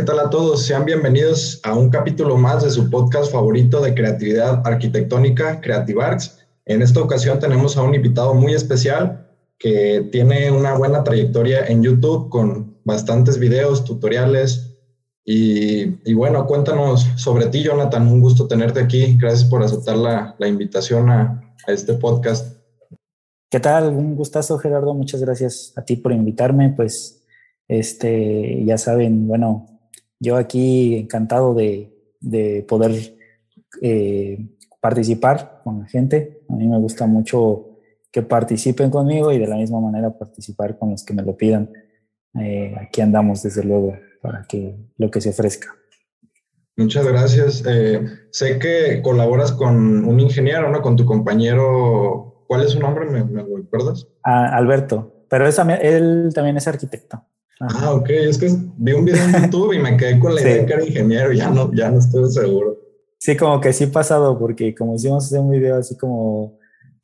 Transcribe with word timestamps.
¿qué 0.00 0.06
tal 0.06 0.20
a 0.20 0.30
todos? 0.30 0.64
Sean 0.64 0.86
bienvenidos 0.86 1.60
a 1.62 1.74
un 1.74 1.90
capítulo 1.90 2.38
más 2.38 2.64
de 2.64 2.70
su 2.70 2.88
podcast 2.88 3.30
favorito 3.30 3.82
de 3.82 3.92
creatividad 3.92 4.66
arquitectónica, 4.66 5.60
Creative 5.60 6.02
Arts. 6.02 6.38
En 6.64 6.80
esta 6.80 7.02
ocasión 7.02 7.38
tenemos 7.38 7.76
a 7.76 7.82
un 7.82 7.94
invitado 7.94 8.32
muy 8.32 8.54
especial 8.54 9.28
que 9.58 10.08
tiene 10.10 10.50
una 10.52 10.72
buena 10.72 11.04
trayectoria 11.04 11.66
en 11.66 11.82
YouTube 11.82 12.30
con 12.30 12.78
bastantes 12.82 13.38
videos, 13.38 13.84
tutoriales. 13.84 14.74
Y, 15.26 16.14
bueno, 16.14 16.46
cuéntanos 16.46 17.06
sobre 17.16 17.48
ti, 17.48 17.62
Jonathan. 17.62 18.08
Un 18.08 18.22
gusto 18.22 18.48
tenerte 18.48 18.80
aquí. 18.80 19.18
Gracias 19.20 19.44
por 19.44 19.62
aceptar 19.62 19.98
la, 19.98 20.48
invitación 20.48 21.10
a, 21.10 21.54
a 21.66 21.72
este 21.72 21.92
podcast. 21.92 22.56
¿Qué 23.50 23.60
tal? 23.60 23.88
Un 23.90 24.16
gustazo, 24.16 24.56
Gerardo. 24.56 24.94
Muchas 24.94 25.20
gracias 25.20 25.74
a 25.76 25.84
ti 25.84 25.96
por 25.96 26.12
invitarme. 26.12 26.72
Pues 26.74 27.22
este, 27.68 28.64
ya 28.64 28.78
saben, 28.78 29.28
bueno, 29.28 29.66
yo 30.20 30.36
aquí 30.36 30.96
encantado 30.96 31.54
de, 31.54 31.92
de 32.20 32.64
poder 32.68 32.92
eh, 33.80 34.46
participar 34.80 35.62
con 35.64 35.80
la 35.80 35.86
gente. 35.86 36.42
A 36.48 36.54
mí 36.54 36.68
me 36.68 36.78
gusta 36.78 37.06
mucho 37.06 37.78
que 38.12 38.22
participen 38.22 38.90
conmigo 38.90 39.32
y 39.32 39.38
de 39.38 39.46
la 39.46 39.56
misma 39.56 39.80
manera 39.80 40.16
participar 40.16 40.78
con 40.78 40.90
los 40.90 41.04
que 41.04 41.14
me 41.14 41.22
lo 41.22 41.36
pidan. 41.36 41.70
Eh, 42.38 42.74
aquí 42.80 43.00
andamos, 43.00 43.42
desde 43.42 43.64
luego, 43.64 43.96
para 44.20 44.44
que 44.48 44.76
lo 44.98 45.10
que 45.10 45.20
se 45.20 45.30
ofrezca. 45.30 45.74
Muchas 46.76 47.06
gracias. 47.06 47.64
Eh, 47.66 48.04
sé 48.30 48.58
que 48.58 49.02
colaboras 49.02 49.52
con 49.52 50.04
un 50.04 50.20
ingeniero, 50.20 50.70
¿no? 50.70 50.82
Con 50.82 50.96
tu 50.96 51.04
compañero. 51.04 52.44
¿Cuál 52.46 52.64
es 52.64 52.70
su 52.70 52.80
nombre? 52.80 53.06
¿Me, 53.06 53.24
me 53.24 53.42
recuerdas? 53.42 54.08
Ah, 54.24 54.56
Alberto, 54.56 55.24
pero 55.28 55.46
él 55.46 56.30
también 56.34 56.56
es 56.56 56.66
arquitecto. 56.66 57.22
Ah, 57.60 57.92
ok. 57.92 58.08
Es 58.10 58.38
que 58.38 58.48
vi 58.76 58.92
un 58.92 59.04
video 59.04 59.22
en 59.22 59.42
YouTube 59.44 59.74
y 59.74 59.78
me 59.78 59.96
quedé 59.96 60.18
con 60.18 60.34
la 60.34 60.40
idea 60.40 60.56
de 60.56 60.66
que 60.66 60.72
era 60.72 60.84
ingeniero. 60.84 61.32
Ya 61.32 61.50
no, 61.50 61.72
ya 61.74 61.90
no 61.90 61.98
estoy 61.98 62.30
seguro. 62.30 62.78
Sí, 63.18 63.36
como 63.36 63.60
que 63.60 63.72
sí 63.72 63.86
pasado, 63.86 64.38
porque 64.38 64.74
como 64.74 64.94
hicimos 64.94 65.30
un 65.32 65.50
video 65.50 65.76
así 65.76 65.94
como 65.96 66.58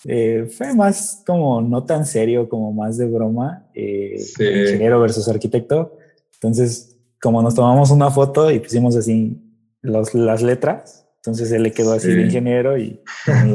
eh, 0.04 0.48
fue 0.50 0.74
más 0.74 1.22
como 1.26 1.60
no 1.60 1.84
tan 1.84 2.06
serio, 2.06 2.48
como 2.48 2.72
más 2.72 2.96
de 2.96 3.06
broma, 3.06 3.68
eh, 3.74 4.16
ingeniero 4.38 5.00
versus 5.00 5.28
arquitecto. 5.28 5.98
Entonces, 6.34 6.96
como 7.20 7.42
nos 7.42 7.54
tomamos 7.54 7.90
una 7.90 8.10
foto 8.10 8.50
y 8.50 8.60
pusimos 8.60 8.96
así 8.96 9.42
los, 9.82 10.14
las 10.14 10.42
letras, 10.42 11.06
entonces 11.16 11.50
él 11.52 11.64
le 11.64 11.72
quedó 11.72 11.92
así 11.92 12.08
de 12.08 12.22
ingeniero 12.22 12.78
y, 12.78 13.00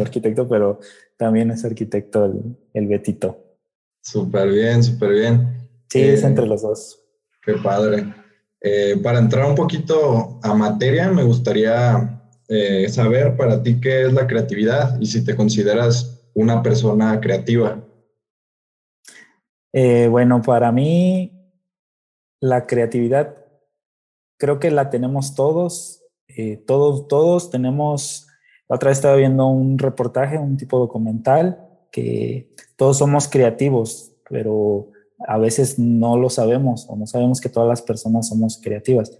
arquitecto, 0.01 0.47
pero 0.47 0.79
también 1.17 1.51
es 1.51 1.63
arquitecto 1.63 2.25
el, 2.25 2.57
el 2.73 2.87
Betito. 2.87 3.37
Súper 4.01 4.49
bien, 4.49 4.83
súper 4.83 5.11
bien. 5.11 5.60
Sí, 5.91 6.01
es 6.01 6.23
entre 6.23 6.47
los 6.47 6.61
dos. 6.61 7.03
Qué 7.43 7.55
padre. 7.55 8.13
Eh, 8.61 8.97
para 9.03 9.19
entrar 9.19 9.45
un 9.45 9.55
poquito 9.55 10.39
a 10.41 10.53
materia, 10.53 11.09
me 11.09 11.23
gustaría 11.23 12.31
eh, 12.47 12.87
saber 12.87 13.35
para 13.35 13.61
ti 13.61 13.81
qué 13.81 14.03
es 14.03 14.13
la 14.13 14.25
creatividad 14.25 14.97
y 15.01 15.05
si 15.05 15.25
te 15.25 15.35
consideras 15.35 16.23
una 16.33 16.63
persona 16.63 17.19
creativa. 17.19 17.85
Eh, 19.73 20.07
bueno, 20.09 20.41
para 20.41 20.71
mí 20.71 21.33
la 22.39 22.67
creatividad 22.67 23.35
creo 24.37 24.59
que 24.59 24.71
la 24.71 24.89
tenemos 24.89 25.35
todos, 25.35 26.05
todos, 26.65 27.09
todos 27.09 27.49
tenemos, 27.49 28.27
la 28.69 28.77
otra 28.77 28.89
vez 28.89 28.99
estaba 28.99 29.17
viendo 29.17 29.45
un 29.47 29.77
reportaje, 29.77 30.37
un 30.37 30.55
tipo 30.55 30.79
documental, 30.79 31.67
que 31.91 32.55
todos 32.77 32.97
somos 32.97 33.27
creativos, 33.27 34.13
pero 34.29 34.89
a 35.27 35.37
veces 35.37 35.79
no 35.79 36.17
lo 36.17 36.29
sabemos 36.29 36.85
o 36.89 36.95
no 36.95 37.07
sabemos 37.07 37.41
que 37.41 37.49
todas 37.49 37.69
las 37.69 37.81
personas 37.81 38.27
somos 38.27 38.59
creativas. 38.61 39.17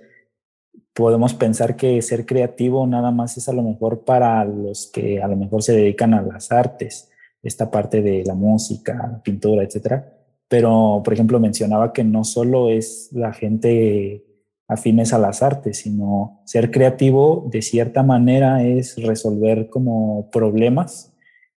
Podemos 0.94 1.34
pensar 1.34 1.76
que 1.76 2.02
ser 2.02 2.26
creativo 2.26 2.86
nada 2.86 3.12
más 3.12 3.38
es 3.38 3.48
a 3.48 3.54
lo 3.54 3.64
mejor 3.64 4.04
para 4.04 4.44
los 4.46 4.88
que 4.92 5.22
a 5.22 5.28
lo 5.28 5.36
mejor 5.36 5.64
se 5.64 5.74
dedican 5.74 6.14
a 6.14 6.22
las 6.22 6.52
artes, 6.52 7.10
esta 7.42 7.72
parte 7.72 8.02
de 8.02 8.24
la 8.26 8.36
música, 8.36 9.22
pintura, 9.24 9.64
etcétera. 9.64 10.18
Pero, 10.48 11.02
por 11.04 11.14
ejemplo, 11.14 11.40
mencionaba 11.40 11.94
que 11.94 12.04
no 12.04 12.24
solo 12.24 12.70
es 12.70 13.10
la 13.14 13.32
gente 13.32 14.26
afines 14.68 15.12
a 15.12 15.18
las 15.18 15.44
artes, 15.44 15.80
sino 15.80 16.42
ser 16.46 16.72
creativo 16.72 17.48
de 17.52 17.62
cierta 17.62 18.04
manera 18.04 18.64
es 18.64 18.96
resolver 19.02 19.70
como 19.70 20.30
problemas. 20.30 21.14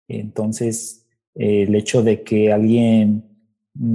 Entonces, 0.09 1.07
el 1.35 1.75
hecho 1.75 2.03
de 2.03 2.23
que 2.23 2.53
alguien 2.53 3.32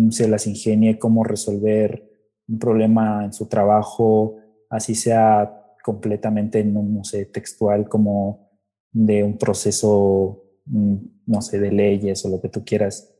se 0.09 0.27
las 0.27 0.47
ingenie 0.47 0.97
cómo 0.97 1.23
resolver 1.23 2.09
un 2.47 2.59
problema 2.59 3.25
en 3.25 3.33
su 3.33 3.47
trabajo, 3.47 4.37
así 4.69 4.95
sea 4.95 5.75
completamente, 5.83 6.63
no, 6.63 7.03
sé, 7.03 7.25
textual 7.25 7.87
como 7.87 8.49
de 8.91 9.23
un 9.23 9.37
proceso, 9.37 10.43
mm, 10.65 10.95
no 11.27 11.41
sé, 11.41 11.59
de 11.59 11.71
leyes 11.71 12.25
o 12.25 12.29
lo 12.29 12.41
que 12.41 12.49
tú 12.49 12.65
quieras, 12.65 13.13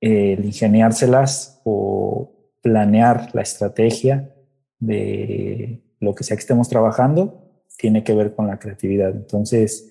el 0.00 0.44
ingeniárselas 0.44 1.60
o 1.64 2.32
planear 2.62 3.34
la 3.34 3.42
estrategia 3.42 4.34
de 4.78 5.82
lo 6.00 6.14
que 6.14 6.24
sea 6.24 6.36
que 6.36 6.42
estemos 6.42 6.68
trabajando, 6.68 7.62
tiene 7.78 8.04
que 8.04 8.14
ver 8.14 8.34
con 8.34 8.46
la 8.46 8.58
creatividad. 8.58 9.10
Entonces, 9.10 9.90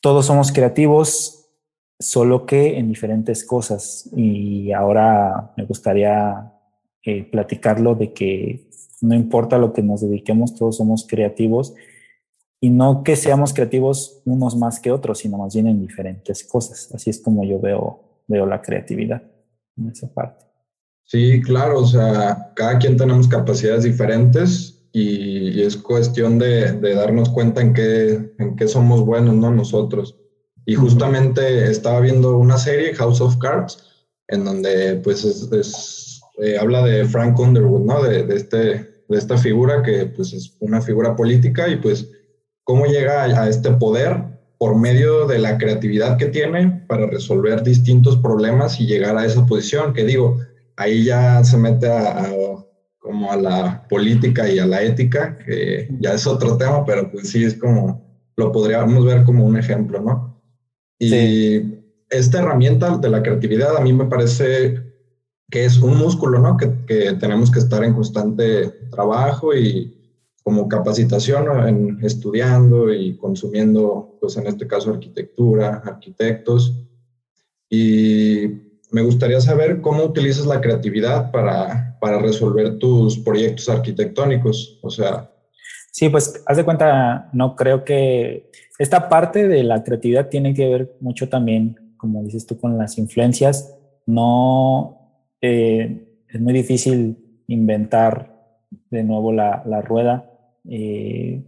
todos 0.00 0.26
somos 0.26 0.52
creativos, 0.52 1.41
solo 1.98 2.46
que 2.46 2.78
en 2.78 2.88
diferentes 2.88 3.44
cosas. 3.44 4.08
Y 4.16 4.72
ahora 4.72 5.52
me 5.56 5.64
gustaría 5.64 6.52
eh, 7.04 7.24
platicarlo 7.24 7.94
de 7.94 8.12
que 8.12 8.68
no 9.00 9.14
importa 9.14 9.58
lo 9.58 9.72
que 9.72 9.82
nos 9.82 10.00
dediquemos, 10.00 10.54
todos 10.54 10.76
somos 10.76 11.06
creativos 11.08 11.74
y 12.60 12.70
no 12.70 13.02
que 13.02 13.16
seamos 13.16 13.52
creativos 13.52 14.22
unos 14.24 14.56
más 14.56 14.78
que 14.78 14.92
otros, 14.92 15.18
sino 15.18 15.38
más 15.38 15.54
bien 15.54 15.66
en 15.66 15.80
diferentes 15.80 16.44
cosas. 16.44 16.90
Así 16.94 17.10
es 17.10 17.20
como 17.20 17.44
yo 17.44 17.58
veo, 17.60 18.22
veo 18.28 18.46
la 18.46 18.62
creatividad 18.62 19.22
en 19.76 19.88
esa 19.90 20.12
parte. 20.12 20.44
Sí, 21.04 21.42
claro, 21.42 21.80
o 21.80 21.86
sea, 21.86 22.52
cada 22.54 22.78
quien 22.78 22.96
tenemos 22.96 23.26
capacidades 23.26 23.82
diferentes 23.82 24.86
y, 24.92 25.60
es 25.60 25.76
cuestión 25.76 26.38
de, 26.38 26.72
de, 26.72 26.94
darnos 26.94 27.30
cuenta 27.30 27.60
en 27.60 27.74
qué, 27.74 28.32
en 28.38 28.54
qué 28.54 28.68
somos 28.68 29.04
buenos, 29.04 29.34
¿no? 29.34 29.50
Nosotros. 29.50 30.16
Y 30.64 30.74
justamente 30.74 31.70
estaba 31.70 32.00
viendo 32.00 32.36
una 32.36 32.58
serie, 32.58 32.94
House 32.94 33.20
of 33.20 33.38
Cards, 33.38 34.06
en 34.28 34.44
donde 34.44 35.00
pues 35.02 35.24
es, 35.24 36.20
eh, 36.38 36.56
habla 36.58 36.84
de 36.84 37.04
Frank 37.04 37.38
Underwood, 37.38 37.84
¿no? 37.84 38.02
De, 38.02 38.24
de, 38.24 38.36
este, 38.36 38.58
de 39.08 39.18
esta 39.18 39.36
figura 39.36 39.82
que 39.82 40.06
pues 40.06 40.32
es 40.32 40.56
una 40.60 40.80
figura 40.80 41.14
política 41.16 41.68
y 41.68 41.76
pues 41.76 42.08
cómo 42.64 42.86
llega 42.86 43.24
a, 43.24 43.48
este 43.48 43.72
poder 43.72 44.24
por 44.58 44.76
medio 44.76 45.26
de 45.26 45.38
la 45.38 45.58
creatividad 45.58 46.16
que 46.16 46.26
tiene 46.26 46.84
para 46.86 47.06
resolver 47.06 47.62
distintos 47.62 48.16
problemas 48.18 48.80
y 48.80 48.86
llegar 48.86 49.16
a 49.16 49.26
esa 49.26 49.44
posición, 49.44 49.92
que 49.92 50.04
digo, 50.04 50.38
ahí 50.76 51.04
ya 51.04 51.42
se 51.42 51.58
mete 51.58 51.88
a, 51.88 52.30
como 52.98 53.32
a 53.32 53.36
la 53.36 53.86
política 53.88 54.48
y 54.48 54.60
a 54.60 54.66
la 54.66 54.82
ética, 54.82 55.36
que 55.38 55.88
ya 55.98 56.14
es 56.14 56.26
otro 56.26 56.56
tema, 56.56 56.84
pero 56.86 57.10
pues 57.10 57.30
sí 57.30 57.44
es 57.44 57.54
como, 57.54 58.06
lo 58.36 58.52
podríamos 58.52 59.04
ver 59.04 59.24
como 59.24 59.44
un 59.44 59.58
ejemplo, 59.58 60.00
¿no? 60.00 60.31
Y 61.04 61.82
esta 62.08 62.38
herramienta 62.38 62.96
de 62.96 63.10
la 63.10 63.22
creatividad 63.22 63.76
a 63.76 63.80
mí 63.80 63.92
me 63.92 64.04
parece 64.04 64.80
que 65.50 65.64
es 65.64 65.78
un 65.78 65.98
músculo, 65.98 66.38
¿no? 66.38 66.56
Que, 66.56 66.70
que 66.86 67.12
tenemos 67.14 67.50
que 67.50 67.58
estar 67.58 67.82
en 67.82 67.94
constante 67.94 68.68
trabajo 68.90 69.52
y 69.54 69.98
como 70.44 70.68
capacitación 70.68 71.68
en 71.68 71.98
estudiando 72.04 72.92
y 72.92 73.16
consumiendo, 73.16 74.16
pues 74.20 74.36
en 74.36 74.46
este 74.46 74.66
caso 74.66 74.90
arquitectura, 74.90 75.82
arquitectos. 75.84 76.72
Y 77.68 78.48
me 78.92 79.02
gustaría 79.02 79.40
saber 79.40 79.80
cómo 79.80 80.04
utilizas 80.04 80.46
la 80.46 80.60
creatividad 80.60 81.32
para, 81.32 81.98
para 82.00 82.18
resolver 82.20 82.78
tus 82.78 83.18
proyectos 83.18 83.68
arquitectónicos. 83.68 84.78
O 84.82 84.90
sea, 84.90 85.31
Sí, 85.92 86.08
pues 86.08 86.42
haz 86.46 86.56
de 86.56 86.64
cuenta, 86.64 87.28
no 87.34 87.54
creo 87.54 87.84
que 87.84 88.50
esta 88.78 89.10
parte 89.10 89.46
de 89.46 89.62
la 89.62 89.84
creatividad 89.84 90.30
tiene 90.30 90.54
que 90.54 90.66
ver 90.66 90.96
mucho 91.00 91.28
también, 91.28 91.94
como 91.98 92.22
dices 92.24 92.46
tú, 92.46 92.58
con 92.58 92.78
las 92.78 92.96
influencias. 92.96 93.78
No 94.06 95.26
eh, 95.42 96.22
es 96.26 96.40
muy 96.40 96.54
difícil 96.54 97.42
inventar 97.46 98.64
de 98.90 99.04
nuevo 99.04 99.32
la, 99.34 99.82
rueda. 99.82 100.30
Eh, 100.66 101.44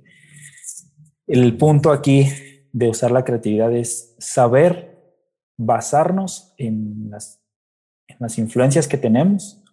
el 1.26 1.56
punto 1.56 1.90
aquí 1.90 2.26
de 2.70 2.90
usar 2.90 3.12
la 3.12 3.25
creatividad 3.25 3.75
es 3.75 4.14
saber 4.19 4.94
basarnos 5.56 6.52
en 6.58 7.08
las, 7.08 7.43
en 8.08 8.17
las 8.20 8.37
influencias 8.37 8.87
que 8.87 8.99
tenemos. 8.99 9.64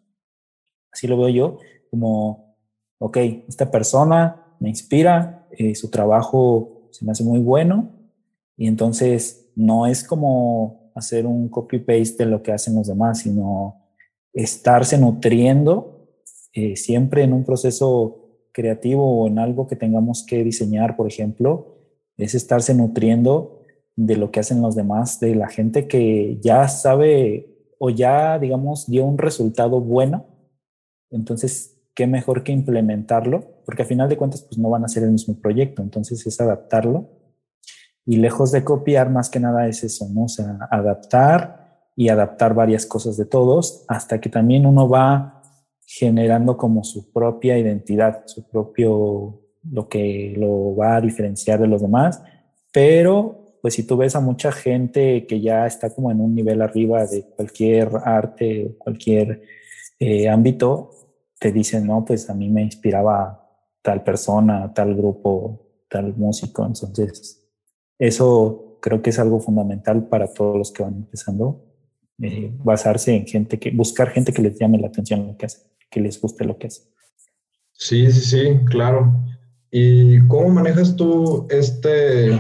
Así 0.94 1.08
lo 1.08 1.18
veo 1.18 1.28
yo, 1.28 1.58
como, 1.90 2.56
ok, 3.00 3.18
esta 3.50 3.70
persona 3.70 4.41
me 4.62 4.70
inspira, 4.70 5.48
eh, 5.52 5.74
su 5.74 5.90
trabajo 5.90 6.88
se 6.92 7.04
me 7.04 7.12
hace 7.12 7.24
muy 7.24 7.40
bueno 7.40 7.90
y 8.56 8.68
entonces 8.68 9.52
no 9.56 9.88
es 9.88 10.04
como 10.04 10.92
hacer 10.94 11.26
un 11.26 11.50
copy-paste 11.50 12.26
de 12.26 12.30
lo 12.30 12.44
que 12.44 12.52
hacen 12.52 12.76
los 12.76 12.88
demás, 12.88 13.20
sino 13.20 13.88
estarse 14.34 15.00
nutriendo 15.00 16.08
eh, 16.54 16.76
siempre 16.76 17.24
en 17.24 17.34
un 17.34 17.44
proceso 17.44 18.46
creativo 18.52 19.22
o 19.22 19.28
en 19.28 19.40
algo 19.40 19.66
que 19.66 19.76
tengamos 19.76 20.24
que 20.24 20.44
diseñar, 20.44 20.96
por 20.96 21.08
ejemplo, 21.08 21.80
es 22.18 22.36
estarse 22.36 22.76
nutriendo 22.76 23.62
de 23.96 24.16
lo 24.16 24.30
que 24.30 24.42
hacen 24.42 24.62
los 24.62 24.76
demás, 24.76 25.20
de 25.20 25.34
la 25.34 25.50
gente 25.50 25.88
que 25.88 26.38
ya 26.40 26.68
sabe 26.68 27.48
o 27.80 27.90
ya, 27.90 28.38
digamos, 28.38 28.86
dio 28.88 29.06
un 29.06 29.18
resultado 29.18 29.82
bueno. 29.82 30.28
Entonces, 31.10 31.71
qué 31.94 32.08
mejor 32.08 32.44
que 32.44 32.52
implementarlo, 32.52 33.62
porque 33.66 33.84
a 33.84 33.86
final 33.86 34.10
de 34.10 34.18
cuentas, 34.18 34.42
pues 34.44 34.58
no 34.58 34.70
van 34.70 34.86
a 34.86 34.88
ser 34.88 35.04
el 35.04 35.12
mismo 35.12 35.40
proyecto. 35.40 35.82
Entonces, 35.82 36.26
es 36.26 36.40
adaptarlo. 36.42 37.10
Y 38.06 38.18
lejos 38.18 38.52
de 38.52 38.64
copiar, 38.64 39.10
más 39.10 39.30
que 39.30 39.40
nada 39.40 39.68
es 39.68 39.84
eso, 39.84 40.08
¿no? 40.12 40.24
O 40.24 40.30
sea, 40.30 40.58
adaptar 40.72 41.62
y 41.96 42.10
adaptar 42.10 42.54
varias 42.54 42.86
cosas 42.86 43.18
de 43.18 43.26
todos 43.26 43.86
hasta 43.88 44.20
que 44.20 44.30
también 44.30 44.66
uno 44.66 44.90
va 44.90 45.44
generando 45.86 46.56
como 46.58 46.84
su 46.84 47.12
propia 47.12 47.58
identidad, 47.58 48.24
su 48.26 48.48
propio, 48.48 49.42
lo 49.70 49.90
que 49.90 50.34
lo 50.38 50.76
va 50.76 50.96
a 50.96 51.02
diferenciar 51.02 51.60
de 51.60 51.68
los 51.68 51.82
demás, 51.82 52.24
pero 52.72 53.58
pues 53.62 53.76
si 53.76 53.86
tú 53.86 53.98
ves 53.98 54.16
a 54.16 54.22
mucha 54.22 54.52
gente 54.52 55.28
que 55.28 55.42
ya 55.42 55.68
está 55.68 55.94
como 55.94 56.10
en 56.10 56.22
un 56.22 56.34
nivel 56.34 56.62
arriba 56.62 57.06
de 57.06 57.24
cualquier 57.36 57.90
arte, 58.04 58.76
cualquier 58.80 59.44
eh, 60.00 60.30
ámbito, 60.30 60.90
te 61.42 61.52
dicen, 61.52 61.88
no, 61.88 62.06
pues 62.06 62.30
a 62.30 62.36
mí 62.36 62.50
me 62.50 62.62
inspiraba 62.62 63.50
tal 63.82 64.04
persona, 64.04 64.72
tal 64.76 64.96
grupo, 64.96 65.86
tal 65.90 66.16
músico, 66.16 66.64
entonces 66.64 67.44
eso 67.98 68.78
creo 68.80 69.02
que 69.02 69.10
es 69.10 69.18
algo 69.18 69.40
fundamental 69.40 70.08
para 70.08 70.32
todos 70.32 70.56
los 70.56 70.72
que 70.72 70.84
van 70.84 70.98
empezando, 70.98 71.66
eh, 72.22 72.54
basarse 72.64 73.16
en 73.16 73.26
gente 73.26 73.58
que, 73.58 73.72
buscar 73.72 74.10
gente 74.10 74.32
que 74.32 74.44
les 74.44 74.60
llame 74.60 74.78
la 74.78 74.90
atención 74.90 75.26
lo 75.26 75.36
que 75.36 75.48
hace 75.48 75.72
que 75.90 76.00
les 76.00 76.22
guste 76.22 76.46
lo 76.46 76.60
que 76.60 76.68
es. 76.68 76.88
Sí, 77.74 78.12
sí, 78.12 78.22
sí, 78.22 78.60
claro. 78.66 79.12
¿Y 79.72 80.20
cómo 80.28 80.50
manejas 80.50 80.96
tú 80.96 81.48
este, 81.50 82.34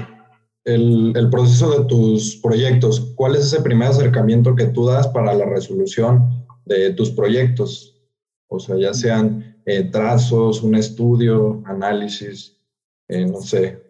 el, 0.63 1.12
el, 1.15 1.30
proceso 1.31 1.80
de 1.80 1.86
tus 1.86 2.36
proyectos? 2.38 3.13
¿Cuál 3.15 3.36
es 3.36 3.45
ese 3.45 3.62
primer 3.62 3.89
acercamiento 3.89 4.56
que 4.56 4.68
tú 4.68 4.86
das 4.86 5.07
para 5.07 5.33
la 5.33 5.45
resolución 5.45 6.45
de 6.65 6.94
tus 6.94 7.09
proyectos? 7.09 7.90
O 8.53 8.59
sea, 8.59 8.75
ya 8.75 8.94
sean 8.94 9.56
eh, 9.65 9.86
trazos, 9.86 10.62
un 10.62 10.75
estudio, 10.75 11.63
análisis, 11.65 12.57
eh, 13.07 13.25
no 13.25 13.42
sé. 13.42 13.81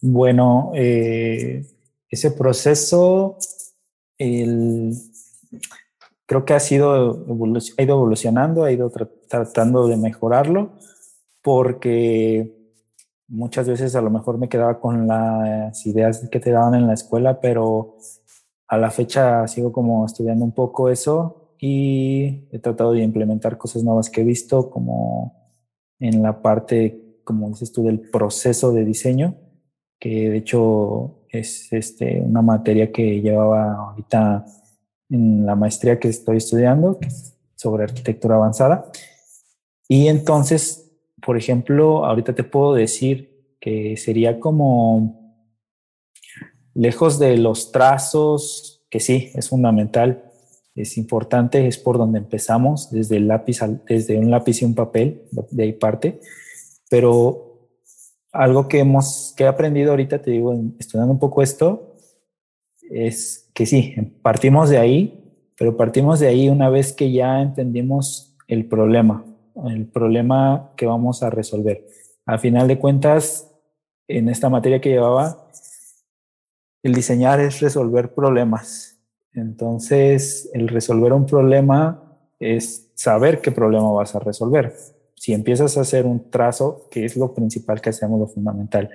Bueno, 0.00 0.70
eh, 0.72 1.66
ese 2.08 2.30
proceso, 2.30 3.36
el, 4.18 4.94
creo 6.26 6.44
que 6.44 6.54
ha, 6.54 6.60
sido 6.60 6.92
ha 6.92 7.82
ido 7.82 7.94
evolucionando, 7.94 8.62
ha 8.62 8.70
ido 8.70 8.92
tratando 9.28 9.88
de 9.88 9.96
mejorarlo, 9.96 10.78
porque 11.42 12.72
muchas 13.26 13.68
veces 13.68 13.96
a 13.96 14.00
lo 14.00 14.10
mejor 14.10 14.38
me 14.38 14.48
quedaba 14.48 14.78
con 14.78 15.08
las 15.08 15.84
ideas 15.86 16.28
que 16.30 16.38
te 16.38 16.52
daban 16.52 16.76
en 16.76 16.86
la 16.86 16.94
escuela, 16.94 17.40
pero 17.40 17.96
a 18.68 18.78
la 18.78 18.92
fecha 18.92 19.48
sigo 19.48 19.72
como 19.72 20.06
estudiando 20.06 20.44
un 20.44 20.52
poco 20.52 20.88
eso 20.88 21.43
y 21.66 22.46
he 22.52 22.58
tratado 22.58 22.92
de 22.92 23.02
implementar 23.02 23.56
cosas 23.56 23.82
nuevas 23.82 24.10
que 24.10 24.20
he 24.20 24.24
visto, 24.24 24.68
como 24.68 25.50
en 25.98 26.22
la 26.22 26.42
parte, 26.42 27.20
como 27.24 27.48
dices 27.48 27.72
tú, 27.72 27.84
del 27.84 28.00
proceso 28.00 28.70
de 28.74 28.84
diseño, 28.84 29.36
que 29.98 30.28
de 30.28 30.36
hecho 30.36 31.24
es 31.30 31.72
este, 31.72 32.20
una 32.20 32.42
materia 32.42 32.92
que 32.92 33.22
llevaba 33.22 33.76
ahorita 33.76 34.44
en 35.08 35.46
la 35.46 35.56
maestría 35.56 35.98
que 35.98 36.08
estoy 36.08 36.36
estudiando, 36.36 36.98
sobre 37.56 37.84
arquitectura 37.84 38.34
avanzada. 38.34 38.92
Y 39.88 40.08
entonces, 40.08 40.92
por 41.24 41.38
ejemplo, 41.38 42.04
ahorita 42.04 42.34
te 42.34 42.44
puedo 42.44 42.74
decir 42.74 43.56
que 43.58 43.96
sería 43.96 44.38
como 44.38 45.40
lejos 46.74 47.18
de 47.18 47.38
los 47.38 47.72
trazos, 47.72 48.84
que 48.90 49.00
sí, 49.00 49.30
es 49.34 49.48
fundamental, 49.48 50.30
es 50.74 50.98
importante, 50.98 51.66
es 51.66 51.78
por 51.78 51.98
donde 51.98 52.18
empezamos, 52.18 52.90
desde 52.90 53.16
el 53.16 53.28
lápiz, 53.28 53.60
desde 53.86 54.18
un 54.18 54.30
lápiz 54.30 54.60
y 54.60 54.64
un 54.64 54.74
papel, 54.74 55.22
de 55.50 55.62
ahí 55.62 55.72
parte, 55.72 56.20
pero 56.90 57.68
algo 58.32 58.66
que 58.66 58.80
hemos, 58.80 59.32
que 59.36 59.44
he 59.44 59.46
aprendido 59.46 59.90
ahorita, 59.90 60.20
te 60.20 60.32
digo, 60.32 60.54
estudiando 60.78 61.12
un 61.12 61.20
poco 61.20 61.42
esto, 61.42 61.96
es 62.90 63.50
que 63.54 63.66
sí, 63.66 63.94
partimos 64.22 64.68
de 64.68 64.78
ahí, 64.78 65.20
pero 65.56 65.76
partimos 65.76 66.18
de 66.20 66.28
ahí 66.28 66.48
una 66.48 66.68
vez 66.68 66.92
que 66.92 67.12
ya 67.12 67.40
entendimos 67.40 68.36
el 68.48 68.66
problema, 68.66 69.24
el 69.66 69.86
problema 69.86 70.72
que 70.76 70.86
vamos 70.86 71.22
a 71.22 71.30
resolver. 71.30 71.86
A 72.26 72.38
final 72.38 72.66
de 72.66 72.78
cuentas, 72.78 73.50
en 74.08 74.28
esta 74.28 74.48
materia 74.48 74.80
que 74.80 74.90
llevaba, 74.90 75.48
el 76.82 76.94
diseñar 76.94 77.40
es 77.40 77.60
resolver 77.60 78.12
problemas. 78.14 78.93
Entonces, 79.34 80.48
el 80.54 80.68
resolver 80.68 81.12
un 81.12 81.26
problema 81.26 82.18
es 82.38 82.90
saber 82.94 83.40
qué 83.40 83.50
problema 83.50 83.90
vas 83.92 84.14
a 84.14 84.20
resolver. 84.20 84.74
Si 85.16 85.32
empiezas 85.32 85.76
a 85.76 85.80
hacer 85.80 86.06
un 86.06 86.30
trazo, 86.30 86.88
que 86.90 87.04
es 87.04 87.16
lo 87.16 87.34
principal 87.34 87.80
que 87.80 87.90
hacemos, 87.90 88.20
lo 88.20 88.26
fundamental, 88.26 88.90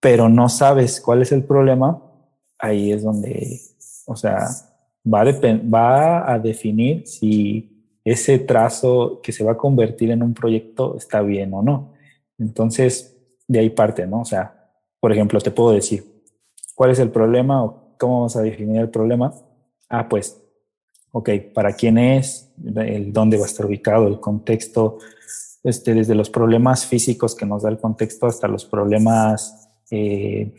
pero 0.00 0.28
no 0.28 0.48
sabes 0.48 1.00
cuál 1.00 1.22
es 1.22 1.32
el 1.32 1.44
problema, 1.44 2.02
ahí 2.58 2.92
es 2.92 3.02
donde, 3.02 3.60
o 4.06 4.16
sea, 4.16 4.48
va 5.06 5.22
a, 5.22 5.24
va 5.24 6.32
a 6.32 6.38
definir 6.38 7.06
si 7.06 7.98
ese 8.04 8.38
trazo 8.38 9.20
que 9.22 9.32
se 9.32 9.44
va 9.44 9.52
a 9.52 9.56
convertir 9.56 10.10
en 10.10 10.22
un 10.22 10.34
proyecto 10.34 10.96
está 10.96 11.22
bien 11.22 11.52
o 11.54 11.62
no. 11.62 11.94
Entonces, 12.38 13.16
de 13.48 13.58
ahí 13.60 13.70
parte, 13.70 14.06
¿no? 14.06 14.20
O 14.20 14.24
sea, 14.24 14.70
por 15.00 15.12
ejemplo, 15.12 15.40
te 15.40 15.50
puedo 15.50 15.72
decir, 15.72 16.04
¿cuál 16.74 16.90
es 16.90 16.98
el 16.98 17.10
problema 17.10 17.83
cómo 17.98 18.14
vamos 18.14 18.36
a 18.36 18.42
definir 18.42 18.80
el 18.80 18.90
problema? 18.90 19.34
Ah, 19.88 20.08
pues, 20.08 20.40
ok, 21.12 21.30
¿para 21.52 21.74
quién 21.74 21.98
es? 21.98 22.52
El 22.76 23.12
dónde 23.12 23.36
va 23.36 23.44
a 23.44 23.46
estar 23.46 23.66
ubicado, 23.66 24.06
el 24.06 24.20
contexto, 24.20 24.98
este, 25.62 25.94
desde 25.94 26.14
los 26.14 26.30
problemas 26.30 26.86
físicos 26.86 27.34
que 27.34 27.46
nos 27.46 27.62
da 27.62 27.70
el 27.70 27.78
contexto 27.78 28.26
hasta 28.26 28.48
los 28.48 28.64
problemas 28.64 29.70
eh, 29.90 30.54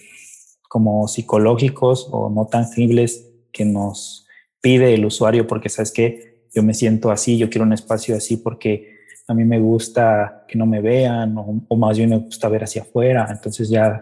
como 0.68 1.08
psicológicos 1.08 2.08
o 2.12 2.30
no 2.30 2.48
tangibles 2.48 3.30
que 3.52 3.66
nos 3.66 4.28
pide 4.62 4.94
el 4.94 5.06
usuario 5.06 5.48
porque 5.48 5.70
sabes 5.70 5.92
que 5.92 6.48
yo 6.54 6.64
me 6.64 6.74
siento 6.74 7.12
así, 7.12 7.38
yo 7.38 7.50
quiero 7.50 7.66
un 7.66 7.74
espacio 7.74 8.16
así 8.16 8.38
porque 8.38 8.96
a 9.28 9.34
mí 9.34 9.44
me 9.44 9.60
gusta 9.60 10.46
que 10.48 10.58
no 10.58 10.66
me 10.66 10.82
vean 10.82 11.36
o, 11.38 11.76
más 11.76 11.98
bien 11.98 12.10
me 12.10 12.18
gusta 12.18 12.48
ver 12.50 12.64
hacia 12.64 12.84
afuera. 12.84 13.28
Entonces 13.30 13.70
ya 13.70 14.02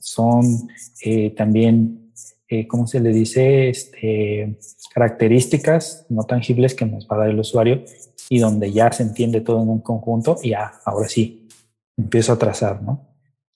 son 0.00 0.68
eh, 1.02 1.30
también, 1.30 2.03
eh, 2.48 2.66
¿cómo 2.66 2.86
se 2.86 3.00
le 3.00 3.10
dice? 3.10 3.68
Este, 3.68 4.58
características 4.92 6.06
no 6.08 6.24
tangibles 6.24 6.74
que 6.74 6.86
nos 6.86 7.06
va 7.08 7.16
a 7.16 7.18
dar 7.20 7.30
el 7.30 7.38
usuario 7.38 7.84
y 8.28 8.38
donde 8.38 8.72
ya 8.72 8.90
se 8.92 9.02
entiende 9.02 9.40
todo 9.40 9.62
en 9.62 9.68
un 9.68 9.80
conjunto 9.80 10.36
y 10.42 10.50
ya, 10.50 10.72
ahora 10.84 11.08
sí, 11.08 11.48
empiezo 11.96 12.32
a 12.32 12.38
trazar, 12.38 12.82
¿no? 12.82 13.08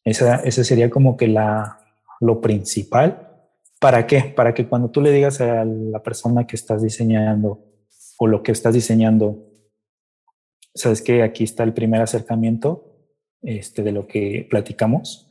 Esa, 0.05 0.37
esa 0.37 0.65
sería 0.65 0.89
como 0.89 1.17
que 1.17 1.29
la, 1.29 1.81
lo 2.21 2.41
principal. 2.41 3.27
¿Para 3.81 4.07
qué? 4.07 4.33
Para 4.35 4.55
que 4.55 4.67
cuando 4.67 4.91
tú 4.91 5.01
le 5.01 5.13
digas 5.13 5.41
a 5.41 5.65
la 5.65 6.03
persona 6.03 6.47
que 6.47 6.57
estás 6.57 6.83
diseñando 6.83 7.65
o 8.19 8.27
lo 8.27 8.43
que 8.43 8.53
estás 8.53 8.75
diseñando, 8.75 9.49
sabes 10.75 11.03
que 11.03 11.23
aquí 11.23 11.45
está 11.45 11.63
el 11.63 11.75
primer 11.75 12.01
acercamiento 12.01 12.97
este, 13.43 13.83
de 13.83 13.93
lo 13.93 14.07
que 14.07 14.47
platicamos, 14.51 15.28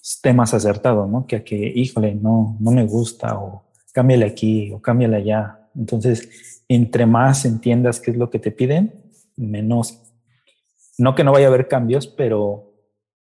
esté 0.00 0.32
más 0.32 0.54
acertado, 0.54 1.06
¿no? 1.06 1.26
Que 1.26 1.36
a 1.36 1.44
que, 1.44 1.56
híjole, 1.56 2.14
no, 2.14 2.56
no 2.60 2.70
me 2.70 2.84
gusta 2.86 3.38
o 3.38 3.64
cámbiale 3.92 4.26
aquí 4.26 4.72
o 4.72 4.80
cámbiale 4.80 5.16
allá. 5.16 5.68
Entonces, 5.74 6.62
entre 6.68 7.06
más 7.06 7.44
entiendas 7.44 8.00
qué 8.00 8.10
es 8.10 8.16
lo 8.16 8.30
que 8.30 8.38
te 8.38 8.50
piden, 8.50 9.02
menos, 9.36 10.12
no 10.98 11.14
que 11.14 11.24
no 11.24 11.32
vaya 11.32 11.46
a 11.46 11.48
haber 11.48 11.68
cambios, 11.68 12.06
pero 12.06 12.68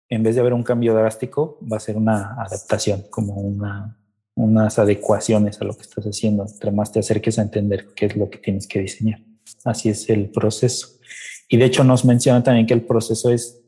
en 0.09 0.23
vez 0.23 0.35
de 0.35 0.41
haber 0.41 0.53
un 0.53 0.63
cambio 0.63 0.93
drástico, 0.93 1.59
va 1.71 1.77
a 1.77 1.79
ser 1.79 1.97
una 1.97 2.35
adaptación, 2.41 3.05
como 3.09 3.35
una, 3.35 3.97
unas 4.35 4.79
adecuaciones 4.79 5.59
a 5.61 5.65
lo 5.65 5.75
que 5.75 5.81
estás 5.81 6.05
haciendo, 6.05 6.45
entre 6.45 6.71
más 6.71 6.91
te 6.91 6.99
acerques 6.99 7.39
a 7.39 7.41
entender 7.41 7.87
qué 7.95 8.05
es 8.05 8.15
lo 8.15 8.29
que 8.29 8.37
tienes 8.37 8.67
que 8.67 8.81
diseñar. 8.81 9.19
Así 9.63 9.89
es 9.89 10.09
el 10.09 10.29
proceso. 10.29 10.99
Y 11.49 11.57
de 11.57 11.65
hecho 11.65 11.83
nos 11.83 12.05
menciona 12.05 12.43
también 12.43 12.65
que 12.65 12.73
el 12.73 12.83
proceso 12.83 13.29
es, 13.29 13.63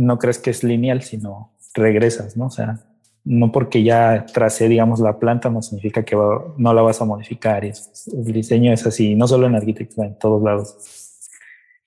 no 0.00 0.18
crees 0.18 0.38
que 0.38 0.50
es 0.50 0.64
lineal, 0.64 1.02
sino 1.02 1.52
regresas, 1.74 2.36
¿no? 2.36 2.46
O 2.46 2.50
sea, 2.50 2.80
no 3.24 3.52
porque 3.52 3.82
ya 3.82 4.24
tracé, 4.32 4.68
digamos, 4.68 5.00
la 5.00 5.18
planta 5.18 5.50
no 5.50 5.60
significa 5.60 6.04
que 6.04 6.16
no 6.16 6.74
la 6.74 6.82
vas 6.82 7.00
a 7.00 7.04
modificar. 7.04 7.64
el 7.64 8.32
diseño 8.32 8.72
es 8.72 8.86
así, 8.86 9.14
no 9.14 9.28
solo 9.28 9.46
en 9.46 9.56
arquitectura, 9.56 10.08
en 10.08 10.18
todos 10.18 10.42
lados 10.42 10.76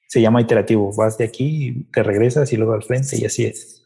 se 0.07 0.21
llama 0.21 0.41
iterativo. 0.41 0.93
Vas 0.95 1.17
de 1.17 1.25
aquí, 1.25 1.87
te 1.91 2.03
regresas 2.03 2.53
y 2.53 2.57
luego 2.57 2.73
al 2.73 2.83
frente 2.83 3.17
y 3.17 3.25
así 3.25 3.45
es. 3.45 3.83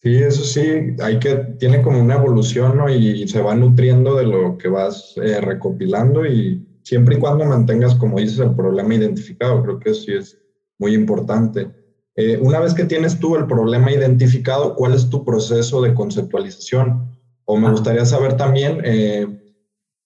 Sí, 0.00 0.16
eso 0.16 0.44
sí, 0.44 0.96
hay 1.00 1.18
que, 1.18 1.34
tiene 1.58 1.82
como 1.82 2.00
una 2.00 2.14
evolución, 2.14 2.76
¿no? 2.76 2.88
Y, 2.88 3.26
se 3.26 3.42
va 3.42 3.54
nutriendo 3.54 4.16
de 4.16 4.24
lo 4.24 4.56
que 4.56 4.68
vas 4.68 5.14
eh, 5.16 5.40
recopilando 5.40 6.24
y, 6.26 6.64
siempre 6.82 7.16
y 7.16 7.18
cuando 7.18 7.44
mantengas, 7.44 7.94
como 7.96 8.18
dices, 8.18 8.38
el 8.38 8.54
problema 8.54 8.94
identificado, 8.94 9.62
creo 9.62 9.78
que 9.78 9.90
eso 9.90 10.02
sí 10.02 10.12
es 10.12 10.38
muy 10.78 10.94
importante. 10.94 11.81
Eh, 12.14 12.38
una 12.42 12.60
vez 12.60 12.74
que 12.74 12.84
tienes 12.84 13.18
tú 13.18 13.36
el 13.36 13.46
problema 13.46 13.90
identificado, 13.90 14.74
¿cuál 14.74 14.94
es 14.94 15.08
tu 15.08 15.24
proceso 15.24 15.80
de 15.80 15.94
conceptualización? 15.94 17.10
O 17.44 17.56
me 17.56 17.70
gustaría 17.70 18.04
saber 18.04 18.36
también, 18.36 18.82
eh, 18.84 19.26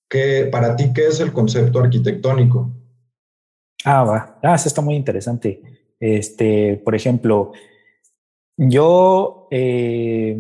que, 0.08 0.48
para 0.50 0.76
ti, 0.76 0.92
¿qué 0.94 1.08
es 1.08 1.18
el 1.20 1.32
concepto 1.32 1.80
arquitectónico? 1.80 2.70
Ah, 3.84 4.04
va. 4.04 4.38
Ah, 4.42 4.54
eso 4.54 4.68
está 4.68 4.80
muy 4.80 4.94
interesante. 4.94 5.60
Este, 5.98 6.80
por 6.84 6.94
ejemplo, 6.94 7.52
yo 8.56 9.48
eh, 9.50 10.38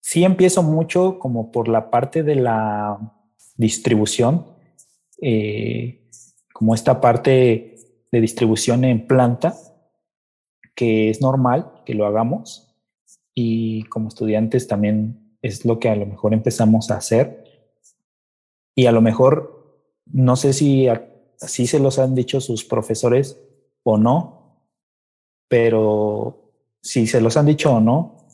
sí 0.00 0.24
empiezo 0.24 0.62
mucho 0.62 1.18
como 1.18 1.52
por 1.52 1.68
la 1.68 1.90
parte 1.90 2.22
de 2.24 2.34
la 2.34 2.98
distribución, 3.56 4.46
como 6.52 6.74
esta 6.74 7.00
parte 7.00 7.76
de 8.10 8.20
distribución 8.20 8.84
en 8.84 9.06
planta, 9.06 9.54
que 10.80 11.10
es 11.10 11.20
normal 11.20 11.70
que 11.84 11.92
lo 11.92 12.06
hagamos 12.06 12.74
y 13.34 13.82
como 13.90 14.08
estudiantes 14.08 14.66
también 14.66 15.36
es 15.42 15.66
lo 15.66 15.78
que 15.78 15.90
a 15.90 15.94
lo 15.94 16.06
mejor 16.06 16.32
empezamos 16.32 16.90
a 16.90 16.96
hacer. 16.96 17.44
Y 18.74 18.86
a 18.86 18.92
lo 18.92 19.02
mejor 19.02 19.92
no 20.06 20.36
sé 20.36 20.54
si 20.54 20.88
así 20.88 21.66
se 21.66 21.80
los 21.80 21.98
han 21.98 22.14
dicho 22.14 22.40
sus 22.40 22.64
profesores 22.64 23.38
o 23.82 23.98
no, 23.98 24.62
pero 25.48 26.50
si 26.80 27.06
se 27.06 27.20
los 27.20 27.36
han 27.36 27.44
dicho 27.44 27.74
o 27.74 27.80
no, 27.80 28.26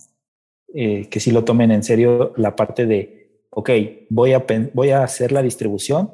eh, 0.72 1.08
que 1.08 1.18
si 1.18 1.32
lo 1.32 1.42
tomen 1.42 1.72
en 1.72 1.82
serio 1.82 2.32
la 2.36 2.54
parte 2.54 2.86
de, 2.86 3.42
ok, 3.50 3.70
voy 4.08 4.34
a, 4.34 4.46
voy 4.72 4.90
a 4.90 5.02
hacer 5.02 5.32
la 5.32 5.42
distribución, 5.42 6.12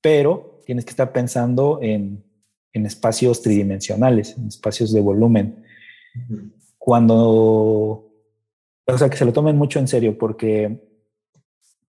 pero 0.00 0.62
tienes 0.64 0.86
que 0.86 0.92
estar 0.92 1.12
pensando 1.12 1.80
en, 1.82 2.24
en 2.72 2.86
espacios 2.86 3.42
tridimensionales, 3.42 4.36
en 4.36 4.48
espacios 4.48 4.92
de 4.92 5.00
volumen. 5.00 5.64
Cuando, 6.78 8.10
o 8.86 8.98
sea, 8.98 9.08
que 9.08 9.16
se 9.16 9.24
lo 9.24 9.32
tomen 9.32 9.56
mucho 9.56 9.78
en 9.78 9.88
serio, 9.88 10.16
porque 10.16 10.80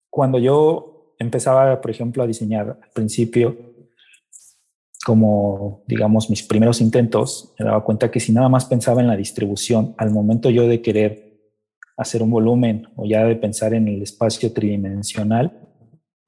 cuando 0.10 0.40
yo 0.40 1.16
empezaba, 1.20 1.80
por 1.82 1.92
ejemplo, 1.92 2.24
a 2.24 2.28
diseñar 2.28 2.80
al 2.82 2.90
principio, 2.94 3.74
como, 5.06 5.84
digamos, 5.88 6.30
mis 6.30 6.44
primeros 6.44 6.82
intentos, 6.82 7.54
me 7.60 7.66
daba 7.66 7.84
cuenta 7.84 8.10
que 8.10 8.20
si 8.20 8.32
nada 8.32 8.50
más 8.50 8.66
pensaba 8.66 9.02
en 9.02 9.08
la 9.08 9.18
distribución, 9.18 9.94
al 9.98 10.12
momento 10.12 10.50
yo 10.50 10.68
de 10.68 10.82
querer 10.82 11.34
hacer 11.98 12.24
un 12.24 12.32
volumen 12.32 12.88
o 12.96 13.06
ya 13.06 13.24
de 13.26 13.36
pensar 13.36 13.74
en 13.74 13.88
el 13.88 14.02
espacio 14.02 14.52
tridimensional, 14.54 15.60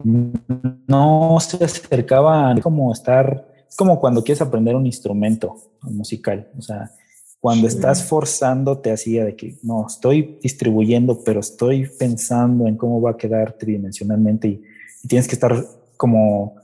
no 0.03 1.37
se 1.39 1.63
acercaba 1.63 2.51
a 2.51 2.61
como 2.61 2.91
estar, 2.91 3.47
es 3.54 3.54
como 3.75 4.00
cuando 4.00 4.24
quieres 4.24 4.41
aprender 4.41 4.75
un 4.75 4.86
instrumento 4.86 5.55
musical, 5.82 6.50
o 6.58 6.62
sea, 6.62 6.91
cuando 7.39 7.67
estás 7.67 8.03
forzando 8.03 8.79
te 8.79 8.91
hacía 8.91 9.24
de 9.24 9.36
que 9.36 9.55
no, 9.62 9.86
estoy 9.88 10.39
distribuyendo, 10.41 11.24
pero 11.24 11.41
estoy 11.41 11.88
pensando 12.00 12.67
en 12.67 12.75
cómo 12.75 13.01
va 13.01 13.12
a 13.12 13.17
quedar 13.17 13.53
tridimensionalmente 13.53 14.48
y 14.48 14.63
tienes 15.08 15.27
que 15.27 15.36
estar 15.36 15.63
como 15.96 16.55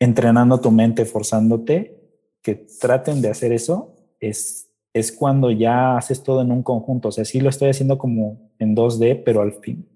entrenando 0.00 0.60
tu 0.60 0.70
mente, 0.70 1.04
forzándote, 1.04 1.96
que 2.42 2.66
traten 2.80 3.22
de 3.22 3.30
hacer 3.30 3.52
eso, 3.52 3.94
es, 4.20 4.70
es 4.92 5.12
cuando 5.12 5.50
ya 5.50 5.96
haces 5.96 6.22
todo 6.22 6.42
en 6.42 6.50
un 6.50 6.62
conjunto. 6.62 7.08
O 7.08 7.12
sea, 7.12 7.24
sí 7.24 7.40
lo 7.40 7.48
estoy 7.48 7.70
haciendo 7.70 7.96
como 7.96 8.50
en 8.58 8.74
2D, 8.74 9.22
pero 9.24 9.40
al 9.40 9.52
fin, 9.52 9.88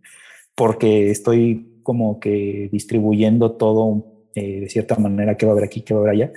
porque 0.54 1.10
estoy 1.10 1.80
como 1.82 2.20
que 2.20 2.68
distribuyendo 2.70 3.52
todo 3.52 4.04
eh, 4.34 4.60
de 4.60 4.68
cierta 4.68 4.96
manera, 4.96 5.36
que 5.36 5.46
va 5.46 5.52
a 5.52 5.54
haber 5.54 5.64
aquí, 5.64 5.82
que 5.82 5.94
va 5.94 6.00
a 6.00 6.02
haber 6.04 6.14
allá. 6.14 6.32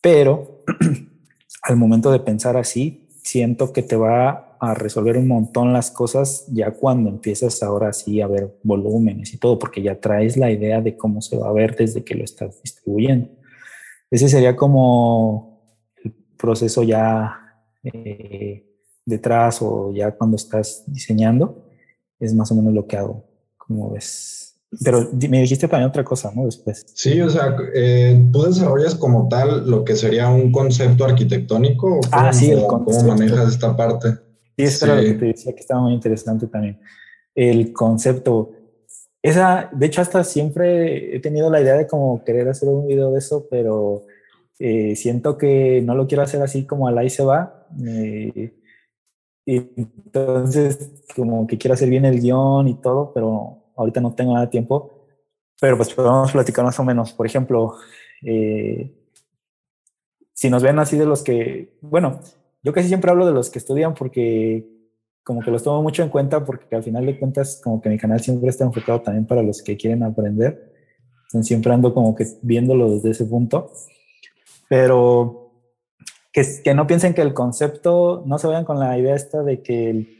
Pero 0.00 0.64
al 1.62 1.76
momento 1.76 2.10
de 2.10 2.20
pensar 2.20 2.56
así, 2.56 3.08
siento 3.22 3.72
que 3.72 3.82
te 3.82 3.96
va 3.96 4.56
a 4.60 4.74
resolver 4.74 5.16
un 5.16 5.28
montón 5.28 5.72
las 5.72 5.90
cosas 5.90 6.44
ya 6.48 6.72
cuando 6.72 7.08
empiezas 7.08 7.62
ahora 7.62 7.92
sí 7.92 8.20
a 8.20 8.26
ver 8.26 8.58
volúmenes 8.62 9.32
y 9.32 9.38
todo, 9.38 9.58
porque 9.58 9.82
ya 9.82 9.98
traes 9.98 10.36
la 10.36 10.50
idea 10.50 10.80
de 10.80 10.96
cómo 10.96 11.22
se 11.22 11.38
va 11.38 11.48
a 11.48 11.52
ver 11.52 11.76
desde 11.76 12.04
que 12.04 12.14
lo 12.14 12.24
estás 12.24 12.60
distribuyendo. 12.62 13.28
Ese 14.10 14.28
sería 14.28 14.56
como 14.56 15.62
el 16.04 16.12
proceso 16.36 16.82
ya 16.82 17.64
eh, 17.84 18.66
detrás 19.04 19.62
o 19.62 19.92
ya 19.94 20.12
cuando 20.12 20.36
estás 20.36 20.84
diseñando, 20.86 21.70
es 22.18 22.34
más 22.34 22.50
o 22.52 22.54
menos 22.54 22.74
lo 22.74 22.86
que 22.86 22.96
hago, 22.96 23.24
como 23.56 23.90
ves. 23.90 24.49
Pero 24.84 25.08
me 25.28 25.40
dijiste 25.40 25.66
también 25.66 25.88
otra 25.88 26.04
cosa, 26.04 26.30
¿no? 26.34 26.44
Después. 26.44 26.86
Sí, 26.94 27.20
o 27.20 27.28
sea, 27.28 27.56
eh, 27.74 28.24
tú 28.32 28.44
desarrollas 28.44 28.94
como 28.94 29.26
tal 29.28 29.68
lo 29.68 29.84
que 29.84 29.96
sería 29.96 30.28
un 30.28 30.52
concepto 30.52 31.04
arquitectónico. 31.04 31.96
¿o 31.96 32.00
ah, 32.12 32.32
sí, 32.32 32.52
el 32.52 32.64
¿Cómo 32.66 33.02
manejas 33.02 33.52
esta 33.52 33.76
parte? 33.76 34.10
Sí, 34.56 34.64
eso 34.64 34.86
era 34.86 34.96
lo 34.96 35.02
que 35.02 35.14
te 35.14 35.24
decía 35.26 35.52
que 35.54 35.60
estaba 35.60 35.80
muy 35.80 35.94
interesante 35.94 36.46
también. 36.46 36.78
El 37.34 37.72
concepto. 37.72 38.52
Esa, 39.22 39.68
de 39.72 39.86
hecho, 39.86 40.02
hasta 40.02 40.22
siempre 40.22 41.16
he 41.16 41.20
tenido 41.20 41.50
la 41.50 41.60
idea 41.60 41.74
de 41.74 41.88
como 41.88 42.24
querer 42.24 42.48
hacer 42.48 42.68
un 42.68 42.86
video 42.86 43.10
de 43.10 43.18
eso, 43.18 43.48
pero 43.50 44.04
eh, 44.60 44.94
siento 44.94 45.36
que 45.36 45.82
no 45.82 45.96
lo 45.96 46.06
quiero 46.06 46.22
hacer 46.22 46.42
así 46.42 46.64
como 46.64 46.86
al 46.86 46.96
ahí 46.96 47.10
se 47.10 47.24
va. 47.24 47.66
Eh, 47.84 48.54
y 49.46 49.56
entonces, 49.76 50.92
como 51.16 51.48
que 51.48 51.58
quiero 51.58 51.74
hacer 51.74 51.88
bien 51.88 52.04
el 52.04 52.20
guion 52.20 52.68
y 52.68 52.74
todo, 52.74 53.12
pero 53.12 53.59
ahorita 53.80 54.00
no 54.00 54.14
tengo 54.14 54.32
nada 54.32 54.46
de 54.46 54.50
tiempo. 54.50 55.06
Pero 55.60 55.76
pues 55.76 55.92
podemos 55.92 56.32
platicar 56.32 56.64
más 56.64 56.78
o 56.78 56.84
menos. 56.84 57.12
Por 57.12 57.26
ejemplo, 57.26 57.74
eh, 58.22 58.94
si 60.32 60.48
nos 60.48 60.62
ven 60.62 60.78
así 60.78 60.96
de 60.96 61.06
los 61.06 61.22
que, 61.22 61.76
bueno, 61.80 62.20
yo 62.62 62.72
casi 62.72 62.88
siempre 62.88 63.10
hablo 63.10 63.26
de 63.26 63.32
los 63.32 63.50
que 63.50 63.58
estudian 63.58 63.94
porque 63.94 64.66
como 65.22 65.42
que 65.42 65.50
los 65.50 65.62
tomo 65.62 65.82
mucho 65.82 66.02
en 66.02 66.08
cuenta 66.08 66.44
porque 66.44 66.74
al 66.74 66.82
final 66.82 67.04
de 67.04 67.18
cuentas 67.18 67.60
como 67.62 67.80
que 67.80 67.88
mi 67.88 67.98
canal 67.98 68.20
siempre 68.20 68.48
está 68.48 68.64
enfocado 68.64 69.02
también 69.02 69.26
para 69.26 69.42
los 69.42 69.62
que 69.62 69.76
quieren 69.76 70.02
aprender. 70.02 70.72
Entonces 71.26 71.46
siempre 71.46 71.72
ando 71.72 71.92
como 71.94 72.14
que 72.14 72.26
viéndolo 72.42 72.90
desde 72.90 73.10
ese 73.10 73.24
punto. 73.26 73.70
Pero 74.68 75.52
que, 76.32 76.42
que 76.64 76.74
no 76.74 76.86
piensen 76.86 77.12
que 77.12 77.22
el 77.22 77.34
concepto, 77.34 78.22
no 78.26 78.38
se 78.38 78.46
vayan 78.46 78.64
con 78.64 78.78
la 78.78 78.96
idea 78.98 79.14
esta 79.14 79.42
de 79.42 79.62
que 79.62 79.90
el, 79.90 80.19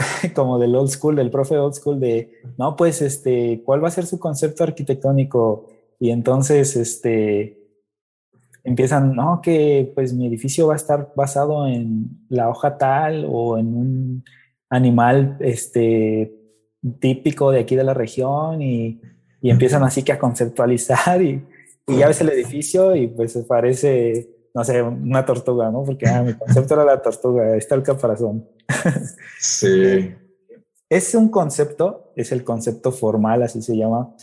como 0.34 0.58
del 0.58 0.74
old 0.74 0.90
school, 0.90 1.16
del 1.16 1.30
profe 1.30 1.58
old 1.58 1.74
school 1.74 2.00
de, 2.00 2.32
no, 2.58 2.76
pues, 2.76 3.02
este, 3.02 3.62
¿cuál 3.64 3.82
va 3.82 3.88
a 3.88 3.92
ser 3.92 4.06
su 4.06 4.18
concepto 4.18 4.64
arquitectónico? 4.64 5.68
Y 5.98 6.10
entonces, 6.10 6.76
este, 6.76 7.60
empiezan, 8.64 9.14
no, 9.14 9.40
que 9.42 9.90
pues 9.94 10.12
mi 10.12 10.26
edificio 10.26 10.66
va 10.66 10.74
a 10.74 10.76
estar 10.76 11.12
basado 11.14 11.66
en 11.66 12.24
la 12.28 12.48
hoja 12.48 12.78
tal 12.78 13.26
o 13.28 13.58
en 13.58 13.66
un 13.74 14.24
animal 14.68 15.36
este, 15.40 16.32
típico 16.98 17.50
de 17.50 17.60
aquí 17.60 17.76
de 17.76 17.84
la 17.84 17.94
región 17.94 18.62
y, 18.62 19.00
y 19.40 19.50
empiezan 19.50 19.82
así 19.82 20.02
que 20.02 20.12
a 20.12 20.18
conceptualizar 20.18 21.22
y, 21.22 21.44
y, 21.86 21.96
ya 21.96 22.08
ves 22.08 22.20
el 22.20 22.30
edificio 22.30 22.94
y 22.94 23.08
pues 23.08 23.36
parece, 23.48 24.28
no 24.54 24.64
sé, 24.64 24.82
una 24.82 25.24
tortuga, 25.24 25.70
¿no? 25.70 25.84
Porque 25.84 26.08
ah, 26.08 26.22
mi 26.22 26.34
concepto 26.34 26.74
era 26.74 26.84
la 26.84 27.00
tortuga, 27.00 27.52
ahí 27.52 27.58
está 27.58 27.74
el 27.74 27.82
caparazón. 27.82 28.48
Sí. 29.38 30.14
es 30.88 31.14
un 31.14 31.28
concepto, 31.28 32.12
es 32.16 32.32
el 32.32 32.44
concepto 32.44 32.92
formal, 32.92 33.42
así 33.42 33.62
se 33.62 33.76
llama, 33.76 34.14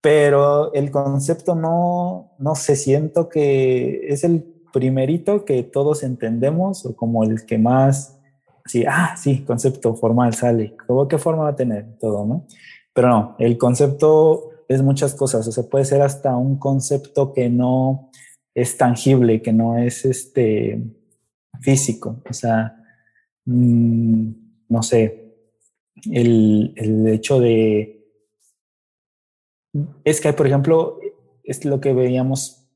pero 0.00 0.72
el 0.74 0.90
concepto 0.90 1.54
no, 1.54 2.34
no 2.38 2.54
sé, 2.54 2.76
siento 2.76 3.28
que 3.28 4.06
es 4.08 4.22
el 4.22 4.42
primerito 4.72 5.44
que 5.44 5.62
todos 5.62 6.02
entendemos 6.02 6.84
o 6.84 6.94
como 6.94 7.24
el 7.24 7.46
que 7.46 7.56
más, 7.56 8.20
sí, 8.66 8.84
ah, 8.86 9.16
sí, 9.16 9.44
concepto 9.44 9.94
formal 9.94 10.34
sale, 10.34 10.76
¿Cómo, 10.86 11.08
¿qué 11.08 11.16
forma 11.16 11.44
va 11.44 11.50
a 11.50 11.56
tener 11.56 11.96
todo, 11.98 12.26
no? 12.26 12.44
Pero 12.92 13.08
no, 13.08 13.36
el 13.38 13.56
concepto 13.56 14.50
es 14.68 14.82
muchas 14.82 15.14
cosas, 15.14 15.46
o 15.48 15.52
sea, 15.52 15.64
puede 15.64 15.84
ser 15.84 16.02
hasta 16.02 16.36
un 16.36 16.58
concepto 16.58 17.32
que 17.32 17.48
no 17.48 18.10
es 18.54 18.76
tangible, 18.76 19.42
que 19.42 19.52
no 19.52 19.78
es 19.78 20.04
este 20.04 20.80
físico, 21.60 22.22
o 22.28 22.32
sea, 22.32 22.76
mm, 23.44 24.30
no 24.68 24.82
sé, 24.82 25.34
el, 26.10 26.72
el 26.76 27.08
hecho 27.08 27.40
de 27.40 27.94
es 30.04 30.20
que, 30.20 30.32
por 30.32 30.46
ejemplo, 30.46 30.98
es 31.42 31.64
lo 31.64 31.80
que 31.80 31.92
veíamos, 31.92 32.66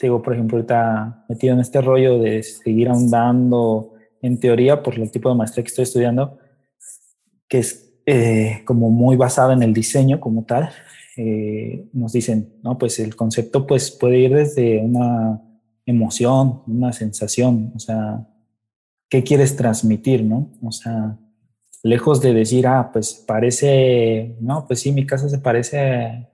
digo, 0.00 0.22
por 0.22 0.34
ejemplo, 0.34 0.56
ahorita 0.56 1.26
metido 1.28 1.54
en 1.54 1.60
este 1.60 1.80
rollo 1.80 2.18
de 2.18 2.42
seguir 2.42 2.88
ahondando 2.88 3.92
en 4.22 4.40
teoría 4.40 4.82
por 4.82 4.94
el 4.94 5.10
tipo 5.10 5.28
de 5.28 5.34
maestría 5.34 5.64
que 5.64 5.68
estoy 5.68 5.82
estudiando, 5.84 6.38
que 7.48 7.58
es 7.58 8.00
eh, 8.06 8.62
como 8.64 8.90
muy 8.90 9.16
basada 9.16 9.52
en 9.52 9.62
el 9.62 9.74
diseño 9.74 10.20
como 10.20 10.44
tal. 10.44 10.70
Eh, 11.20 11.88
nos 11.94 12.12
dicen, 12.12 12.60
no, 12.62 12.78
pues 12.78 13.00
el 13.00 13.16
concepto 13.16 13.66
pues 13.66 13.90
puede 13.90 14.20
ir 14.20 14.32
desde 14.32 14.78
una 14.78 15.42
emoción, 15.84 16.62
una 16.68 16.92
sensación, 16.92 17.72
o 17.74 17.80
sea, 17.80 18.24
¿qué 19.08 19.24
quieres 19.24 19.56
transmitir, 19.56 20.22
no? 20.22 20.52
O 20.62 20.70
sea, 20.70 21.18
lejos 21.82 22.20
de 22.20 22.34
decir, 22.34 22.68
ah, 22.68 22.90
pues 22.92 23.14
parece, 23.14 24.36
no, 24.40 24.64
pues 24.68 24.78
sí, 24.78 24.92
mi 24.92 25.06
casa 25.06 25.28
se 25.28 25.38
parece 25.38 26.28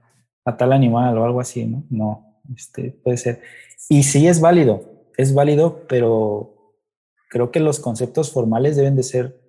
a 0.45 0.57
tal 0.59 0.75
animal 0.75 1.17
o 1.17 1.25
algo 1.25 1.41
así, 1.41 1.65
¿no? 1.65 1.87
No, 1.89 2.43
este, 2.55 2.91
puede 2.91 3.17
ser. 3.17 3.41
Y 3.89 4.03
sí 4.03 4.27
es 4.27 4.39
válido, 4.39 5.09
es 5.17 5.33
válido, 5.33 5.87
pero 5.89 6.77
creo 7.31 7.51
que 7.51 7.61
los 7.61 7.81
conceptos 7.81 8.31
formales 8.31 8.77
deben 8.77 8.97
de 8.97 9.03
ser 9.03 9.41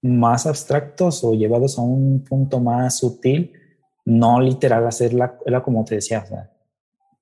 más 0.00 0.46
abstractos 0.46 1.24
o 1.24 1.34
llevados 1.34 1.76
a 1.76 1.82
un 1.82 2.22
punto 2.22 2.60
más 2.60 2.98
sutil, 2.98 3.57
no 4.08 4.40
literal 4.40 4.86
hacerla, 4.86 5.38
era 5.44 5.62
como 5.62 5.84
te 5.84 5.96
decía, 5.96 6.22
o 6.24 6.26
sea, 6.26 6.50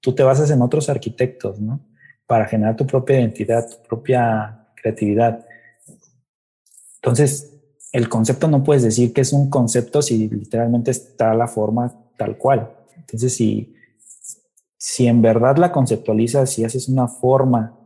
tú 0.01 0.15
te 0.15 0.23
basas 0.23 0.53
en 0.53 0.63
otros 0.63 0.89
arquitectos, 0.89 1.61
¿no? 1.61 1.81
Para 2.29 2.47
generar 2.47 2.77
tu 2.77 2.87
propia 2.87 3.19
identidad, 3.19 3.69
tu 3.69 3.89
propia 3.89 4.69
creatividad. 4.81 5.45
Entonces, 6.97 7.53
el 7.91 8.09
concepto 8.09 8.47
no 8.47 8.63
puedes 8.63 8.85
decir 8.85 9.13
que 9.13 9.23
es 9.23 9.33
un 9.33 9.51
concepto 9.51 10.01
si 10.01 10.29
literalmente 10.29 10.93
está 10.93 11.35
la 11.35 11.49
forma 11.49 11.93
tal 12.17 12.39
cual. 12.39 12.73
Entonces, 12.97 13.35
si, 13.35 13.75
si 14.79 15.09
en 15.09 15.21
verdad 15.21 15.57
la 15.57 15.73
conceptualizas, 15.73 16.51
si 16.51 16.65
haces 16.65 16.89
una 16.89 17.09
forma 17.09 17.77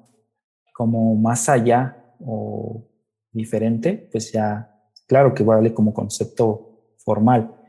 como 0.74 1.14
más 1.14 1.48
allá 1.48 2.14
o 2.20 2.86
diferente, 3.32 4.10
pues 4.12 4.30
ya, 4.30 4.78
claro 5.06 5.32
que 5.32 5.42
vale 5.42 5.72
como 5.72 5.94
concepto 5.94 6.96
formal. 6.98 7.59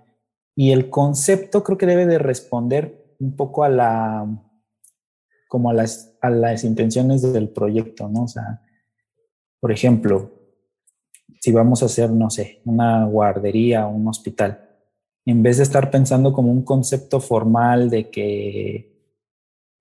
Y 0.55 0.71
el 0.71 0.89
concepto 0.89 1.63
creo 1.63 1.77
que 1.77 1.85
debe 1.85 2.05
de 2.05 2.19
responder 2.19 3.15
un 3.19 3.35
poco 3.35 3.63
a 3.63 3.69
la, 3.69 4.27
como 5.47 5.69
a 5.69 5.73
las, 5.73 6.17
a 6.21 6.29
las 6.29 6.63
intenciones 6.63 7.21
del 7.33 7.49
proyecto, 7.49 8.09
¿no? 8.09 8.23
O 8.23 8.27
sea, 8.27 8.61
por 9.59 9.71
ejemplo, 9.71 10.31
si 11.39 11.51
vamos 11.51 11.81
a 11.81 11.85
hacer, 11.85 12.09
no 12.11 12.29
sé, 12.29 12.61
una 12.65 13.05
guardería 13.05 13.87
o 13.87 13.91
un 13.91 14.07
hospital, 14.07 14.69
en 15.25 15.43
vez 15.43 15.57
de 15.57 15.63
estar 15.63 15.91
pensando 15.91 16.33
como 16.33 16.51
un 16.51 16.63
concepto 16.63 17.19
formal 17.19 17.89
de 17.89 18.09
que 18.09 18.91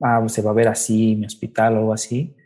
ah, 0.00 0.26
se 0.28 0.42
va 0.42 0.50
a 0.50 0.54
ver 0.54 0.68
así 0.68 1.16
mi 1.16 1.26
hospital 1.26 1.74
o 1.74 1.78
algo 1.78 1.92
así, 1.92 2.36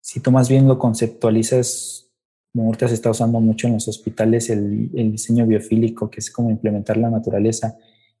si 0.00 0.20
tú 0.20 0.30
más 0.30 0.48
bien 0.48 0.66
lo 0.66 0.78
conceptualizas, 0.78 2.09
como 2.52 2.66
ahorita 2.66 2.88
se 2.88 2.94
está 2.94 3.10
usando 3.10 3.40
mucho 3.40 3.66
en 3.66 3.74
los 3.74 3.88
hospitales 3.88 4.50
el, 4.50 4.90
diseño 4.92 5.46
biofílico, 5.46 6.10
que 6.10 6.20
es 6.20 6.30
como 6.30 6.50
implementar 6.50 6.96
la 6.96 7.10
naturaleza, 7.10 7.76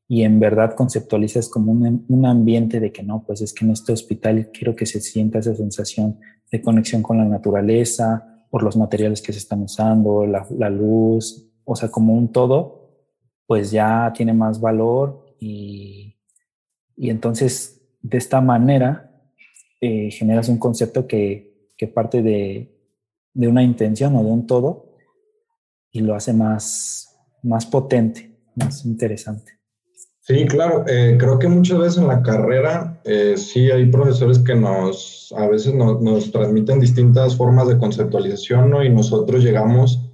y 0.06 0.22
en 0.22 0.40
verdad 0.40 0.74
conceptualizas 0.74 1.48
como 1.48 1.72
un, 1.72 2.26
ambiente 2.26 2.80
de 2.80 2.90
que 2.92 3.02
no, 3.02 3.22
pues 3.24 3.42
es 3.42 3.52
que 3.52 3.64
en 3.64 3.72
este 3.72 3.92
hospital 3.92 4.50
quiero 4.52 4.74
que 4.74 4.86
se 4.86 5.00
sienta 5.00 5.38
esa 5.38 5.54
sensación 5.54 6.18
de 6.50 6.60
conexión 6.60 7.02
con 7.02 7.18
la 7.18 7.24
naturaleza, 7.24 8.26
por 8.50 8.64
los 8.64 8.76
materiales 8.76 9.22
que 9.22 9.32
se 9.32 9.38
están 9.38 9.62
usando, 9.62 10.26
la, 10.26 10.46
la 10.58 10.68
luz, 10.68 11.48
o 11.64 11.76
sea, 11.76 11.88
como 11.90 12.14
un 12.14 12.32
todo, 12.32 12.80
pues 13.46 13.70
ya 13.70 14.12
tiene 14.14 14.32
más 14.32 14.60
valor 14.60 15.26
y, 15.38 16.16
y 16.96 17.10
entonces 17.10 17.80
de 18.02 18.18
esta 18.18 18.40
manera 18.40 19.10
eh, 19.80 20.10
generas 20.10 20.48
un 20.48 20.58
concepto 20.58 21.06
que, 21.06 21.70
que 21.76 21.86
parte 21.86 22.22
de, 22.22 22.69
de, 23.34 23.48
una 23.48 23.62
intención 23.62 24.16
o 24.16 24.24
de 24.24 24.30
un 24.30 24.46
todo 24.46 24.94
y 25.90 26.00
lo 26.00 26.14
hace 26.14 26.32
más, 26.32 27.16
más 27.42 27.66
potente, 27.66 28.38
más 28.54 28.84
interesante. 28.84 29.60
Sí, 30.20 30.46
claro. 30.46 30.84
Eh, 30.86 31.16
creo 31.18 31.38
que 31.38 31.48
muchas 31.48 31.78
veces 31.78 31.98
en 31.98 32.06
la 32.06 32.22
carrera 32.22 33.00
eh, 33.04 33.34
sí 33.36 33.70
hay 33.70 33.86
profesores 33.86 34.38
que 34.38 34.54
nos, 34.54 35.34
a 35.36 35.48
veces 35.48 35.74
nos 35.74 36.30
transmiten 36.30 36.78
distintas 36.78 37.36
formas 37.36 37.66
de 37.66 37.78
conceptualización, 37.78 38.70
¿no? 38.70 38.84
Y 38.84 38.90
nosotros 38.90 39.42
llegamos 39.42 40.10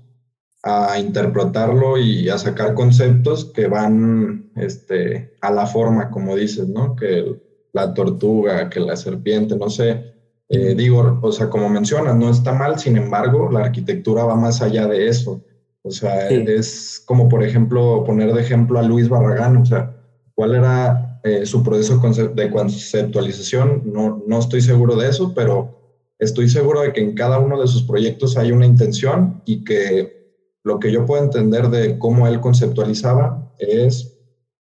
a 0.62 0.98
interpretarlo 0.98 1.96
y 1.98 2.28
a 2.28 2.38
sacar 2.38 2.74
conceptos 2.74 3.44
que 3.44 3.68
van 3.68 4.50
este, 4.56 5.36
a 5.40 5.52
la 5.52 5.66
forma, 5.66 6.10
como 6.10 6.34
dices, 6.34 6.68
¿no? 6.68 6.96
Que 6.96 7.36
la 7.72 7.94
tortuga, 7.94 8.68
que 8.68 8.80
la 8.80 8.96
serpiente, 8.96 9.56
no 9.56 9.70
sé. 9.70 10.15
Eh, 10.48 10.74
digo, 10.76 11.18
o 11.22 11.32
sea, 11.32 11.50
como 11.50 11.68
mencionas, 11.68 12.16
no 12.16 12.30
está 12.30 12.52
mal, 12.52 12.78
sin 12.78 12.96
embargo, 12.96 13.50
la 13.50 13.60
arquitectura 13.60 14.24
va 14.24 14.36
más 14.36 14.62
allá 14.62 14.86
de 14.86 15.08
eso. 15.08 15.42
O 15.82 15.90
sea, 15.90 16.28
es 16.28 17.02
como, 17.04 17.28
por 17.28 17.42
ejemplo, 17.42 18.04
poner 18.04 18.32
de 18.32 18.42
ejemplo 18.42 18.78
a 18.78 18.82
Luis 18.82 19.08
Barragán, 19.08 19.56
o 19.56 19.64
sea, 19.64 19.96
cuál 20.34 20.54
era 20.54 21.20
eh, 21.22 21.46
su 21.46 21.62
proceso 21.62 22.00
de 22.34 22.50
conceptualización. 22.50 23.82
No, 23.84 24.22
no 24.26 24.38
estoy 24.38 24.60
seguro 24.60 24.96
de 24.96 25.08
eso, 25.08 25.32
pero 25.34 25.76
estoy 26.18 26.48
seguro 26.48 26.82
de 26.82 26.92
que 26.92 27.00
en 27.00 27.14
cada 27.14 27.38
uno 27.38 27.60
de 27.60 27.66
sus 27.66 27.82
proyectos 27.82 28.36
hay 28.36 28.52
una 28.52 28.66
intención 28.66 29.42
y 29.44 29.64
que 29.64 30.16
lo 30.62 30.80
que 30.80 30.90
yo 30.90 31.06
puedo 31.06 31.22
entender 31.22 31.68
de 31.68 31.98
cómo 31.98 32.26
él 32.26 32.40
conceptualizaba 32.40 33.52
es 33.58 34.16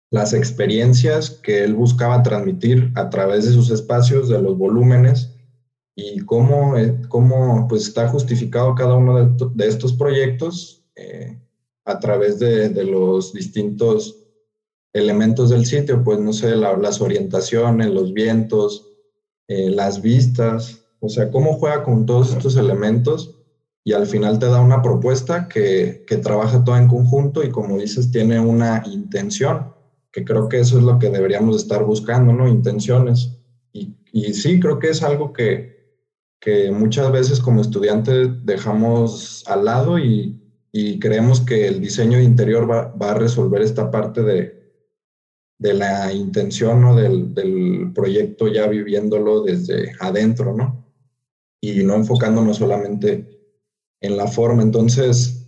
las 0.10 0.34
experiencias 0.34 1.30
que 1.30 1.64
él 1.64 1.74
buscaba 1.74 2.22
transmitir 2.24 2.92
a 2.96 3.10
través 3.10 3.46
de 3.46 3.54
sus 3.54 3.70
espacios, 3.70 4.28
de 4.28 4.42
los 4.42 4.58
volúmenes 4.58 5.36
y 5.96 6.20
cómo, 6.22 6.74
cómo 7.10 7.68
pues 7.68 7.88
está 7.88 8.08
justificado 8.08 8.76
cada 8.76 8.96
uno 8.96 9.36
de, 9.54 9.68
estos 9.68 9.94
proyectos 9.94 10.84
eh, 10.96 11.38
a 11.86 12.00
través 12.00 12.40
de, 12.40 12.70
de 12.70 12.84
los 12.84 13.34
distintos 13.34 14.22
elementos 14.94 15.50
del 15.50 15.66
sitio, 15.66 16.04
pues 16.04 16.20
no 16.20 16.34
sé, 16.34 16.56
las 16.56 17.02
orientaciones, 17.02 17.88
los 17.88 18.14
vientos, 18.14 18.88
eh, 19.48 19.70
las 19.70 20.02
vistas, 20.02 20.86
o 21.00 21.10
sea, 21.10 21.32
cómo 21.32 21.54
juega 21.54 21.84
con 21.84 22.06
todos 22.06 22.34
estos 22.34 22.58
elementos 22.58 23.38
y 23.84 23.94
al 23.94 24.06
final 24.06 24.38
te 24.38 24.46
da 24.46 24.62
una 24.62 24.82
propuesta 24.82 25.48
que, 25.48 26.04
que 26.08 26.18
trabaja 26.18 26.64
todo 26.64 26.78
en 26.78 26.88
conjunto 26.88 27.44
y 27.44 27.50
como 27.50 27.78
dices, 27.78 28.12
tiene 28.12 28.40
una 28.40 28.84
intención, 28.86 29.74
que 30.12 30.24
creo 30.24 30.50
que 30.50 30.60
eso 30.60 30.78
es 30.78 30.84
lo 30.84 31.00
que 31.00 31.10
deberíamos 31.10 31.56
estar 31.56 31.84
buscando, 31.84 32.34
¿no? 32.34 32.48
Intenciones. 32.48 33.38
Y, 33.72 33.96
y 34.12 34.34
sí, 34.34 34.60
creo 34.60 34.78
que 34.78 34.90
es 34.90 35.02
algo 35.02 35.32
que, 35.34 35.81
que 36.42 36.72
muchas 36.72 37.12
veces 37.12 37.40
como 37.40 37.62
estudiantes 37.62 38.30
dejamos 38.44 39.44
al 39.48 39.64
lado 39.64 40.00
y, 40.00 40.42
y 40.72 41.00
creemos 41.00 41.40
que 41.40 41.68
el 41.68 41.80
diseño 41.80 42.20
interior 42.20 42.70
va, 42.70 42.88
va 42.88 43.12
a 43.12 43.18
resolver 43.18 43.62
esta 43.62 43.92
parte 43.92 44.24
de, 44.24 44.74
de 45.60 45.74
la 45.76 46.12
intención 46.12 46.82
¿no? 46.82 46.96
del, 46.96 47.36
del, 47.36 47.94
proyecto 47.94 48.48
ya 48.48 48.68
viviéndolo 48.68 49.44
desde 49.44 49.94
adentro, 50.00 50.56
¿no? 50.56 50.92
Y 51.62 51.84
no 51.84 51.94
enfocándonos 51.94 52.58
solamente 52.58 53.40
en 54.00 54.18
la 54.18 54.26
forma. 54.26 54.64
Entonces, 54.64 55.48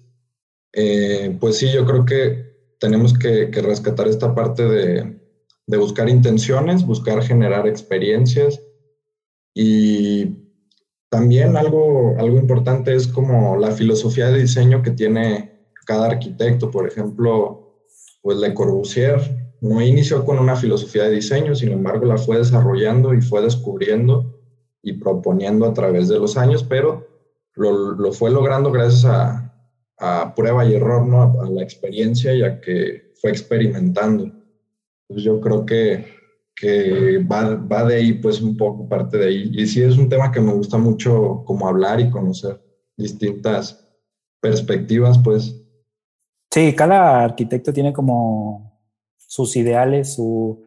eh, 0.73 1.35
pues 1.39 1.57
sí, 1.57 1.71
yo 1.71 1.85
creo 1.87 2.05
que 2.05 2.75
tenemos 2.79 3.17
que, 3.17 3.49
que 3.49 3.61
rescatar 3.63 4.07
esta 4.07 4.35
parte 4.35 4.69
de, 4.69 5.19
de, 5.65 5.77
buscar 5.77 6.07
intenciones, 6.07 6.85
buscar 6.85 7.23
generar 7.23 7.67
experiencias 7.67 8.61
y 9.55 10.42
también 11.13 11.55
algo, 11.55 12.15
algo 12.17 12.39
importante 12.39 12.95
es 12.95 13.07
como 13.07 13.55
la 13.57 13.69
filosofía 13.69 14.29
de 14.29 14.39
diseño 14.39 14.81
que 14.81 14.89
tiene 14.89 15.51
cada 15.85 16.07
arquitecto. 16.07 16.71
Por 16.71 16.87
ejemplo, 16.87 17.83
pues 18.23 18.39
Le 18.39 18.51
Corbusier 18.55 19.21
no 19.61 19.79
inició 19.79 20.25
con 20.25 20.39
una 20.39 20.55
filosofía 20.55 21.03
de 21.03 21.11
diseño, 21.11 21.53
sin 21.53 21.71
embargo 21.71 22.07
la 22.07 22.17
fue 22.17 22.39
desarrollando 22.39 23.13
y 23.13 23.21
fue 23.21 23.43
descubriendo 23.43 24.41
y 24.81 24.93
proponiendo 24.93 25.67
a 25.67 25.73
través 25.75 26.07
de 26.07 26.17
los 26.17 26.35
años, 26.35 26.63
pero 26.63 27.07
lo, 27.53 28.11
fue 28.11 28.31
logrando 28.31 28.71
gracias 28.71 29.05
a, 29.05 29.53
a, 29.99 30.33
prueba 30.33 30.65
y 30.65 30.73
error, 30.73 31.05
¿no? 31.05 31.39
a, 31.39 31.47
la 31.47 31.61
experiencia 31.61 32.33
y 32.33 32.41
a 32.41 32.59
que 32.59 33.13
fue 33.21 33.29
experimentando. 33.29 34.31
Pues 35.07 35.21
yo 35.21 35.39
creo 35.39 35.63
que, 35.63 36.07
que 36.55 37.17
va, 37.19 37.55
va, 37.55 37.85
de 37.85 37.95
ahí, 37.95 38.13
pues 38.13 38.41
un 38.41 38.55
poco 38.55 38.87
parte 38.87 39.17
de 39.17 39.27
ahí. 39.27 39.51
Y 39.53 39.67
sí 39.67 39.81
es 39.81 39.97
un 39.97 40.09
tema 40.09 40.31
que 40.31 40.39
me 40.39 40.53
gusta 40.53 40.77
mucho 40.77 41.43
como 41.45 41.67
hablar 41.67 41.99
y 41.99 42.09
conocer 42.09 42.61
distintas 42.95 43.87
perspectivas, 44.39 45.17
pues. 45.17 45.59
Sí, 46.51 46.73
cada 46.75 47.23
arquitecto 47.23 47.73
tiene 47.73 47.93
como 47.93 48.79
sus 49.17 49.55
ideales, 49.55 50.13
su, 50.13 50.63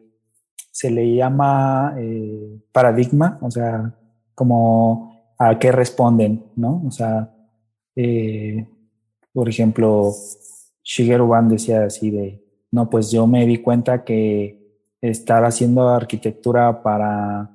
se 0.71 0.91
le 0.91 1.15
llama 1.15 1.95
eh, 1.97 2.59
paradigma, 2.71 3.39
o 3.41 3.49
sea, 3.49 3.95
como 4.35 5.33
a 5.39 5.57
qué 5.57 5.71
responden, 5.71 6.51
¿no? 6.55 6.83
O 6.85 6.91
sea, 6.91 7.33
eh, 7.95 8.67
por 9.31 9.47
ejemplo, 9.47 10.11
Shigeru 10.83 11.27
Ban 11.27 11.47
decía 11.47 11.85
así 11.85 12.11
de, 12.11 12.43
no, 12.71 12.89
pues 12.89 13.11
yo 13.11 13.25
me 13.27 13.45
di 13.45 13.57
cuenta 13.57 14.03
que 14.03 14.56
estar 15.01 15.45
haciendo 15.45 15.89
arquitectura 15.89 16.81
para 16.81 17.51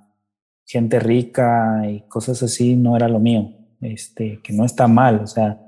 gente 0.64 1.00
rica 1.00 1.82
y 1.88 2.00
cosas 2.08 2.42
así 2.42 2.76
no 2.76 2.96
era 2.96 3.08
lo 3.08 3.18
mío, 3.18 3.52
este, 3.80 4.40
que 4.42 4.52
no 4.52 4.64
está 4.64 4.88
mal, 4.88 5.20
o 5.20 5.26
sea, 5.26 5.60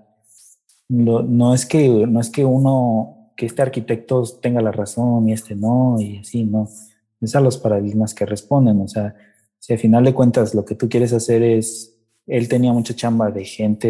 no, 0.88 1.54
es 1.54 1.66
que, 1.66 1.88
no 1.88 2.20
es 2.20 2.30
que 2.30 2.44
uno 2.44 3.32
que 3.36 3.46
este 3.46 3.62
arquitecto 3.62 4.22
tenga 4.40 4.62
la 4.62 4.70
razón 4.70 5.28
y 5.28 5.32
este 5.32 5.56
no, 5.56 5.96
y 5.98 6.18
así, 6.18 6.44
¿no? 6.44 6.68
Es 7.20 7.34
a 7.34 7.40
los 7.40 7.58
paradigmas 7.58 8.14
que 8.14 8.26
responden, 8.26 8.80
o 8.80 8.88
sea, 8.88 9.14
si 9.58 9.72
al 9.72 9.78
final 9.78 10.04
de 10.04 10.14
cuentas 10.14 10.54
lo 10.54 10.64
que 10.64 10.74
tú 10.74 10.88
quieres 10.88 11.12
hacer 11.12 11.42
es, 11.42 11.98
él 12.26 12.48
tenía 12.48 12.72
mucha 12.72 12.94
chamba 12.94 13.30
de 13.30 13.44
gente, 13.44 13.88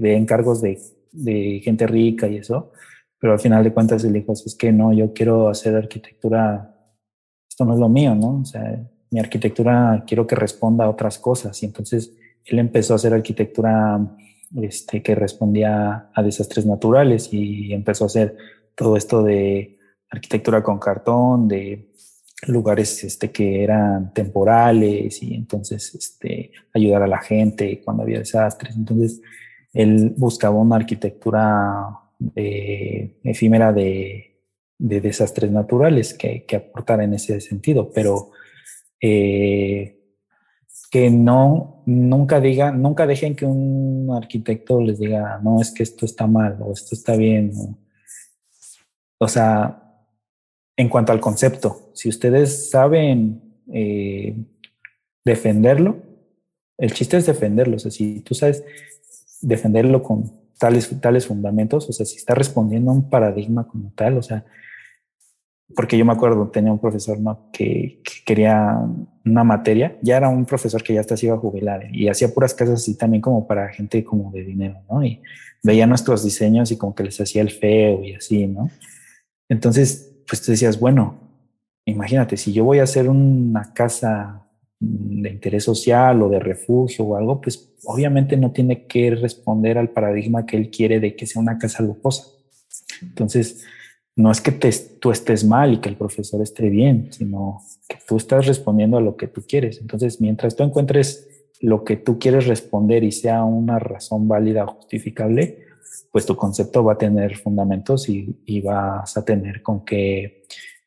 de, 0.00 0.16
encargos 0.16 0.60
de, 0.60 0.80
de, 1.12 1.60
gente 1.64 1.86
rica 1.86 2.28
y 2.28 2.36
eso, 2.36 2.72
pero 3.18 3.32
al 3.32 3.40
final 3.40 3.64
de 3.64 3.72
cuentas 3.72 4.04
él 4.04 4.12
dijo, 4.12 4.32
es 4.32 4.54
que 4.56 4.72
no, 4.72 4.92
yo 4.92 5.12
quiero 5.12 5.48
hacer 5.48 5.74
arquitectura 5.76 6.71
esto 7.52 7.66
no 7.66 7.74
es 7.74 7.80
lo 7.80 7.88
mío, 7.90 8.14
¿no? 8.14 8.40
O 8.40 8.44
sea, 8.46 8.82
mi 9.10 9.20
arquitectura 9.20 10.04
quiero 10.06 10.26
que 10.26 10.34
responda 10.34 10.86
a 10.86 10.88
otras 10.88 11.18
cosas. 11.18 11.62
Y 11.62 11.66
entonces 11.66 12.14
él 12.46 12.58
empezó 12.58 12.94
a 12.94 12.96
hacer 12.96 13.12
arquitectura 13.12 14.00
este, 14.56 15.02
que 15.02 15.14
respondía 15.14 16.08
a 16.14 16.22
desastres 16.22 16.64
naturales 16.64 17.28
y 17.30 17.74
empezó 17.74 18.04
a 18.04 18.06
hacer 18.06 18.38
todo 18.74 18.96
esto 18.96 19.22
de 19.22 19.78
arquitectura 20.08 20.62
con 20.62 20.78
cartón, 20.78 21.46
de 21.46 21.90
lugares 22.46 23.04
este, 23.04 23.30
que 23.30 23.62
eran 23.62 24.14
temporales 24.14 25.22
y 25.22 25.34
entonces 25.34 25.94
este, 25.94 26.52
ayudar 26.72 27.02
a 27.02 27.06
la 27.06 27.18
gente 27.18 27.82
cuando 27.84 28.02
había 28.02 28.18
desastres. 28.18 28.74
Entonces, 28.76 29.20
él 29.74 30.14
buscaba 30.16 30.56
una 30.56 30.76
arquitectura 30.76 31.98
eh, 32.34 33.18
efímera 33.22 33.74
de, 33.74 34.31
de, 34.82 35.00
desastres 35.00 35.50
naturales 35.50 36.14
que, 36.14 36.44
que, 36.44 36.56
aportara 36.56 37.04
en 37.04 37.14
ese 37.14 37.40
sentido, 37.40 37.90
pero 37.92 38.30
eh, 39.00 39.98
que 40.90 41.10
no, 41.10 41.82
nunca 41.86 42.40
diga, 42.40 42.70
nunca 42.70 43.06
dejen 43.06 43.34
que 43.34 43.46
un 43.46 44.10
arquitecto 44.14 44.80
les 44.80 44.98
diga, 44.98 45.40
no, 45.42 45.60
es 45.60 45.70
que 45.70 45.82
esto 45.82 46.04
está 46.04 46.26
mal 46.26 46.58
o 46.60 46.72
esto 46.72 46.94
está 46.94 47.16
bien. 47.16 47.52
O 49.18 49.28
sea, 49.28 49.82
en 50.76 50.88
cuanto 50.88 51.12
al 51.12 51.20
concepto, 51.20 51.90
si 51.94 52.08
ustedes 52.08 52.70
saben 52.70 53.40
eh, 53.72 54.36
defenderlo, 55.24 56.02
el 56.76 56.92
chiste 56.92 57.16
es 57.16 57.26
defenderlo. 57.26 57.76
O 57.76 57.78
sea, 57.78 57.90
si 57.90 58.20
tú 58.20 58.34
sabes 58.34 58.64
defenderlo 59.40 60.02
con 60.02 60.30
tales, 60.58 60.90
tales 61.00 61.26
fundamentos, 61.26 61.88
o 61.88 61.92
sea, 61.92 62.04
si 62.04 62.16
está 62.16 62.34
respondiendo 62.34 62.90
a 62.90 62.94
un 62.94 63.08
paradigma 63.08 63.66
como 63.66 63.92
tal, 63.94 64.18
o 64.18 64.22
sea, 64.22 64.44
porque 65.74 65.96
yo 65.98 66.04
me 66.04 66.12
acuerdo, 66.12 66.48
tenía 66.48 66.72
un 66.72 66.78
profesor 66.78 67.18
¿no? 67.18 67.50
que, 67.52 68.02
quería 68.24 68.78
una 69.24 69.44
materia, 69.44 69.98
ya 70.02 70.16
era 70.16 70.28
un 70.28 70.44
profesor 70.44 70.82
que 70.82 70.94
ya 70.94 71.00
hasta 71.00 71.16
se 71.16 71.26
iba 71.26 71.36
a 71.36 71.38
jubilar 71.38 71.88
y 71.92 72.08
hacía 72.08 72.32
puras 72.32 72.54
casas 72.54 72.80
así 72.80 72.96
también 72.96 73.20
como 73.20 73.46
para 73.46 73.68
gente 73.68 74.04
como 74.04 74.30
de 74.32 74.44
dinero, 74.44 74.80
¿no? 74.90 75.04
Y 75.04 75.20
veía 75.62 75.86
nuestros 75.86 76.24
diseños 76.24 76.72
y 76.72 76.76
como 76.76 76.94
que 76.94 77.04
les 77.04 77.20
hacía 77.20 77.42
el 77.42 77.50
feo 77.50 78.02
y 78.02 78.14
así, 78.14 78.46
¿no? 78.46 78.70
Entonces, 79.48 80.12
pues 80.26 80.42
tú 80.42 80.50
decías, 80.50 80.80
bueno, 80.80 81.20
imagínate, 81.84 82.36
si 82.36 82.52
yo 82.52 82.64
voy 82.64 82.80
a 82.80 82.84
hacer 82.84 83.08
una 83.08 83.72
casa 83.72 84.46
de 84.80 85.30
interés 85.30 85.64
social 85.64 86.20
o 86.22 86.28
de 86.28 86.40
refugio 86.40 87.04
o 87.04 87.16
algo, 87.16 87.40
pues 87.40 87.74
obviamente 87.84 88.36
no 88.36 88.50
tiene 88.50 88.86
que 88.86 89.10
responder 89.12 89.78
al 89.78 89.90
paradigma 89.90 90.46
que 90.46 90.56
él 90.56 90.70
quiere 90.70 90.98
de 90.98 91.14
que 91.14 91.26
sea 91.26 91.40
una 91.40 91.58
casa 91.58 91.82
lujosa. 91.82 92.24
Entonces, 93.00 93.64
no 94.14 94.30
es 94.30 94.40
que 94.40 94.52
tú 95.00 95.10
estés 95.10 95.44
mal 95.44 95.74
y 95.74 95.78
que 95.78 95.88
el 95.88 95.96
profesor 95.96 96.42
esté 96.42 96.68
bien, 96.68 97.12
sino 97.12 97.62
que 97.88 97.98
tú 98.06 98.16
estás 98.16 98.46
respondiendo 98.46 98.98
a 98.98 99.00
lo 99.00 99.16
que 99.16 99.26
tú 99.26 99.42
quieres. 99.46 99.80
Entonces, 99.80 100.20
mientras 100.20 100.54
tú 100.54 100.64
encuentres 100.64 101.28
lo 101.60 101.84
que 101.84 101.96
tú 101.96 102.18
quieres 102.18 102.46
responder 102.46 103.04
y 103.04 103.12
sea 103.12 103.44
una 103.44 103.78
razón 103.78 104.28
válida 104.28 104.64
o 104.64 104.74
justificable, 104.74 105.64
pues 106.10 106.26
tu 106.26 106.36
concepto 106.36 106.84
va 106.84 106.94
a 106.94 106.98
tener 106.98 107.36
fundamentos 107.36 108.08
y, 108.08 108.60
vas 108.60 109.16
a 109.16 109.24
tener 109.24 109.62
con 109.62 109.84
que 109.84 110.44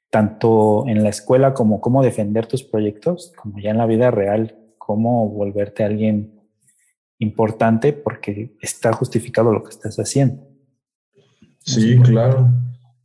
tanto 0.09 0.85
en 0.87 1.03
la 1.03 1.09
escuela 1.09 1.53
como 1.53 1.81
cómo 1.81 2.03
defender 2.03 2.45
tus 2.45 2.63
proyectos, 2.63 3.33
como 3.35 3.59
ya 3.59 3.71
en 3.71 3.77
la 3.77 3.85
vida 3.85 4.11
real, 4.11 4.55
cómo 4.77 5.27
volverte 5.29 5.83
alguien 5.83 6.41
importante 7.19 7.91
porque 7.91 8.55
está 8.61 8.93
justificado 8.93 9.51
lo 9.51 9.63
que 9.63 9.71
estás 9.71 9.97
haciendo. 9.97 10.47
Sí, 11.59 11.97
claro. 11.99 12.49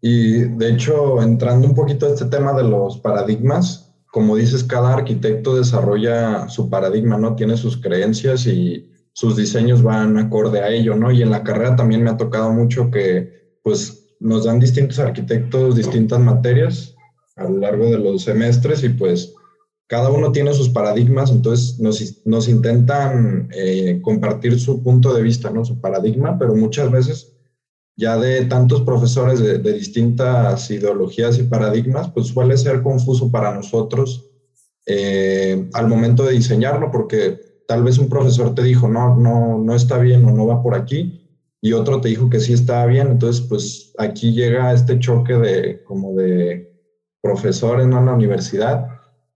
Y 0.01 0.45
de 0.45 0.71
hecho, 0.71 1.23
entrando 1.23 1.67
un 1.67 1.75
poquito 1.75 2.07
a 2.07 2.11
este 2.11 2.27
tema 2.27 2.53
de 2.55 2.65
los 2.65 2.99
paradigmas, 2.99 3.93
como 4.11 4.37
dices, 4.37 4.65
cada 4.65 4.95
arquitecto 4.95 5.57
desarrolla 5.57 6.49
su 6.49 6.69
paradigma, 6.69 7.19
¿no? 7.19 7.37
Tiene 7.37 7.57
sus 7.57 7.77
creencias 7.77 8.47
y 8.47 8.91
sus 9.13 9.37
diseños 9.37 9.83
van 9.83 10.17
acorde 10.19 10.61
a 10.61 10.71
ello, 10.71 10.97
¿no? 10.97 11.11
Y 11.11 11.23
en 11.23 11.31
la 11.31 11.45
carrera 11.45 11.77
también 11.77 12.03
me 12.03 12.11
ha 12.11 12.17
tocado 12.17 12.51
mucho 12.53 12.91
que, 12.91 13.59
pues, 13.63 14.01
nos 14.21 14.45
dan 14.45 14.61
distintos 14.61 14.99
arquitectos 14.99 15.75
distintas 15.75 16.21
materias 16.21 16.95
a 17.37 17.45
lo 17.45 17.59
largo 17.59 17.87
de 17.87 17.99
los 17.99 18.23
semestres 18.23 18.85
y 18.85 18.91
pues 18.91 19.35
cada 19.87 20.11
uno 20.11 20.31
tiene 20.31 20.53
sus 20.53 20.69
paradigmas, 20.69 21.33
entonces 21.33 21.81
nos, 21.81 22.25
nos 22.25 22.49
intentan 22.49 23.49
eh, 23.53 23.99
compartir 24.03 24.61
su 24.61 24.85
punto 24.85 25.13
de 25.13 25.23
vista, 25.23 25.51
¿no? 25.51 25.65
Su 25.65 25.81
paradigma, 25.81 26.39
pero 26.39 26.55
muchas 26.55 26.93
veces 26.93 27.33
ya 28.01 28.17
de 28.17 28.47
tantos 28.47 28.81
profesores 28.81 29.41
de, 29.41 29.59
de, 29.59 29.73
distintas 29.75 30.71
ideologías 30.71 31.39
y 31.39 31.43
paradigmas, 31.43 32.09
pues 32.09 32.29
suele 32.29 32.57
ser 32.57 32.83
confuso 32.83 33.31
para 33.31 33.55
nosotros 33.55 34.31
eh, 34.87 35.69
al 35.75 35.87
momento 35.87 36.25
de 36.25 36.33
diseñarlo, 36.33 36.91
porque 36.91 37.39
tal 37.69 37.85
vez 37.85 37.99
un 37.99 38.09
profesor 38.09 38.55
te 38.55 38.63
dijo, 38.63 38.89
no, 38.89 39.17
no, 39.17 39.59
no 39.59 39.75
está 39.75 39.99
bien 39.99 40.25
o 40.25 40.31
no 40.31 40.47
va 40.47 40.63
por 40.63 40.75
aquí, 40.75 41.29
y 41.61 41.75
otro 41.75 42.01
te 42.01 42.09
dijo 42.09 42.31
que 42.31 42.41
sí 42.41 42.55
estaba 42.55 42.87
bien, 42.87 43.09
entonces 43.09 43.45
pues 43.47 43.93
aquí 43.99 44.33
llega 44.33 44.73
este 44.73 44.99
choque 44.99 45.35
de 45.35 45.85
como 45.85 46.15
de 46.15 46.73
profesores 47.21 47.85
en 47.85 47.91
la 47.91 48.15
universidad, 48.15 48.89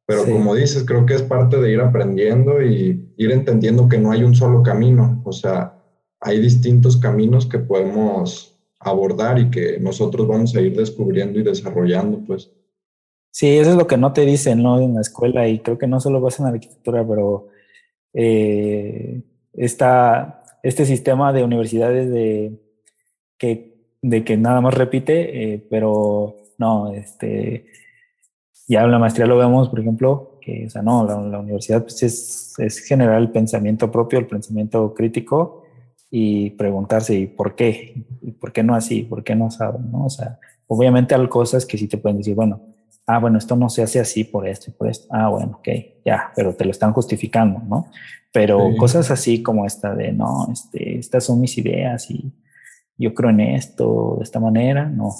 pero 0.06 0.24
como 0.24 0.54
dices, 0.54 0.84
creo 0.86 1.04
que 1.04 1.14
es 1.14 1.22
parte 1.22 1.60
de 1.60 1.70
ir 1.70 1.80
aprendiendo 1.82 2.62
y 2.62 3.12
ir 3.18 3.30
entendiendo 3.30 3.90
que 3.90 3.98
no 3.98 4.10
hay 4.10 4.24
un 4.24 4.34
solo 4.34 4.62
camino, 4.62 5.20
o 5.26 5.32
sea, 5.32 5.78
hay 6.18 6.40
distintos 6.40 6.96
caminos 6.96 7.44
que 7.44 7.58
podemos 7.58 8.53
abordar 8.84 9.38
y 9.38 9.50
que 9.50 9.78
nosotros 9.80 10.28
vamos 10.28 10.54
a 10.54 10.60
ir 10.60 10.76
descubriendo 10.76 11.38
y 11.40 11.42
desarrollando, 11.42 12.22
pues. 12.24 12.52
Sí, 13.30 13.48
eso 13.48 13.70
es 13.70 13.76
lo 13.76 13.86
que 13.86 13.96
no 13.96 14.12
te 14.12 14.24
dicen, 14.24 14.62
¿no? 14.62 14.80
En 14.80 14.94
la 14.94 15.00
escuela 15.00 15.48
y 15.48 15.58
creo 15.58 15.76
que 15.76 15.88
no 15.88 15.98
solo 15.98 16.22
pasa 16.22 16.42
en 16.42 16.50
la 16.50 16.54
arquitectura, 16.54 17.04
pero 17.06 17.48
eh, 18.12 19.22
este 19.52 20.86
sistema 20.86 21.32
de 21.32 21.42
universidades 21.42 22.10
de 22.10 22.60
que, 23.38 23.74
de 24.02 24.24
que 24.24 24.36
nada 24.36 24.60
más 24.60 24.74
repite, 24.74 25.54
eh, 25.54 25.66
pero 25.68 26.36
no, 26.58 26.92
este, 26.92 27.66
ya 28.68 28.84
en 28.84 28.92
la 28.92 28.98
maestría 28.98 29.26
lo 29.26 29.36
vemos, 29.36 29.68
por 29.68 29.80
ejemplo, 29.80 30.38
que, 30.40 30.66
o 30.66 30.70
sea, 30.70 30.82
no, 30.82 31.04
la, 31.04 31.16
universidad 31.40 31.82
pues, 31.82 32.02
es, 32.02 32.54
es, 32.58 32.78
generar 32.80 33.20
el 33.20 33.30
pensamiento 33.30 33.90
propio, 33.90 34.18
el 34.18 34.26
pensamiento 34.26 34.94
crítico 34.94 35.63
y 36.16 36.50
preguntarse, 36.50 37.12
¿y 37.12 37.26
por 37.26 37.56
qué? 37.56 38.06
¿Y 38.22 38.30
por 38.30 38.52
qué 38.52 38.62
no 38.62 38.76
así? 38.76 39.02
¿Por 39.02 39.24
qué 39.24 39.34
no 39.34 39.50
saben? 39.50 39.90
¿no? 39.90 40.04
O 40.04 40.10
sea, 40.10 40.38
obviamente 40.68 41.12
hay 41.12 41.26
cosas 41.26 41.66
que 41.66 41.76
sí 41.76 41.88
te 41.88 41.98
pueden 41.98 42.18
decir, 42.18 42.36
bueno, 42.36 42.60
ah, 43.04 43.18
bueno, 43.18 43.36
esto 43.36 43.56
no 43.56 43.68
se 43.68 43.82
hace 43.82 43.98
así 43.98 44.22
por 44.22 44.46
esto 44.46 44.70
y 44.70 44.74
por 44.74 44.88
esto. 44.88 45.08
Ah, 45.10 45.28
bueno, 45.28 45.56
ok, 45.58 45.68
ya, 46.04 46.30
pero 46.36 46.54
te 46.54 46.64
lo 46.64 46.70
están 46.70 46.92
justificando, 46.92 47.58
¿no? 47.66 47.86
Pero 48.30 48.76
cosas 48.78 49.10
así 49.10 49.42
como 49.42 49.66
esta 49.66 49.92
de, 49.92 50.12
no, 50.12 50.46
este, 50.52 51.00
estas 51.00 51.24
son 51.24 51.40
mis 51.40 51.58
ideas 51.58 52.08
y 52.12 52.32
yo 52.96 53.12
creo 53.12 53.30
en 53.30 53.40
esto 53.40 54.14
de 54.18 54.22
esta 54.22 54.38
manera, 54.38 54.88
no, 54.88 55.12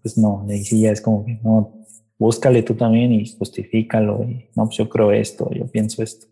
pues 0.00 0.16
no, 0.16 0.44
de 0.46 0.54
ahí 0.54 0.80
ya 0.80 0.92
es 0.92 1.02
como 1.02 1.26
que, 1.26 1.38
no, 1.42 1.84
búscale 2.18 2.62
tú 2.62 2.72
también 2.72 3.12
y 3.12 3.26
justifícalo 3.36 4.24
y, 4.24 4.48
no, 4.54 4.64
pues 4.64 4.78
yo 4.78 4.88
creo 4.88 5.12
esto, 5.12 5.50
yo 5.50 5.66
pienso 5.66 6.02
esto. 6.02 6.26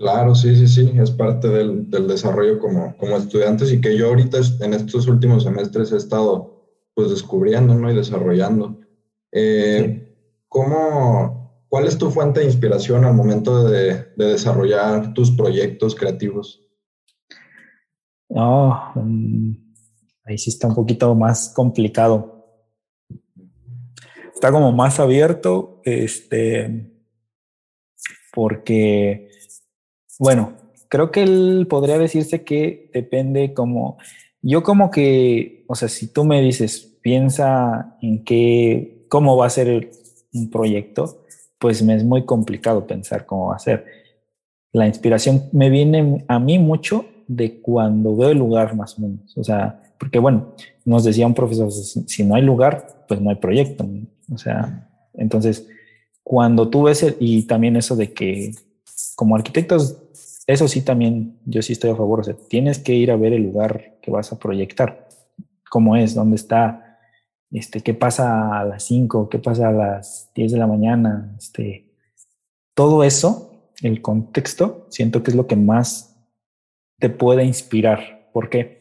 Claro, 0.00 0.34
sí, 0.34 0.56
sí, 0.56 0.66
sí, 0.66 0.92
es 0.98 1.10
parte 1.10 1.46
del, 1.46 1.90
del 1.90 2.08
desarrollo 2.08 2.58
como, 2.58 2.96
como 2.96 3.18
estudiantes 3.18 3.70
y 3.70 3.82
que 3.82 3.98
yo 3.98 4.08
ahorita 4.08 4.38
en 4.60 4.72
estos 4.72 5.06
últimos 5.06 5.42
semestres 5.42 5.92
he 5.92 5.98
estado 5.98 6.64
pues 6.94 7.10
descubriendo, 7.10 7.74
¿no? 7.74 7.92
Y 7.92 7.94
desarrollando. 7.94 8.80
Eh, 9.30 10.16
¿cómo, 10.48 11.66
¿Cuál 11.68 11.86
es 11.86 11.98
tu 11.98 12.10
fuente 12.10 12.40
de 12.40 12.46
inspiración 12.46 13.04
al 13.04 13.12
momento 13.14 13.68
de, 13.68 14.06
desarrollar 14.16 15.12
tus 15.12 15.30
proyectos 15.32 15.94
creativos? 15.94 16.66
Oh, 18.28 18.74
ahí 20.24 20.38
sí 20.38 20.48
está 20.48 20.66
un 20.66 20.74
poquito 20.74 21.14
más 21.14 21.52
complicado. 21.54 22.46
Está 24.32 24.50
como 24.50 24.72
más 24.72 24.98
abierto, 24.98 25.82
este, 25.84 26.90
porque, 28.32 29.29
bueno, 30.20 30.52
creo 30.88 31.10
que 31.10 31.22
él 31.22 31.66
podría 31.68 31.96
decirse 31.96 32.44
que 32.44 32.90
depende 32.92 33.54
como, 33.54 33.96
yo 34.42 34.62
como 34.62 34.90
que, 34.90 35.64
o 35.66 35.74
sea, 35.74 35.88
si 35.88 36.12
tú 36.12 36.24
me 36.24 36.42
dices, 36.42 36.98
piensa 37.00 37.96
en 38.02 38.22
qué 38.22 39.06
cómo 39.08 39.38
va 39.38 39.46
a 39.46 39.50
ser 39.50 39.90
un 40.34 40.50
proyecto, 40.50 41.24
pues 41.58 41.82
me 41.82 41.94
es 41.94 42.04
muy 42.04 42.26
complicado 42.26 42.86
pensar 42.86 43.24
cómo 43.24 43.46
va 43.46 43.56
a 43.56 43.60
ser. 43.60 43.86
La 44.72 44.86
inspiración 44.86 45.48
me 45.52 45.70
viene 45.70 46.22
a 46.28 46.38
mí 46.38 46.58
mucho 46.58 47.06
de 47.26 47.62
cuando 47.62 48.14
veo 48.14 48.28
el 48.28 48.38
lugar 48.38 48.76
más 48.76 48.98
o 48.98 49.00
menos. 49.00 49.34
O 49.38 49.42
sea, 49.42 49.80
porque 49.98 50.18
bueno, 50.18 50.54
nos 50.84 51.02
decía 51.02 51.26
un 51.26 51.34
profesor, 51.34 51.72
si 51.72 52.24
no 52.24 52.34
hay 52.34 52.42
lugar, 52.42 53.06
pues 53.08 53.22
no 53.22 53.30
hay 53.30 53.36
proyecto. 53.36 53.88
O 54.30 54.36
sea, 54.36 54.86
entonces, 55.14 55.66
cuando 56.22 56.68
tú 56.68 56.82
ves, 56.82 57.16
y 57.18 57.44
también 57.44 57.76
eso 57.76 57.96
de 57.96 58.12
que 58.12 58.52
como 59.20 59.36
arquitectos, 59.36 59.98
eso 60.52 60.68
sí 60.68 60.82
también, 60.82 61.38
yo 61.44 61.62
sí 61.62 61.72
estoy 61.72 61.90
a 61.90 61.96
favor, 61.96 62.20
o 62.20 62.24
sea, 62.24 62.34
tienes 62.48 62.78
que 62.78 62.94
ir 62.94 63.10
a 63.10 63.16
ver 63.16 63.32
el 63.32 63.44
lugar 63.44 63.98
que 64.02 64.10
vas 64.10 64.32
a 64.32 64.38
proyectar, 64.38 65.08
cómo 65.70 65.96
es, 65.96 66.14
dónde 66.14 66.36
está, 66.36 66.98
este, 67.50 67.80
qué 67.80 67.94
pasa 67.94 68.60
a 68.60 68.64
las 68.64 68.84
5, 68.84 69.28
qué 69.28 69.38
pasa 69.38 69.68
a 69.68 69.72
las 69.72 70.30
10 70.34 70.52
de 70.52 70.58
la 70.58 70.66
mañana, 70.66 71.34
este, 71.38 71.90
todo 72.74 73.04
eso, 73.04 73.72
el 73.82 74.02
contexto, 74.02 74.86
siento 74.90 75.22
que 75.22 75.30
es 75.30 75.36
lo 75.36 75.46
que 75.46 75.56
más 75.56 76.16
te 76.98 77.10
puede 77.10 77.44
inspirar. 77.44 78.28
¿Por 78.32 78.48
qué? 78.50 78.78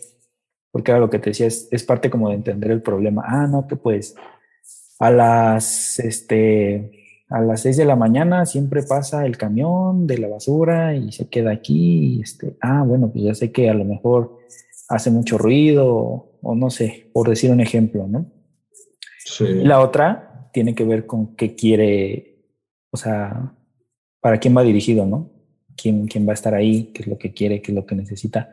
Porque 0.71 0.91
ahora 0.91 1.05
lo 1.05 1.09
que 1.09 1.19
te 1.19 1.31
decía 1.31 1.47
es, 1.47 1.67
es 1.71 1.83
parte 1.83 2.09
como 2.09 2.29
de 2.29 2.35
entender 2.35 2.71
el 2.71 2.81
problema. 2.81 3.23
Ah, 3.25 3.47
no, 3.47 3.67
que 3.67 3.75
pues 3.75 4.15
a 4.99 5.09
las, 5.09 5.99
este, 5.99 6.98
a 7.29 7.41
las 7.41 7.61
6 7.61 7.77
de 7.77 7.85
la 7.85 7.95
mañana 7.95 8.45
siempre 8.45 8.81
pasa 8.81 9.25
el 9.25 9.37
camión 9.37 10.07
de 10.07 10.17
la 10.17 10.27
basura 10.27 10.95
y 10.95 11.11
se 11.11 11.29
queda 11.29 11.51
aquí. 11.51 12.15
Y 12.15 12.21
este, 12.21 12.57
ah, 12.61 12.83
bueno, 12.85 13.11
pues 13.11 13.23
ya 13.23 13.35
sé 13.35 13.51
que 13.51 13.69
a 13.69 13.73
lo 13.73 13.85
mejor 13.85 14.39
hace 14.89 15.11
mucho 15.11 15.37
ruido 15.37 16.31
o, 16.41 16.55
no 16.55 16.69
sé, 16.69 17.09
por 17.13 17.29
decir 17.29 17.51
un 17.51 17.61
ejemplo, 17.61 18.07
¿no? 18.07 18.25
Sí. 19.19 19.45
La 19.63 19.79
otra 19.79 20.49
tiene 20.53 20.73
que 20.73 20.83
ver 20.83 21.05
con 21.05 21.35
qué 21.35 21.55
quiere, 21.55 22.45
o 22.89 22.97
sea, 22.97 23.53
para 24.19 24.39
quién 24.39 24.57
va 24.57 24.63
dirigido, 24.63 25.05
¿no? 25.05 25.29
¿Quién, 25.77 26.07
quién 26.07 26.27
va 26.27 26.31
a 26.31 26.33
estar 26.33 26.55
ahí, 26.55 26.91
qué 26.93 27.03
es 27.03 27.07
lo 27.07 27.17
que 27.17 27.31
quiere, 27.31 27.61
qué 27.61 27.71
es 27.71 27.75
lo 27.75 27.85
que 27.85 27.95
necesita. 27.95 28.51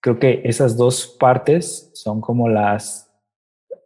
Creo 0.00 0.18
que 0.18 0.42
esas 0.44 0.76
dos 0.76 1.16
partes 1.18 1.90
son 1.92 2.20
como 2.20 2.48
las 2.48 3.12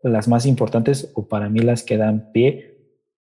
las 0.02 0.28
más 0.28 0.46
importantes 0.46 1.10
o 1.14 1.26
para 1.26 1.48
mí 1.48 1.60
las 1.60 1.82
que 1.82 1.96
dan 1.96 2.30
pie 2.32 2.75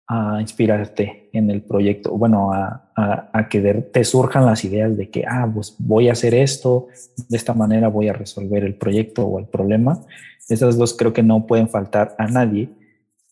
a 0.07 0.41
inspirarte 0.41 1.29
en 1.31 1.49
el 1.49 1.61
proyecto, 1.61 2.11
bueno, 2.11 2.51
a, 2.51 2.91
a, 2.95 3.47
que 3.49 3.61
te 3.61 4.03
surjan 4.03 4.45
las 4.45 4.65
ideas 4.65 4.97
de 4.97 5.09
que, 5.09 5.23
ah, 5.27 5.49
pues 5.53 5.75
voy 5.79 6.09
a 6.09 6.11
hacer 6.11 6.33
esto, 6.33 6.87
de 7.29 7.37
esta 7.37 7.53
manera 7.53 7.87
voy 7.87 8.09
a 8.09 8.13
resolver 8.13 8.63
el 8.63 8.75
proyecto 8.75 9.25
o 9.25 9.39
el 9.39 9.45
problema. 9.45 10.01
Esas 10.49 10.77
dos 10.77 10.93
creo 10.93 11.13
que 11.13 11.23
no 11.23 11.47
pueden 11.47 11.69
faltar 11.69 12.15
a 12.17 12.27
nadie, 12.27 12.69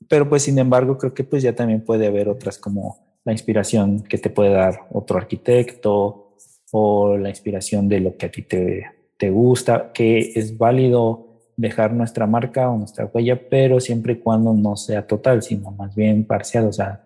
pero 0.08 0.30
pues 0.30 0.44
sin 0.44 0.58
embargo 0.58 0.98
creo 0.98 1.14
que 1.14 1.24
pues 1.24 1.44
ya 1.44 1.54
también 1.54 1.84
puede 1.84 2.08
haber 2.08 2.30
otras 2.30 2.58
como 2.58 2.98
la 3.26 3.34
inspiración 3.34 4.02
que 4.04 4.18
te 4.18 4.30
puede 4.30 4.52
dar 4.52 4.88
otro 4.92 5.18
arquitecto 5.18 6.36
o 6.72 7.18
la 7.18 7.30
inspiración 7.30 7.90
de 7.90 8.00
lo 8.00 8.16
que 8.16 8.28
a 8.28 8.32
ti 8.32 8.44
te, 8.44 8.86
te 9.18 9.30
gusta, 9.30 9.92
que 9.94 10.32
es 10.36 10.58
válido 10.58 11.29
dejar 11.60 11.94
nuestra 11.94 12.26
marca 12.26 12.70
o 12.70 12.78
nuestra 12.78 13.06
huella, 13.06 13.40
pero 13.50 13.82
siempre 13.82 14.14
y 14.14 14.16
cuando 14.18 14.54
no 14.54 14.78
sea 14.78 15.06
total, 15.06 15.44
sino 15.44 15.72
más 15.72 15.94
bien 15.94 16.24
parcial. 16.24 16.68
O 16.68 16.74
sea, 16.74 17.04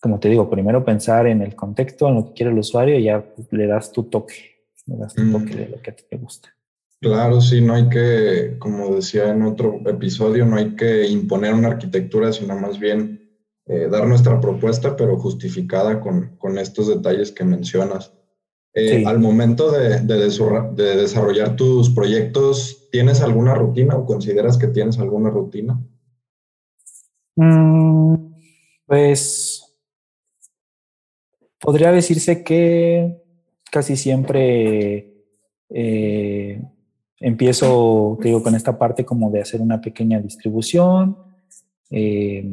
como 0.00 0.18
te 0.18 0.30
digo, 0.30 0.48
primero 0.48 0.82
pensar 0.82 1.26
en 1.26 1.42
el 1.42 1.54
contexto, 1.54 2.08
en 2.08 2.14
lo 2.14 2.26
que 2.26 2.32
quiere 2.32 2.52
el 2.52 2.58
usuario 2.58 2.98
y 2.98 3.04
ya 3.04 3.22
le 3.50 3.66
das 3.66 3.92
tu 3.92 4.04
toque, 4.04 4.64
le 4.86 4.96
das 4.96 5.14
tu 5.14 5.30
toque 5.30 5.54
de 5.54 5.68
lo 5.68 5.82
que 5.82 5.90
a 5.90 5.96
ti 5.96 6.04
te 6.08 6.16
gusta. 6.16 6.48
Claro, 7.00 7.40
sí, 7.40 7.60
no 7.60 7.74
hay 7.74 7.88
que, 7.90 8.56
como 8.58 8.94
decía 8.94 9.30
en 9.30 9.42
otro 9.42 9.82
episodio, 9.86 10.46
no 10.46 10.56
hay 10.56 10.74
que 10.74 11.06
imponer 11.06 11.52
una 11.52 11.68
arquitectura, 11.68 12.32
sino 12.32 12.58
más 12.58 12.78
bien 12.78 13.30
eh, 13.66 13.88
dar 13.90 14.06
nuestra 14.06 14.40
propuesta, 14.40 14.96
pero 14.96 15.18
justificada 15.18 16.00
con, 16.00 16.36
con 16.38 16.56
estos 16.56 16.88
detalles 16.88 17.30
que 17.30 17.44
mencionas. 17.44 18.12
Eh, 18.74 19.04
al 19.06 19.18
momento 19.18 19.70
de, 19.70 20.00
desarrollar 20.00 21.56
tus 21.56 21.90
proyectos, 21.90 22.77
¿tienes 22.90 23.20
alguna 23.20 23.54
rutina 23.54 23.96
o 23.96 24.06
consideras 24.06 24.58
que 24.58 24.68
tienes 24.68 24.98
alguna 24.98 25.30
rutina? 25.30 25.78
Mm, 27.36 28.14
pues 28.86 29.76
podría 31.60 31.92
decirse 31.92 32.42
que 32.42 33.22
casi 33.70 33.96
siempre 33.96 35.12
eh, 35.70 36.62
empiezo, 37.20 38.18
digo, 38.22 38.42
con 38.42 38.54
esta 38.54 38.78
parte 38.78 39.04
como 39.04 39.30
de 39.30 39.42
hacer 39.42 39.60
una 39.60 39.80
pequeña 39.80 40.20
distribución, 40.20 41.16
eh, 41.90 42.44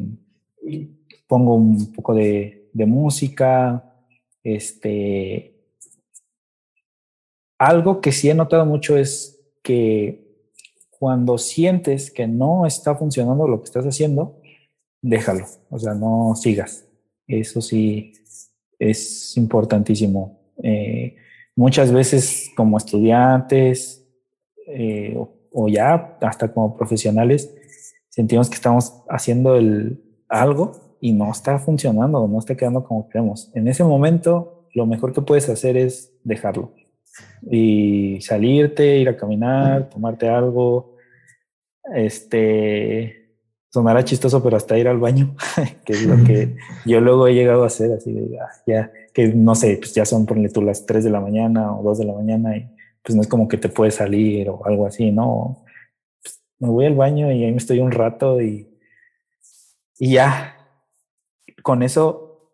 pongo 1.27 1.55
un 1.55 1.93
poco 1.93 2.13
de, 2.13 2.69
de 2.73 2.85
música, 2.85 3.93
este, 4.43 5.55
algo 7.57 8.01
que 8.01 8.11
sí 8.11 8.29
he 8.29 8.33
notado 8.33 8.65
mucho 8.65 8.97
es 8.97 9.41
que 9.63 10.24
cuando 10.99 11.37
sientes 11.37 12.11
que 12.11 12.27
no 12.27 12.65
está 12.65 12.95
funcionando 12.95 13.47
lo 13.47 13.59
que 13.59 13.65
estás 13.65 13.85
haciendo, 13.85 14.39
déjalo, 15.01 15.45
o 15.69 15.79
sea, 15.79 15.93
no 15.93 16.33
sigas. 16.35 16.85
Eso 17.27 17.61
sí 17.61 18.13
es 18.79 19.35
importantísimo. 19.37 20.39
Eh, 20.63 21.15
muchas 21.55 21.91
veces 21.91 22.51
como 22.55 22.77
estudiantes 22.77 24.05
eh, 24.67 25.17
o, 25.51 25.67
ya 25.69 26.17
hasta 26.21 26.53
como 26.53 26.75
profesionales, 26.75 27.53
sentimos 28.09 28.49
que 28.49 28.55
estamos 28.55 29.03
haciendo 29.09 29.57
algo 30.27 30.97
y 30.99 31.13
no 31.13 31.31
está 31.31 31.59
funcionando, 31.59 32.27
no 32.27 32.39
está 32.39 32.55
quedando 32.55 32.83
como 32.83 33.07
queremos. 33.09 33.51
En 33.53 33.67
ese 33.67 33.83
momento, 33.83 34.67
lo 34.73 34.85
mejor 34.85 35.13
que 35.13 35.21
puedes 35.21 35.49
hacer 35.49 35.77
es 35.77 36.13
dejarlo 36.23 36.71
y 37.49 38.19
salirte, 38.21 38.97
ir 38.97 39.09
a 39.09 39.17
caminar, 39.17 39.89
tomarte 39.89 40.27
algo, 40.27 40.95
este, 41.93 43.25
sonará 43.69 44.03
chistoso, 44.03 44.41
pero 44.41 44.57
hasta 44.57 44.77
ir 44.77 44.87
al 44.87 44.99
baño, 44.99 45.35
que 45.85 45.93
es 45.93 46.03
lo 46.05 46.23
que 46.23 46.55
yo 46.85 47.01
luego 47.01 47.27
he 47.27 47.33
llegado 47.33 47.63
a 47.63 47.67
hacer, 47.67 47.91
así 47.91 48.13
de, 48.13 48.39
ah, 48.39 48.49
ya, 48.65 48.91
que 49.13 49.27
no 49.27 49.53
sé, 49.53 49.77
pues 49.77 49.93
ya 49.93 50.05
son, 50.05 50.25
ponle 50.25 50.49
tú 50.49 50.61
las 50.61 50.85
3 50.85 51.03
de 51.03 51.09
la 51.09 51.19
mañana 51.19 51.75
o 51.75 51.83
2 51.83 51.99
de 51.99 52.05
la 52.05 52.13
mañana 52.13 52.57
y 52.57 52.69
pues 53.03 53.15
no 53.15 53.21
es 53.21 53.27
como 53.27 53.47
que 53.47 53.57
te 53.57 53.69
puedes 53.69 53.95
salir 53.95 54.49
o 54.49 54.65
algo 54.65 54.87
así, 54.87 55.11
¿no? 55.11 55.63
Pues, 56.21 56.41
me 56.57 56.69
voy 56.69 56.85
al 56.85 56.95
baño 56.95 57.31
y 57.31 57.43
ahí 57.43 57.51
me 57.51 57.57
estoy 57.57 57.79
un 57.79 57.91
rato 57.91 58.41
y, 58.41 58.67
y 59.99 60.13
ya, 60.13 60.55
con 61.61 61.83
eso, 61.83 62.51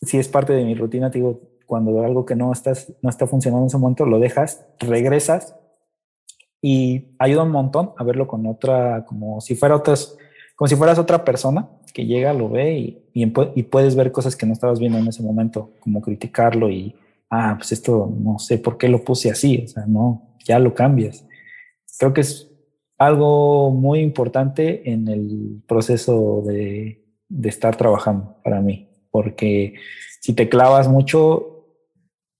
si 0.00 0.18
es 0.18 0.28
parte 0.28 0.52
de 0.52 0.64
mi 0.64 0.74
rutina, 0.74 1.10
te 1.10 1.18
digo, 1.18 1.40
cuando 1.66 2.02
algo 2.04 2.24
que 2.24 2.36
no, 2.36 2.52
estás, 2.52 2.92
no 3.02 3.10
está 3.10 3.26
funcionando 3.26 3.64
en 3.64 3.68
ese 3.68 3.78
momento, 3.78 4.06
lo 4.06 4.18
dejas, 4.18 4.66
regresas 4.78 5.56
y 6.60 7.14
ayuda 7.18 7.42
un 7.42 7.50
montón 7.50 7.92
a 7.96 8.04
verlo 8.04 8.26
con 8.26 8.46
otra, 8.46 9.04
como 9.06 9.40
si 9.40 9.54
fuera 9.54 9.76
otras, 9.76 10.16
como 10.56 10.66
si 10.66 10.76
fueras 10.76 10.98
otra 10.98 11.24
persona 11.24 11.68
que 11.92 12.06
llega, 12.06 12.32
lo 12.32 12.48
ve 12.48 12.78
y, 12.78 13.04
y, 13.12 13.62
puedes 13.62 13.94
ver 13.94 14.10
cosas 14.10 14.34
que 14.34 14.46
no 14.46 14.52
estabas 14.52 14.80
viendo 14.80 14.98
en 14.98 15.06
ese 15.06 15.22
momento, 15.22 15.72
como 15.80 16.00
criticarlo 16.00 16.68
y, 16.68 16.96
ah, 17.30 17.54
pues 17.56 17.70
esto 17.70 18.12
no 18.18 18.38
sé 18.38 18.58
por 18.58 18.78
qué 18.78 18.88
lo 18.88 19.04
puse 19.04 19.30
así, 19.30 19.62
o 19.64 19.68
sea, 19.68 19.84
no, 19.86 20.36
ya 20.44 20.58
lo 20.58 20.74
cambias. 20.74 21.24
Creo 21.98 22.12
que 22.12 22.22
es 22.22 22.50
algo 22.98 23.70
muy 23.70 24.00
importante 24.00 24.90
en 24.90 25.06
el 25.06 25.62
proceso 25.68 26.42
de, 26.44 27.04
de 27.28 27.48
estar 27.48 27.76
trabajando 27.76 28.36
para 28.42 28.60
mí, 28.60 28.88
porque 29.10 29.74
si 30.20 30.32
te 30.32 30.48
clavas 30.48 30.88
mucho, 30.88 31.53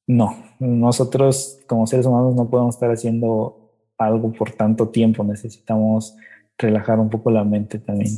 no, 0.07 0.37
nosotros 0.59 1.61
como 1.67 1.87
seres 1.87 2.07
humanos 2.07 2.35
no 2.35 2.49
podemos 2.49 2.75
estar 2.75 2.91
haciendo 2.91 3.73
algo 3.99 4.33
por 4.33 4.51
tanto 4.53 4.89
tiempo, 4.89 5.25
necesitamos 5.25 6.17
relajar 6.59 6.99
un 7.01 7.11
poco 7.11 7.31
la 7.31 7.45
mente 7.45 7.79
también. 7.79 8.13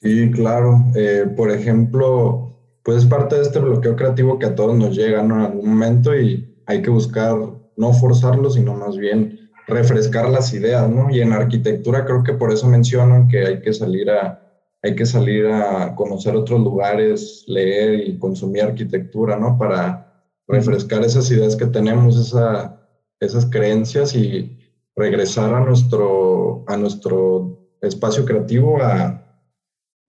Sí, 0.00 0.30
claro. 0.30 0.84
Eh, 0.94 1.26
por 1.36 1.50
ejemplo, 1.50 2.56
pues 2.84 2.98
es 2.98 3.06
parte 3.06 3.36
de 3.36 3.42
este 3.42 3.58
bloqueo 3.58 3.96
creativo 3.96 4.38
que 4.38 4.46
a 4.46 4.54
todos 4.54 4.76
nos 4.76 4.96
llega 4.96 5.22
en 5.22 5.32
algún 5.32 5.68
momento 5.68 6.16
y 6.16 6.56
hay 6.66 6.82
que 6.82 6.90
buscar 6.90 7.36
no 7.76 7.92
forzarlo, 7.92 8.50
sino 8.50 8.74
más 8.74 8.96
bien 8.96 9.50
refrescar 9.66 10.28
las 10.30 10.52
ideas, 10.54 10.88
¿no? 10.88 11.10
Y 11.10 11.20
en 11.20 11.32
arquitectura 11.32 12.04
creo 12.04 12.22
que 12.22 12.32
por 12.32 12.52
eso 12.52 12.66
mencionan 12.66 13.28
que 13.28 13.46
hay 13.46 13.60
que 13.60 13.72
salir 13.72 14.10
a, 14.10 14.40
hay 14.82 14.94
que 14.94 15.04
salir 15.04 15.46
a 15.46 15.94
conocer 15.94 16.34
otros 16.34 16.60
lugares, 16.60 17.44
leer 17.46 18.08
y 18.08 18.18
consumir 18.18 18.62
arquitectura, 18.62 19.36
¿no? 19.36 19.58
Para 19.58 20.07
refrescar 20.48 21.04
esas 21.04 21.30
ideas 21.30 21.54
que 21.54 21.66
tenemos, 21.66 22.16
esa, 22.16 22.80
esas 23.20 23.46
creencias 23.46 24.14
y 24.14 24.58
regresar 24.96 25.54
a 25.54 25.60
nuestro, 25.60 26.64
a 26.66 26.76
nuestro 26.76 27.68
espacio 27.80 28.24
creativo 28.24 28.82
a, 28.82 29.22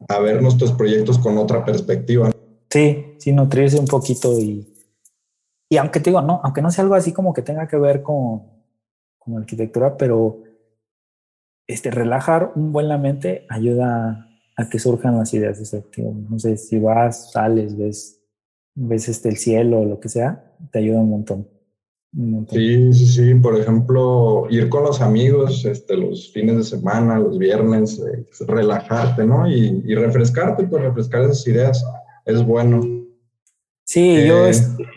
a 0.08 0.19
ver 0.19 0.41
nuestros 0.41 0.71
proyectos 0.71 1.19
con 1.19 1.38
otra 1.38 1.63
perspectiva. 1.63 2.32
Sí, 2.69 3.15
sí, 3.19 3.32
nutrirse 3.34 3.78
un 3.80 3.86
poquito 3.86 4.39
y, 4.39 4.67
y 5.69 5.78
aunque 5.78 5.99
te 5.99 6.10
digo, 6.10 6.21
no, 6.21 6.39
aunque 6.43 6.62
no 6.62 6.71
sea 6.71 6.84
algo 6.84 6.95
así 6.95 7.12
como 7.12 7.34
que 7.34 7.41
tenga 7.41 7.67
que 7.67 7.78
ver 7.78 8.02
con, 8.02 8.43
con 9.17 9.38
arquitectura, 9.38 9.97
pero 9.97 10.41
este, 11.67 11.91
relajar 11.91 12.54
un 12.56 12.71
buen 12.71 12.88
la 12.88 12.97
mente 12.97 13.45
ayuda 13.49 14.28
a 14.56 14.69
que 14.69 14.80
surjan 14.80 15.17
las 15.17 15.34
ideas. 15.34 15.60
Exacto. 15.60 16.02
No 16.30 16.39
sé, 16.39 16.58
si 16.58 16.80
vas, 16.80 17.32
sales, 17.32 17.78
ves 17.78 18.18
ves 18.79 19.09
este, 19.09 19.29
el 19.29 19.37
cielo 19.37 19.81
o 19.81 19.85
lo 19.85 19.99
que 19.99 20.09
sea, 20.09 20.55
te 20.71 20.79
ayuda 20.79 20.99
un 20.99 21.09
montón, 21.09 21.47
Sí, 22.49 22.91
sí, 22.91 23.05
sí. 23.05 23.35
Por 23.35 23.55
ejemplo, 23.59 24.47
ir 24.49 24.67
con 24.69 24.83
los 24.83 24.99
amigos 24.99 25.63
este, 25.65 25.95
los 25.95 26.33
fines 26.33 26.57
de 26.57 26.63
semana, 26.63 27.19
los 27.19 27.37
viernes, 27.37 27.99
eh, 27.99 28.25
relajarte, 28.47 29.27
¿no? 29.27 29.47
Y, 29.47 29.83
y, 29.85 29.93
refrescarte, 29.93 30.63
pues 30.63 30.81
refrescar 30.81 31.21
esas 31.21 31.45
ideas 31.45 31.85
es 32.25 32.43
bueno. 32.43 32.81
Sí, 33.83 34.25
yo, 34.25 34.47
eh, 34.47 34.53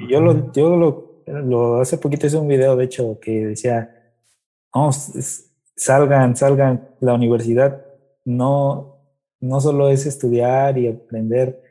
yo, 0.08 0.22
lo, 0.22 0.52
yo 0.52 0.76
lo, 0.76 1.22
lo, 1.26 1.80
hace 1.82 1.98
poquito 1.98 2.26
hice 2.26 2.38
un 2.38 2.48
video, 2.48 2.76
de 2.76 2.84
hecho, 2.84 3.18
que 3.20 3.46
decía, 3.48 4.14
vamos, 4.72 5.12
salgan, 5.76 6.34
salgan. 6.34 6.88
La 7.00 7.12
universidad 7.12 7.84
no, 8.24 8.96
no 9.38 9.60
solo 9.60 9.90
es 9.90 10.06
estudiar 10.06 10.78
y 10.78 10.88
aprender. 10.88 11.62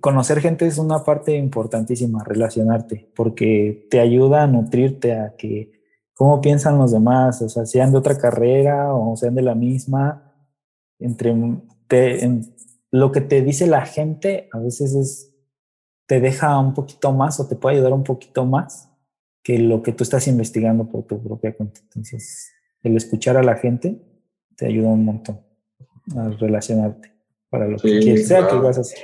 Conocer 0.00 0.40
gente 0.40 0.66
es 0.66 0.78
una 0.78 1.04
parte 1.04 1.36
importantísima, 1.36 2.24
relacionarte, 2.24 3.10
porque 3.14 3.86
te 3.90 4.00
ayuda 4.00 4.42
a 4.42 4.46
nutrirte, 4.46 5.12
a 5.14 5.34
que 5.36 5.72
cómo 6.14 6.40
piensan 6.40 6.78
los 6.78 6.92
demás, 6.92 7.42
o 7.42 7.48
sea, 7.48 7.66
sean 7.66 7.92
de 7.92 7.98
otra 7.98 8.16
carrera 8.16 8.94
o 8.94 9.16
sean 9.16 9.34
de 9.34 9.42
la 9.42 9.54
misma, 9.54 10.32
entre 10.98 11.34
lo 12.90 13.12
que 13.12 13.20
te 13.20 13.42
dice 13.42 13.66
la 13.66 13.84
gente 13.84 14.48
a 14.52 14.58
veces 14.58 14.94
es, 14.94 15.34
te 16.06 16.20
deja 16.20 16.58
un 16.58 16.74
poquito 16.74 17.12
más 17.12 17.40
o 17.40 17.48
te 17.48 17.56
puede 17.56 17.76
ayudar 17.76 17.92
un 17.92 18.04
poquito 18.04 18.44
más 18.46 18.90
que 19.42 19.58
lo 19.58 19.82
que 19.82 19.92
tú 19.92 20.04
estás 20.04 20.26
investigando 20.28 20.88
por 20.88 21.04
tu 21.04 21.22
propia 21.22 21.54
cuenta. 21.54 21.80
Entonces, 21.82 22.52
el 22.82 22.96
escuchar 22.96 23.36
a 23.36 23.42
la 23.42 23.56
gente 23.56 24.00
te 24.56 24.66
ayuda 24.66 24.88
un 24.88 25.04
montón 25.04 25.40
a 26.16 26.28
relacionarte 26.28 27.12
para 27.50 27.66
lo 27.66 27.76
que 27.78 27.98
quieres, 27.98 28.28
sea 28.28 28.46
que 28.46 28.56
vas 28.56 28.78
a 28.78 28.82
hacer. 28.82 29.00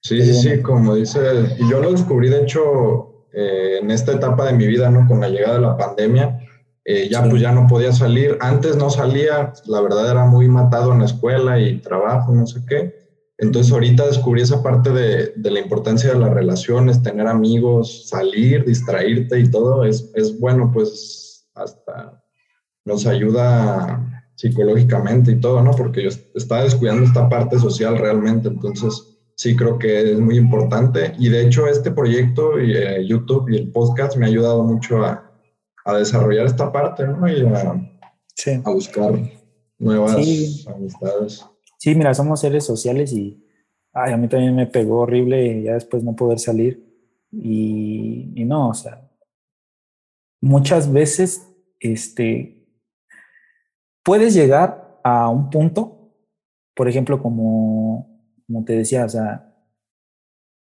Sí, 0.00 0.22
sí, 0.22 0.34
sí, 0.34 0.62
como 0.62 0.94
dice, 0.94 1.20
y 1.58 1.68
yo 1.68 1.80
lo 1.80 1.90
descubrí 1.92 2.28
de 2.28 2.42
hecho 2.42 3.26
eh, 3.32 3.78
en 3.82 3.90
esta 3.90 4.12
etapa 4.12 4.46
de 4.46 4.52
mi 4.52 4.66
vida, 4.66 4.90
¿no? 4.90 5.06
Con 5.06 5.20
la 5.20 5.28
llegada 5.28 5.54
de 5.54 5.60
la 5.60 5.76
pandemia, 5.76 6.40
eh, 6.84 7.08
ya 7.10 7.28
pues 7.28 7.42
ya 7.42 7.52
no 7.52 7.66
podía 7.66 7.92
salir. 7.92 8.38
Antes 8.40 8.76
no 8.76 8.90
salía, 8.90 9.52
la 9.66 9.80
verdad 9.80 10.10
era 10.10 10.24
muy 10.24 10.48
matado 10.48 10.92
en 10.92 11.00
la 11.00 11.04
escuela 11.04 11.60
y 11.60 11.80
trabajo, 11.80 12.32
no 12.32 12.46
sé 12.46 12.60
qué. 12.66 13.08
Entonces 13.36 13.72
ahorita 13.72 14.06
descubrí 14.06 14.42
esa 14.42 14.62
parte 14.62 14.90
de, 14.90 15.32
de 15.36 15.50
la 15.50 15.60
importancia 15.60 16.12
de 16.12 16.18
las 16.18 16.30
relaciones, 16.32 17.02
tener 17.02 17.26
amigos, 17.26 18.08
salir, 18.08 18.64
distraerte 18.64 19.38
y 19.38 19.50
todo. 19.50 19.84
Es, 19.84 20.10
es 20.14 20.40
bueno, 20.40 20.70
pues 20.72 21.48
hasta 21.54 22.24
nos 22.84 23.06
ayuda 23.06 24.24
psicológicamente 24.34 25.32
y 25.32 25.40
todo, 25.40 25.62
¿no? 25.62 25.72
Porque 25.72 26.02
yo 26.02 26.10
estaba 26.34 26.64
descuidando 26.64 27.04
esta 27.04 27.28
parte 27.28 27.58
social 27.58 27.98
realmente. 27.98 28.48
Entonces 28.48 29.17
sí 29.38 29.56
creo 29.56 29.78
que 29.78 30.12
es 30.12 30.20
muy 30.20 30.36
importante. 30.36 31.14
Y 31.18 31.30
de 31.30 31.46
hecho 31.46 31.66
este 31.66 31.90
proyecto, 31.90 32.60
y, 32.60 32.76
eh, 32.76 33.06
YouTube 33.06 33.48
y 33.48 33.56
el 33.56 33.72
podcast 33.72 34.18
me 34.18 34.26
ha 34.26 34.28
ayudado 34.28 34.62
mucho 34.62 35.02
a 35.04 35.28
a 35.88 35.96
desarrollar 35.96 36.44
esta 36.44 36.70
parte, 36.70 37.06
¿no? 37.06 37.26
Y 37.26 37.40
a, 37.46 38.70
buscar 38.70 39.18
nuevas 39.78 40.14
amistades. 40.66 41.46
Sí, 41.78 41.94
mira, 41.94 42.12
somos 42.12 42.40
seres 42.40 42.64
sociales 42.64 43.12
y 43.12 43.42
ay, 43.94 44.12
a 44.12 44.16
mí 44.18 44.28
también 44.28 44.54
me 44.54 44.66
pegó 44.66 45.00
horrible 45.00 45.62
ya 45.62 45.72
después 45.72 46.04
no 46.04 46.14
poder 46.14 46.38
salir. 46.38 46.86
Y, 47.32 48.32
y 48.34 48.44
no, 48.44 48.68
o 48.68 48.74
sea, 48.74 49.10
muchas 50.42 50.92
veces 50.92 51.48
este, 51.80 52.66
puedes 54.02 54.34
llegar 54.34 55.00
a 55.02 55.30
un 55.30 55.48
punto, 55.48 56.12
por 56.74 56.86
ejemplo, 56.86 57.22
como, 57.22 58.17
como 58.48 58.64
te 58.64 58.72
decía, 58.72 59.04
o 59.04 59.08
sea, 59.08 59.54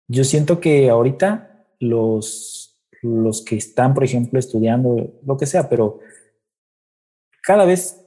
yo 0.07 0.23
siento 0.23 0.61
que 0.61 0.89
ahorita 0.89 1.67
los 1.79 2.73
los 3.03 3.43
que 3.43 3.57
están, 3.57 3.93
por 3.93 4.03
ejemplo, 4.03 4.39
estudiando, 4.39 5.19
lo 5.25 5.37
que 5.37 5.45
sea, 5.45 5.69
pero 5.69 5.99
cada 7.43 7.65
vez, 7.65 8.01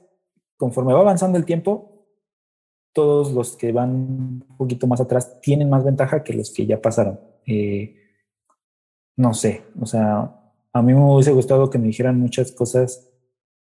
conforme 0.57 0.93
va 0.93 1.01
avanzando 1.01 1.37
el 1.37 1.45
tiempo, 1.45 2.07
todos 2.93 3.31
los 3.31 3.55
que 3.55 3.71
van 3.71 3.91
un 3.91 4.57
poquito 4.57 4.87
más 4.87 4.99
atrás 4.99 5.39
tienen 5.39 5.69
más 5.69 5.85
ventaja 5.85 6.23
que 6.23 6.33
los 6.33 6.51
que 6.51 6.65
ya 6.65 6.81
pasaron. 6.81 7.19
Eh, 7.45 7.95
no 9.15 9.35
sé, 9.35 9.63
o 9.79 9.85
sea, 9.85 10.33
a 10.73 10.81
mí 10.81 10.93
me 10.93 11.13
hubiese 11.13 11.31
gustado 11.31 11.69
que 11.69 11.77
me 11.77 11.87
dijeran 11.87 12.19
muchas 12.19 12.51
cosas 12.51 13.07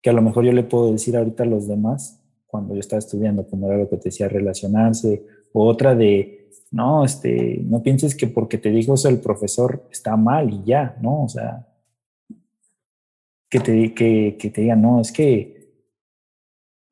que 0.02 0.10
a 0.10 0.12
lo 0.12 0.22
mejor 0.22 0.44
yo 0.44 0.52
le 0.52 0.64
puedo 0.64 0.90
decir 0.90 1.16
ahorita 1.16 1.44
a 1.44 1.46
los 1.46 1.68
demás 1.68 2.20
cuando 2.46 2.74
yo 2.74 2.80
estaba 2.80 2.98
estudiando, 2.98 3.46
como 3.46 3.68
era 3.68 3.78
lo 3.78 3.88
que 3.88 3.96
te 3.96 4.08
decía, 4.08 4.28
relacionarse, 4.28 5.24
o 5.52 5.66
otra 5.66 5.94
de 5.94 6.40
no, 6.70 7.04
este, 7.04 7.60
no 7.64 7.82
pienses 7.82 8.14
que 8.14 8.26
porque 8.28 8.58
te 8.58 8.70
dijo 8.70 8.94
eso 8.94 9.08
el 9.08 9.20
profesor 9.20 9.84
está 9.90 10.16
mal 10.16 10.52
y 10.52 10.64
ya, 10.64 10.96
¿no? 11.00 11.24
O 11.24 11.28
sea, 11.28 11.66
que 13.48 13.58
te, 13.58 13.92
que, 13.92 14.36
que 14.38 14.50
te 14.50 14.76
no, 14.76 15.00
es 15.00 15.10
que 15.10 15.60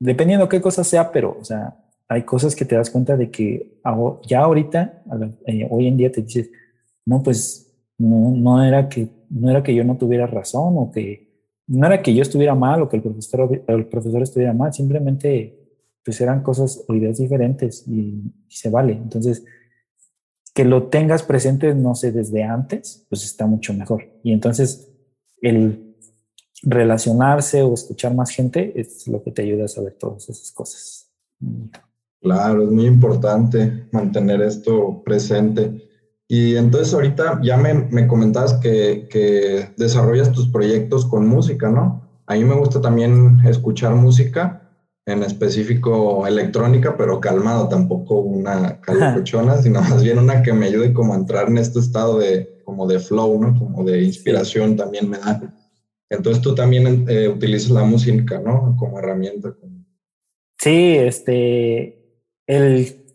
dependiendo 0.00 0.48
qué 0.48 0.60
cosa 0.60 0.82
sea, 0.82 1.12
pero, 1.12 1.36
o 1.40 1.44
sea, 1.44 1.76
hay 2.08 2.22
cosas 2.22 2.56
que 2.56 2.64
te 2.64 2.74
das 2.74 2.90
cuenta 2.90 3.16
de 3.16 3.30
que 3.30 3.80
ya 4.26 4.40
ahorita, 4.40 5.02
eh, 5.46 5.66
hoy 5.70 5.86
en 5.86 5.96
día 5.96 6.10
te 6.10 6.22
dices, 6.22 6.50
no, 7.04 7.22
pues 7.22 7.72
no, 7.98 8.32
no, 8.32 8.64
era 8.64 8.88
que, 8.88 9.08
no 9.30 9.50
era 9.50 9.62
que 9.62 9.74
yo 9.74 9.84
no 9.84 9.96
tuviera 9.96 10.26
razón 10.26 10.74
o 10.78 10.90
que 10.90 11.28
no 11.66 11.86
era 11.86 12.02
que 12.02 12.14
yo 12.14 12.22
estuviera 12.22 12.54
mal 12.54 12.82
o 12.82 12.88
que 12.88 12.96
el 12.96 13.02
profesor, 13.02 13.62
el 13.66 13.86
profesor 13.86 14.22
estuviera 14.22 14.52
mal, 14.52 14.72
simplemente 14.72 15.67
pues 16.08 16.22
eran 16.22 16.42
cosas 16.42 16.86
o 16.88 16.94
ideas 16.94 17.18
diferentes 17.18 17.86
y, 17.86 18.32
y 18.48 18.56
se 18.56 18.70
vale. 18.70 18.94
Entonces, 18.94 19.44
que 20.54 20.64
lo 20.64 20.84
tengas 20.84 21.22
presente, 21.22 21.74
no 21.74 21.94
sé, 21.94 22.12
desde 22.12 22.44
antes, 22.44 23.04
pues 23.10 23.24
está 23.24 23.44
mucho 23.44 23.74
mejor. 23.74 24.04
Y 24.22 24.32
entonces 24.32 24.90
el 25.42 25.94
relacionarse 26.62 27.60
o 27.60 27.74
escuchar 27.74 28.14
más 28.14 28.30
gente 28.30 28.72
es 28.80 29.06
lo 29.06 29.22
que 29.22 29.32
te 29.32 29.42
ayuda 29.42 29.66
a 29.66 29.68
saber 29.68 29.98
todas 30.00 30.30
esas 30.30 30.50
cosas. 30.50 31.12
Claro, 32.22 32.62
es 32.62 32.70
muy 32.70 32.86
importante 32.86 33.86
mantener 33.92 34.40
esto 34.40 35.02
presente. 35.04 35.90
Y 36.26 36.56
entonces 36.56 36.94
ahorita 36.94 37.38
ya 37.42 37.58
me, 37.58 37.74
me 37.74 38.06
comentabas 38.06 38.54
que, 38.54 39.08
que, 39.10 39.74
desarrollas 39.76 40.32
tus 40.32 40.48
proyectos 40.48 41.04
con 41.04 41.28
música, 41.28 41.68
¿no? 41.68 42.02
A 42.26 42.34
mí 42.34 42.44
me 42.44 42.54
gusta 42.54 42.80
también 42.80 43.40
escuchar 43.44 43.94
música 43.94 44.67
en 45.08 45.22
específico 45.22 46.26
electrónica, 46.26 46.94
pero 46.96 47.18
calmado, 47.18 47.66
tampoco 47.68 48.20
una 48.20 48.78
calocochona, 48.80 49.56
sino 49.56 49.80
más 49.80 50.02
bien 50.02 50.18
una 50.18 50.42
que 50.42 50.52
me 50.52 50.66
ayude 50.66 50.92
como 50.92 51.14
a 51.14 51.16
entrar 51.16 51.48
en 51.48 51.56
este 51.56 51.78
estado 51.78 52.18
de 52.18 52.60
como 52.64 52.86
de 52.86 52.98
flow, 52.98 53.40
¿no? 53.40 53.58
Como 53.58 53.84
de 53.84 54.02
inspiración 54.02 54.76
también 54.76 55.08
me 55.08 55.16
da. 55.16 55.40
Entonces 56.10 56.42
tú 56.42 56.54
también 56.54 57.06
eh, 57.08 57.28
utilizas 57.28 57.70
la 57.70 57.84
música, 57.84 58.38
¿no? 58.38 58.76
Como 58.78 58.98
herramienta. 58.98 59.56
Sí, 60.58 60.96
este, 60.96 62.22
el, 62.46 63.06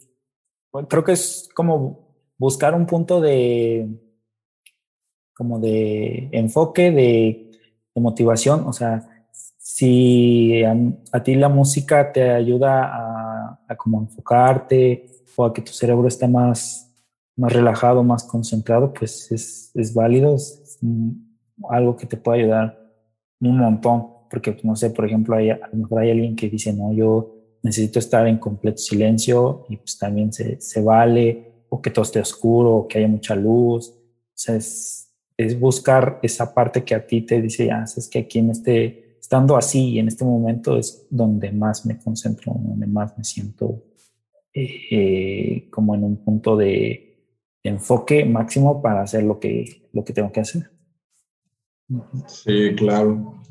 creo 0.90 1.04
que 1.04 1.12
es 1.12 1.48
como 1.54 2.18
buscar 2.40 2.74
un 2.74 2.88
punto 2.88 3.22
de, 3.22 3.88
como 5.36 5.60
de 5.60 6.30
enfoque, 6.32 6.90
de, 6.90 7.52
de 7.94 8.02
motivación, 8.02 8.66
o 8.66 8.74
sea, 8.74 9.13
si 9.76 10.64
a, 10.64 11.24
ti 11.24 11.34
la 11.34 11.50
música 11.50 12.12
te 12.12 12.30
ayuda 12.30 13.58
a, 13.68 13.76
como 13.76 14.02
enfocarte 14.02 15.08
o 15.36 15.46
a 15.46 15.52
que 15.52 15.64
tu 15.64 15.72
cerebro 15.72 16.08
esté 16.08 16.28
más, 16.28 16.94
más 17.36 17.52
relajado, 17.52 18.04
más 18.04 18.24
concentrado, 18.24 18.94
pues 18.94 19.32
es, 19.32 19.72
es 19.74 19.92
válido, 19.92 20.36
es, 20.36 20.78
algo 21.72 21.98
que 21.98 22.06
te 22.06 22.18
puede 22.18 22.42
ayudar 22.42 22.80
un 23.42 23.58
montón, 23.58 24.10
porque 24.30 24.52
pues, 24.52 24.64
no 24.64 24.76
sé, 24.76 24.92
por 24.92 25.08
ejemplo, 25.08 25.36
hay, 25.36 25.50
a 25.50 25.68
lo 25.72 25.78
mejor 25.80 26.04
hay 26.04 26.12
alguien 26.12 26.36
que 26.36 26.52
dice, 26.52 26.72
no, 26.72 26.94
yo 26.94 27.34
necesito 27.64 27.98
estar 27.98 28.28
en 28.28 28.38
completo 28.38 28.78
silencio 28.78 29.66
y 29.70 29.78
pues 29.78 29.98
también 29.98 30.32
se, 30.32 30.62
se 30.62 30.84
vale, 30.84 31.66
o 31.70 31.82
que 31.82 31.90
todo 31.90 32.06
esté 32.06 32.20
oscuro, 32.20 32.76
o 32.76 32.88
que 32.88 33.00
haya 33.00 33.08
mucha 33.08 33.34
luz, 33.36 33.90
o 33.90 34.36
sea, 34.36 34.56
es, 34.56 35.12
es 35.36 35.60
buscar 35.60 36.20
esa 36.22 36.54
parte 36.54 36.84
que 36.84 36.94
a 36.94 37.08
ti 37.08 37.24
te 37.24 37.42
dice, 37.42 37.72
ah, 37.72 37.86
es 37.86 38.08
que 38.08 38.20
aquí 38.20 38.38
en 38.38 38.52
este 38.52 39.03
estando 39.24 39.56
así 39.56 40.00
en 40.00 40.10
este 40.10 40.26
momento 40.26 40.78
es 40.78 41.08
donde 41.10 41.54
más 41.54 41.86
me 41.86 41.98
concentro, 41.98 42.54
donde 42.60 42.86
más 42.88 43.18
me 43.18 43.24
siento 43.24 43.82
eh, 44.54 45.70
como 45.72 45.96
en 45.96 46.04
un 46.04 46.18
punto 46.18 46.58
de, 46.58 47.10
enfoque 47.66 48.26
máximo 48.26 48.82
para 48.82 49.04
hacer 49.04 49.24
lo 49.24 49.40
que, 49.40 49.88
lo 49.94 50.04
que 50.04 50.12
tengo 50.12 50.30
que 50.34 50.42
hacer. 50.42 50.70
Sí, 52.28 52.76
claro. 52.76 53.42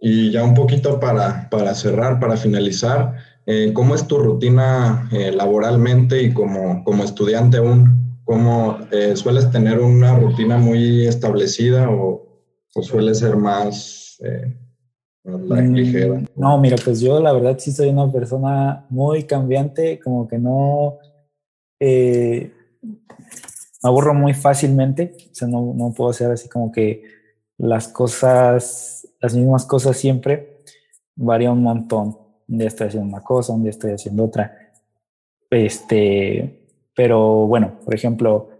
Y 0.00 0.30
ya 0.30 0.44
un 0.44 0.54
poquito 0.54 1.00
para, 1.00 1.50
para 1.50 1.74
cerrar, 1.74 2.20
para 2.20 2.36
finalizar, 2.36 3.16
eh, 3.46 3.72
¿cómo 3.74 3.96
es 3.96 4.06
tu 4.06 4.18
rutina 4.18 5.08
eh, 5.10 5.32
laboralmente 5.32 6.22
y 6.22 6.32
como, 6.32 6.84
como 6.84 7.02
estudiante 7.02 7.56
aún? 7.56 8.20
¿Cómo 8.22 8.78
sueles 9.14 9.50
tener 9.50 9.80
una 9.80 10.16
rutina 10.16 10.58
muy 10.58 11.06
establecida 11.06 11.90
o, 11.90 12.40
o 12.74 12.82
suele 12.82 13.14
ser 13.16 13.36
más 13.36 14.20
Mm, 15.26 16.26
no, 16.36 16.58
mira, 16.58 16.76
pues 16.84 17.00
yo 17.00 17.18
la 17.18 17.32
verdad 17.32 17.58
sí 17.58 17.72
soy 17.72 17.88
una 17.88 18.10
persona 18.12 18.86
muy 18.90 19.24
cambiante, 19.24 19.98
como 19.98 20.28
que 20.28 20.38
no 20.38 20.98
eh, 21.80 22.52
me 22.80 23.88
aburro 23.88 24.14
muy 24.14 24.34
fácilmente, 24.34 25.16
o 25.32 25.34
sea, 25.34 25.48
no, 25.48 25.74
no, 25.74 25.92
puedo 25.92 26.10
hacer 26.10 26.30
así 26.30 26.48
como 26.48 26.70
que 26.70 27.02
las 27.58 27.88
cosas, 27.88 29.08
las 29.20 29.34
mismas 29.34 29.66
cosas 29.66 29.96
siempre, 29.96 30.62
varía 31.16 31.50
un 31.50 31.62
montón. 31.62 32.18
Un 32.48 32.58
día 32.58 32.68
estoy 32.68 32.86
haciendo 32.86 33.08
una 33.08 33.24
cosa, 33.24 33.52
un 33.52 33.62
día 33.62 33.70
estoy 33.70 33.92
haciendo 33.92 34.24
otra. 34.24 34.72
Este, 35.50 36.68
pero 36.94 37.46
bueno, 37.46 37.80
por 37.84 37.94
ejemplo, 37.94 38.50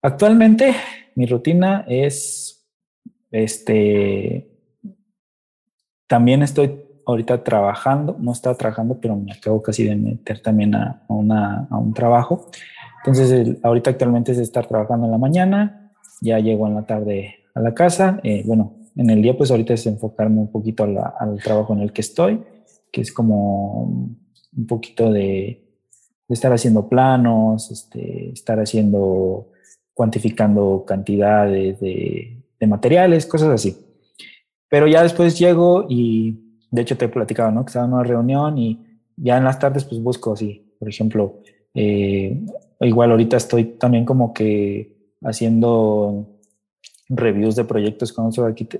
actualmente 0.00 0.76
mi 1.16 1.26
rutina 1.26 1.84
es 1.88 2.64
este 3.32 4.55
también 6.06 6.42
estoy 6.42 6.82
ahorita 7.06 7.44
trabajando, 7.44 8.16
no 8.18 8.32
estaba 8.32 8.56
trabajando, 8.56 8.98
pero 9.00 9.16
me 9.16 9.32
acabo 9.32 9.62
casi 9.62 9.84
de 9.84 9.94
meter 9.94 10.40
también 10.40 10.74
a, 10.74 11.02
una, 11.08 11.68
a 11.70 11.78
un 11.78 11.94
trabajo. 11.94 12.50
Entonces, 12.98 13.56
ahorita 13.62 13.90
actualmente 13.90 14.32
es 14.32 14.38
estar 14.38 14.66
trabajando 14.66 15.06
en 15.06 15.12
la 15.12 15.18
mañana, 15.18 15.92
ya 16.20 16.38
llego 16.40 16.66
en 16.66 16.74
la 16.74 16.86
tarde 16.86 17.36
a 17.54 17.60
la 17.60 17.74
casa. 17.74 18.20
Eh, 18.24 18.42
bueno, 18.44 18.74
en 18.96 19.10
el 19.10 19.22
día, 19.22 19.36
pues 19.36 19.50
ahorita 19.50 19.74
es 19.74 19.86
enfocarme 19.86 20.40
un 20.40 20.50
poquito 20.50 20.84
al 20.84 21.40
trabajo 21.42 21.72
en 21.74 21.80
el 21.80 21.92
que 21.92 22.00
estoy, 22.00 22.42
que 22.90 23.02
es 23.02 23.12
como 23.12 23.84
un 24.56 24.66
poquito 24.66 25.12
de, 25.12 25.62
estar 26.28 26.52
haciendo 26.52 26.88
planos, 26.88 27.70
este, 27.70 28.30
estar 28.30 28.58
haciendo, 28.58 29.52
cuantificando 29.94 30.84
cantidades 30.84 31.78
de, 31.78 32.42
de 32.58 32.66
materiales, 32.66 33.26
cosas 33.26 33.50
así. 33.50 33.85
Pero 34.68 34.86
ya 34.86 35.02
después 35.02 35.38
llego 35.38 35.86
y 35.88 36.38
de 36.70 36.82
hecho 36.82 36.96
te 36.96 37.06
he 37.06 37.08
platicado, 37.08 37.50
¿no? 37.50 37.64
Que 37.64 37.70
estaba 37.70 37.86
en 37.86 37.92
una 37.92 38.02
reunión 38.02 38.58
y 38.58 38.84
ya 39.16 39.38
en 39.38 39.44
las 39.44 39.58
tardes 39.58 39.84
pues 39.84 40.02
busco 40.02 40.32
así, 40.32 40.74
por 40.78 40.88
ejemplo, 40.88 41.40
eh, 41.74 42.40
igual 42.80 43.10
ahorita 43.10 43.36
estoy 43.36 43.64
también 43.64 44.04
como 44.04 44.32
que 44.32 44.96
haciendo 45.22 46.26
reviews 47.08 47.56
de 47.56 47.64
proyectos 47.64 48.12
con 48.12 48.30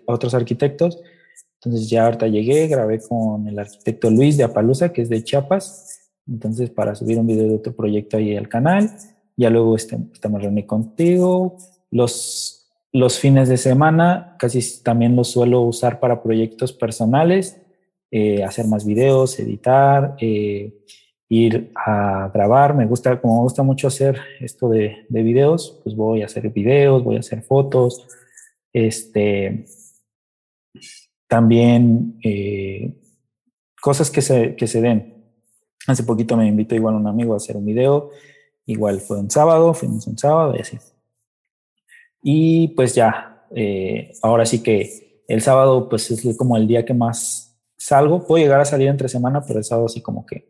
otros 0.06 0.34
arquitectos. 0.34 1.00
Entonces 1.54 1.88
ya 1.88 2.04
ahorita 2.04 2.28
llegué, 2.28 2.68
grabé 2.68 3.00
con 3.00 3.46
el 3.48 3.58
arquitecto 3.58 4.10
Luis 4.10 4.36
de 4.36 4.44
Apalusa, 4.44 4.92
que 4.92 5.02
es 5.02 5.08
de 5.08 5.22
Chiapas. 5.24 6.10
Entonces 6.26 6.70
para 6.70 6.94
subir 6.94 7.18
un 7.18 7.26
video 7.26 7.48
de 7.48 7.54
otro 7.56 7.74
proyecto 7.74 8.16
ahí 8.16 8.36
al 8.36 8.48
canal. 8.48 8.90
Ya 9.36 9.50
luego 9.50 9.76
estamos 9.76 10.42
reunidos 10.42 10.68
contigo. 10.68 11.56
Los, 11.90 12.55
los 12.96 13.18
fines 13.18 13.48
de 13.48 13.58
semana 13.58 14.36
casi 14.38 14.82
también 14.82 15.16
los 15.16 15.28
suelo 15.28 15.60
usar 15.60 16.00
para 16.00 16.22
proyectos 16.22 16.72
personales 16.72 17.60
eh, 18.10 18.42
hacer 18.42 18.66
más 18.66 18.86
videos, 18.86 19.38
editar, 19.38 20.16
eh, 20.20 20.72
ir 21.28 21.72
a 21.74 22.30
grabar. 22.32 22.74
Me 22.74 22.86
gusta, 22.86 23.20
como 23.20 23.36
me 23.36 23.42
gusta 23.42 23.62
mucho 23.62 23.88
hacer 23.88 24.18
esto 24.40 24.70
de, 24.70 25.04
de, 25.08 25.22
videos, 25.22 25.80
pues 25.82 25.94
voy 25.94 26.22
a 26.22 26.26
hacer 26.26 26.48
videos, 26.50 27.04
voy 27.04 27.16
a 27.16 27.20
hacer 27.20 27.42
fotos. 27.42 28.06
Este, 28.72 29.66
también 31.28 32.18
eh, 32.22 32.98
cosas 33.82 34.10
que 34.10 34.22
se, 34.22 34.56
que 34.56 34.66
se 34.66 34.80
den. 34.80 35.14
Hace 35.86 36.04
poquito 36.04 36.36
me 36.36 36.46
invitó 36.46 36.74
igual 36.74 36.94
un 36.94 37.06
amigo 37.06 37.34
a 37.34 37.36
hacer 37.36 37.56
un 37.56 37.66
video, 37.66 38.10
igual 38.64 39.00
fue 39.00 39.18
un 39.18 39.30
sábado, 39.30 39.74
fuimos 39.74 40.06
un 40.06 40.16
sábado 40.16 40.54
y 40.56 40.60
así. 40.60 40.78
Y 42.28 42.68
pues 42.74 42.92
ya, 42.92 43.46
ahora 44.20 44.44
sí 44.44 44.60
que 44.60 45.22
el 45.28 45.42
sábado 45.42 45.88
pues 45.88 46.10
es 46.10 46.36
como 46.36 46.56
el 46.56 46.66
día 46.66 46.84
que 46.84 46.92
más 46.92 47.56
salgo, 47.76 48.26
puedo 48.26 48.42
llegar 48.42 48.60
a 48.60 48.64
salir 48.64 48.88
entre 48.88 49.08
semana, 49.08 49.44
pero 49.46 49.60
el 49.60 49.64
sábado 49.64 49.86
así 49.86 50.00
como 50.00 50.26
que 50.26 50.48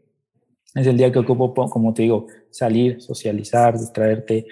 es 0.74 0.87
el 0.87 0.97
día 0.97 1.12
que 1.12 1.18
ocupo, 1.18 1.68
como 1.68 1.93
te 1.93 2.05
digo, 2.05 2.29
salir, 2.51 3.03
socializar, 3.03 3.79
distraerte. 3.79 4.47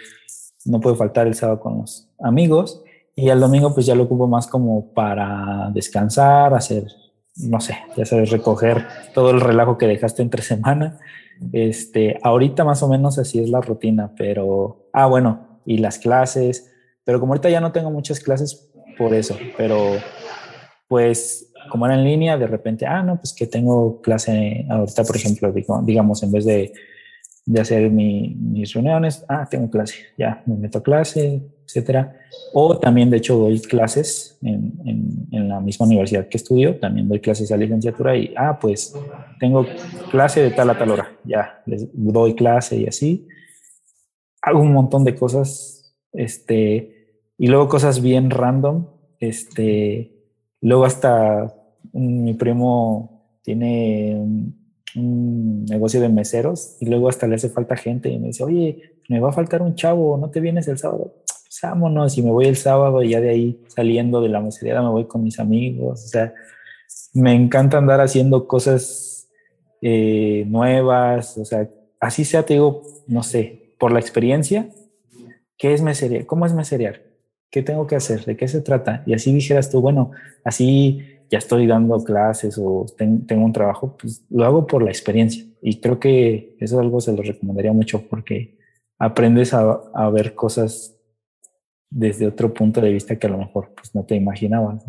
No 0.67 0.81
puede 0.81 0.97
faltar 0.97 1.27
el 1.27 1.35
sábado 1.35 1.61
con 1.61 1.79
los 1.79 2.11
amigos. 2.21 2.83
Y 3.17 3.31
el 3.31 3.41
domingo 3.41 3.73
pues 3.73 3.87
ya 3.87 3.95
lo 3.95 4.03
ocupo 4.03 4.27
más 4.27 4.47
como 4.47 4.93
para 4.93 5.71
descansar, 5.73 6.53
hacer, 6.53 6.89
no 7.37 7.59
sé, 7.59 7.79
ya 7.97 8.05
sabes, 8.05 8.29
recoger 8.29 8.87
todo 9.15 9.31
el 9.31 9.41
relajo 9.41 9.79
que 9.79 9.87
dejaste 9.87 10.21
entre 10.21 10.43
semana. 10.53 10.99
Este, 11.55 12.19
ahorita 12.23 12.65
más 12.65 12.83
o 12.83 12.89
menos 12.89 13.19
así 13.19 13.39
es 13.39 13.49
la 13.49 13.63
rutina, 13.63 14.13
pero, 14.15 14.91
ah, 14.93 15.07
bueno, 15.07 15.61
y 15.65 15.79
las 15.79 15.99
clases, 15.99 16.74
pero 17.05 17.21
como 17.21 17.33
ahorita 17.33 17.51
ya 17.51 17.61
no 17.61 17.73
tengo 17.73 17.91
muchas 17.91 18.21
clases 18.21 18.71
por 18.97 19.15
eso, 19.15 19.37
pero 19.57 19.93
pues 20.89 21.53
como 21.71 21.87
era 21.87 21.95
en 21.95 22.05
línea, 22.05 22.37
de 22.37 22.47
repente, 22.47 22.87
ah, 22.87 23.03
no, 23.03 23.17
pues 23.17 23.33
que 23.33 23.47
tengo 23.47 24.01
clase 24.01 24.67
ahorita, 24.69 25.05
por 25.05 25.17
ejemplo, 25.17 25.53
digamos, 25.83 26.23
en 26.23 26.33
vez 26.33 26.45
de, 26.45 26.73
de 27.47 27.61
hacer 27.61 27.91
mis 27.91 28.73
reuniones, 28.73 29.25
ah, 29.29 29.47
tengo 29.51 29.71
clase, 29.71 29.97
ya 30.17 30.43
me 30.47 30.57
meto 30.57 30.79
a 30.79 30.83
clase, 30.83 31.43
etcétera. 31.67 32.17
O 32.53 32.79
también, 32.79 33.11
de 33.11 33.19
hecho, 33.19 33.37
doy 33.37 33.61
clases 33.61 34.39
en, 34.43 34.75
en, 34.85 35.29
en, 35.33 35.49
la 35.49 35.61
misma 35.61 35.87
universidad 35.87 36.29
que 36.29 36.37
estudio, 36.37 36.79
también 36.79 37.09
doy 37.09 37.21
clases 37.21 37.51
a 37.51 37.57
licenciatura 37.57 38.17
y, 38.17 38.33
ah, 38.37 38.59
pues 38.59 38.95
tengo 39.41 39.67
clase 40.11 40.43
de 40.43 40.51
tal 40.51 40.71
a 40.71 40.79
tal 40.79 40.91
hora, 40.91 41.13
ya, 41.25 41.63
les 41.67 41.89
doy 41.93 42.35
clase 42.35 42.77
y 42.77 42.87
así. 42.87 43.27
Hago 44.43 44.61
un 44.61 44.73
montón 44.73 45.05
de 45.05 45.15
cosas, 45.15 45.95
este, 46.13 46.94
y 47.39 47.49
luego 47.49 47.69
cosas 47.69 48.01
bien 48.01 48.31
random, 48.31 48.87
este, 49.21 50.15
Luego 50.65 50.87
hasta 50.87 51.55
mi 51.93 52.33
primo 52.33 53.39
tiene 53.43 54.17
un, 54.97 55.65
negocio 55.67 56.01
de 56.01 56.09
meseros 56.09 56.79
y 56.81 56.87
luego 56.87 57.11
hasta 57.11 57.27
le 57.27 57.35
hace 57.35 57.51
falta 57.51 57.77
gente 57.77 58.09
y 58.09 58.19
me 58.19 58.29
dice, 58.29 58.45
oye, 58.45 58.95
me 59.11 59.21
va 59.21 59.29
a 59.29 59.33
faltar 59.33 59.61
un 59.61 59.75
chavo, 59.75 60.17
¿no 60.17 60.31
te 60.31 60.41
vienes 60.41 60.67
el 60.69 60.79
sábado? 60.79 61.17
Pues 61.27 61.61
vámonos 61.63 62.17
y 62.17 62.23
me 62.23 62.31
voy 62.31 62.47
el 62.47 62.57
sábado 62.57 63.03
y 63.03 63.11
ya 63.11 63.21
de 63.21 63.29
ahí 63.29 63.61
saliendo 63.69 64.23
de 64.23 64.31
la 64.31 64.41
mesería 64.41 64.81
me 64.81 64.89
voy 64.89 65.05
con 65.05 65.23
mis 65.23 65.39
amigos. 65.39 66.03
O 66.03 66.09
sea, 66.09 66.33
me 67.13 67.35
encanta 67.35 67.77
andar 67.77 68.01
haciendo 68.01 68.49
cosas 68.49 69.29
eh, 69.83 70.47
nuevas, 70.49 71.37
o 71.37 71.45
sea, 71.45 71.69
así 72.01 72.25
sea, 72.25 72.47
te 72.47 72.55
digo, 72.55 72.81
no 73.07 73.23
sé, 73.23 73.75
por 73.79 73.93
la 73.93 74.01
experiencia, 74.01 74.71
¿qué 75.59 75.75
es 75.75 75.83
mesería? 75.83 76.27
¿Cómo 76.27 76.47
es 76.47 76.55
meserear? 76.55 77.14
¿Qué 77.55 77.63
tengo 77.63 77.87
que 77.87 77.95
hacer? 77.95 78.25
¿De 78.25 78.37
qué 78.37 78.49
se 78.49 78.63
trata? 78.63 79.05
Y 79.07 79.15
así 79.15 79.33
dijeras 79.33 79.71
tú, 79.71 79.81
bueno, 79.81 80.11
así 80.43 81.07
ya 81.31 81.39
estoy 81.39 81.69
dando 81.69 82.03
clases 82.03 82.59
o 82.59 82.85
tengo 82.99 83.45
un 83.45 83.53
trabajo, 83.53 83.97
pues 83.97 84.25
lo 84.29 84.45
hago 84.45 84.67
por 84.67 84.83
la 84.83 84.91
experiencia. 84.91 85.45
Y 85.63 85.81
creo 85.81 86.01
que 86.01 86.57
eso 86.59 86.75
es 86.75 86.81
algo 86.81 87.01
se 87.01 87.13
lo 87.13 87.23
recomendaría 87.23 87.73
mucho 87.73 88.09
porque 88.11 88.59
aprendes 88.99 89.55
a, 89.55 89.81
a 89.95 90.11
ver 90.11 90.35
cosas 90.35 90.97
desde 91.89 92.27
otro 92.27 92.53
punto 92.53 92.81
de 92.81 92.91
vista 92.91 93.15
que 93.21 93.29
a 93.29 93.31
lo 93.31 93.39
mejor 93.39 93.73
pues, 93.77 93.95
no 93.95 94.05
te 94.05 94.17
imaginabas. 94.17 94.83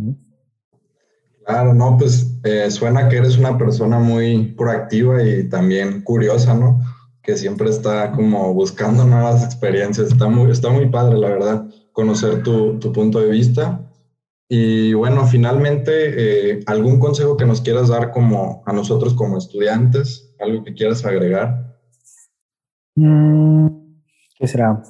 Claro, 1.45 1.75
no, 1.75 1.95
pues 1.99 2.35
eh, 2.45 2.71
suena 2.71 3.07
que 3.09 3.17
eres 3.17 3.37
una 3.37 3.55
persona 3.59 3.99
muy 3.99 4.55
proactiva 4.57 5.21
y 5.21 5.47
también 5.49 6.01
curiosa, 6.01 6.55
¿no? 6.55 6.81
Que 7.21 7.37
siempre 7.37 7.69
está 7.69 8.11
como 8.11 8.55
buscando 8.55 9.05
nuevas 9.05 9.43
experiencias. 9.43 10.07
Está 10.07 10.27
muy, 10.27 10.49
está 10.49 10.71
muy 10.71 10.89
padre, 10.89 11.19
la 11.19 11.29
verdad 11.29 11.67
conocer 11.95 12.43
tu, 12.43 12.77
punto 12.91 13.19
de 13.19 13.31
vista. 13.31 13.89
Y 14.49 14.93
bueno, 14.93 15.25
finalmente, 15.25 15.91
eh, 16.51 16.59
¿algún 16.67 16.99
consejo 16.99 17.37
que 17.37 17.45
nos 17.45 17.61
quieras 17.61 17.87
dar 17.87 18.11
como 18.11 18.61
a 18.65 18.73
nosotros 18.73 19.13
como 19.13 19.37
estudiantes? 19.37 20.35
¿Algo 20.39 20.63
que 20.63 20.73
quieras 20.73 21.05
agregar? 21.05 21.79
Mm, 22.95 23.67
¿Qué 24.37 24.47
será? 24.47 24.83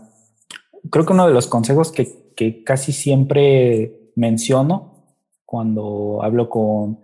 Creo 0.89 1.05
que 1.05 1.13
uno 1.13 1.27
de 1.27 1.33
los 1.33 1.45
consejos 1.47 1.91
que, 1.91 2.63
casi 2.65 2.91
siempre 2.91 4.11
menciono 4.15 5.05
cuando 5.45 6.21
hablo 6.23 6.49
con, 6.49 6.99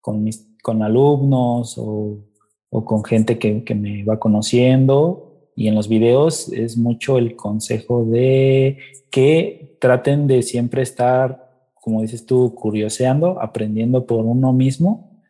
con, 0.00 0.24
mis, 0.24 0.48
con 0.62 0.82
alumnos 0.82 1.76
o, 1.76 2.24
o, 2.70 2.84
con 2.84 3.04
gente 3.04 3.38
que, 3.38 3.62
que 3.64 3.74
me 3.74 4.02
va 4.02 4.18
conociendo 4.18 5.25
y 5.56 5.68
en 5.68 5.74
los 5.74 5.88
videos 5.88 6.52
es 6.52 6.76
mucho 6.76 7.16
el 7.16 7.34
consejo 7.34 8.04
de 8.04 8.78
que 9.10 9.78
traten 9.80 10.26
de 10.26 10.42
siempre 10.42 10.82
estar, 10.82 11.70
como 11.74 12.02
dices 12.02 12.26
tú, 12.26 12.54
curioseando, 12.54 13.40
aprendiendo 13.40 14.06
por 14.06 14.24
uno 14.26 14.52
mismo. 14.52 15.22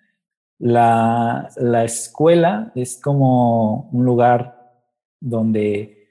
La, 0.59 1.49
la 1.57 1.85
escuela 1.85 2.73
es 2.75 3.01
como 3.01 3.89
un 3.93 4.05
lugar 4.05 4.83
donde 5.21 6.09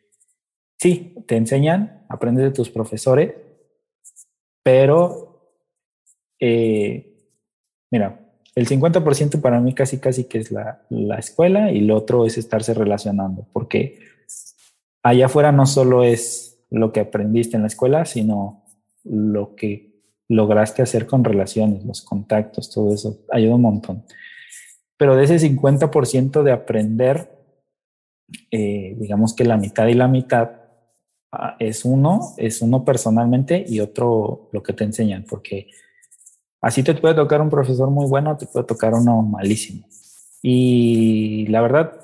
sí, 0.80 1.14
te 1.28 1.36
enseñan, 1.36 2.06
aprendes 2.08 2.46
de 2.46 2.52
tus 2.52 2.70
profesores, 2.70 3.34
pero 4.64 5.52
eh, 6.40 7.30
mira, 7.92 8.25
el 8.56 8.68
50% 8.68 9.42
para 9.42 9.60
mí 9.60 9.74
casi 9.74 10.00
casi 10.00 10.24
que 10.26 10.40
es 10.40 10.52
la, 10.52 10.82
la, 10.90 11.18
escuela 11.18 11.72
y 11.72 11.82
lo 11.82 11.98
otro 11.98 12.26
es 12.26 12.38
estarse 12.38 12.74
relacionando, 12.74 13.46
porque 13.52 14.00
allá 15.04 15.26
afuera 15.26 15.52
no 15.52 15.66
solo 15.66 16.04
es 16.04 16.58
lo 16.70 16.92
que 16.92 17.02
aprendiste 17.02 17.58
en 17.58 17.64
la 17.64 17.68
escuela, 17.68 18.06
sino 18.06 18.64
lo 19.04 19.56
que 19.56 19.96
lograste 20.28 20.82
hacer 20.82 21.06
con 21.06 21.24
relaciones, 21.24 21.86
los 21.86 22.02
contactos, 22.02 22.72
todo 22.72 22.94
eso, 22.94 23.20
ayuda 23.32 23.56
un 23.56 23.62
montón. 23.62 24.06
Pero 24.98 25.16
de 25.16 25.26
ese 25.26 25.38
50% 25.38 26.44
de 26.44 26.52
aprender, 26.52 27.30
eh, 28.50 28.96
digamos 28.98 29.36
que 29.36 29.44
la 29.44 29.58
mitad 29.58 29.88
y 29.88 29.94
la 29.94 30.08
mitad 30.08 30.52
ah, 31.32 31.56
es 31.60 31.86
uno, 31.86 32.34
es 32.38 32.62
uno 32.62 32.84
personalmente 32.86 33.64
y 33.68 33.82
otro 33.82 34.50
lo 34.52 34.64
que 34.64 34.74
te 34.74 34.86
enseñan, 34.86 35.26
porque 35.30 35.68
Así 36.66 36.82
te 36.82 36.96
puede 36.96 37.14
tocar 37.14 37.42
un 37.42 37.52
profesor 37.52 37.92
muy 37.92 38.08
bueno, 38.08 38.36
te 38.38 38.48
puede 38.48 38.66
tocar 38.66 38.96
uno 38.96 39.22
malísimo. 39.22 39.88
Y 40.42 41.46
la 41.46 41.62
verdad, 41.62 42.02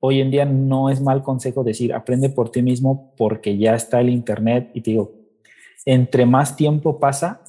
hoy 0.00 0.22
en 0.22 0.30
día 0.30 0.46
no 0.46 0.88
es 0.88 1.02
mal 1.02 1.22
consejo 1.22 1.62
decir, 1.64 1.92
aprende 1.92 2.30
por 2.30 2.50
ti 2.50 2.62
mismo 2.62 3.12
porque 3.18 3.58
ya 3.58 3.74
está 3.74 4.00
el 4.00 4.08
Internet. 4.08 4.70
Y 4.72 4.80
te 4.80 4.92
digo, 4.92 5.12
entre 5.84 6.24
más 6.24 6.56
tiempo 6.56 6.98
pasa, 6.98 7.44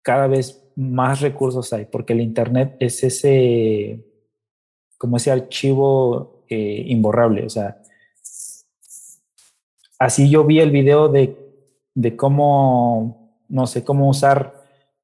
cada 0.00 0.26
vez 0.26 0.72
más 0.74 1.20
recursos 1.20 1.70
hay, 1.74 1.84
porque 1.84 2.14
el 2.14 2.22
Internet 2.22 2.74
es 2.80 3.04
ese, 3.04 4.06
como 4.96 5.18
ese 5.18 5.32
archivo 5.32 6.46
eh, 6.48 6.82
imborrable. 6.86 7.44
O 7.44 7.50
sea, 7.50 7.82
así 9.98 10.30
yo 10.30 10.44
vi 10.44 10.60
el 10.60 10.70
video 10.70 11.08
de, 11.08 11.36
de 11.94 12.16
cómo, 12.16 13.36
no 13.50 13.66
sé, 13.66 13.84
cómo 13.84 14.08
usar 14.08 14.61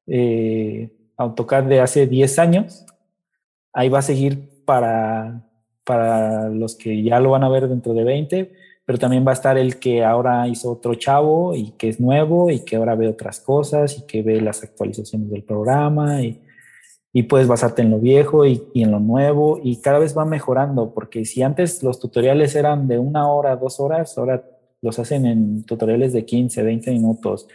eh, 0.08 0.90
AutoCAD 1.16 1.64
de 1.64 1.80
hace 1.80 2.06
10 2.06 2.38
años. 2.38 2.86
Ahí 3.72 3.88
va 3.88 3.98
a 3.98 4.02
seguir 4.02 4.64
para, 4.64 5.42
para 5.84 6.48
los 6.48 6.76
que 6.76 7.02
ya 7.02 7.20
lo 7.20 7.30
van 7.30 7.44
a 7.44 7.48
ver 7.48 7.68
dentro 7.68 7.94
de 7.94 8.04
20, 8.04 8.52
pero 8.84 8.98
también 8.98 9.26
va 9.26 9.32
a 9.32 9.34
estar 9.34 9.58
el 9.58 9.78
que 9.78 10.04
ahora 10.04 10.48
hizo 10.48 10.72
otro 10.72 10.94
chavo 10.94 11.54
y 11.54 11.72
que 11.72 11.88
es 11.88 12.00
nuevo 12.00 12.50
y 12.50 12.60
que 12.60 12.76
ahora 12.76 12.94
ve 12.94 13.08
otras 13.08 13.40
cosas 13.40 13.98
y 13.98 14.06
que 14.06 14.22
ve 14.22 14.40
las 14.40 14.62
actualizaciones 14.62 15.30
del 15.30 15.42
programa 15.42 16.22
y, 16.22 16.40
y 17.12 17.24
puedes 17.24 17.48
basarte 17.48 17.82
en 17.82 17.90
lo 17.90 17.98
viejo 17.98 18.46
y, 18.46 18.62
y, 18.72 18.82
en 18.82 18.90
lo 18.90 19.00
nuevo 19.00 19.60
y 19.62 19.80
cada 19.80 19.98
vez 19.98 20.16
va 20.16 20.24
mejorando 20.24 20.94
porque 20.94 21.24
si 21.24 21.42
antes 21.42 21.82
los 21.82 21.98
tutoriales 21.98 22.54
eran 22.54 22.88
de 22.88 22.98
una 22.98 23.30
hora, 23.30 23.56
dos 23.56 23.80
horas, 23.80 24.16
ahora 24.16 24.44
los 24.80 24.98
hacen 24.98 25.26
en 25.26 25.64
tutoriales 25.64 26.12
de 26.12 26.24
15, 26.24 26.62
20 26.62 26.90
minutos 26.92 27.48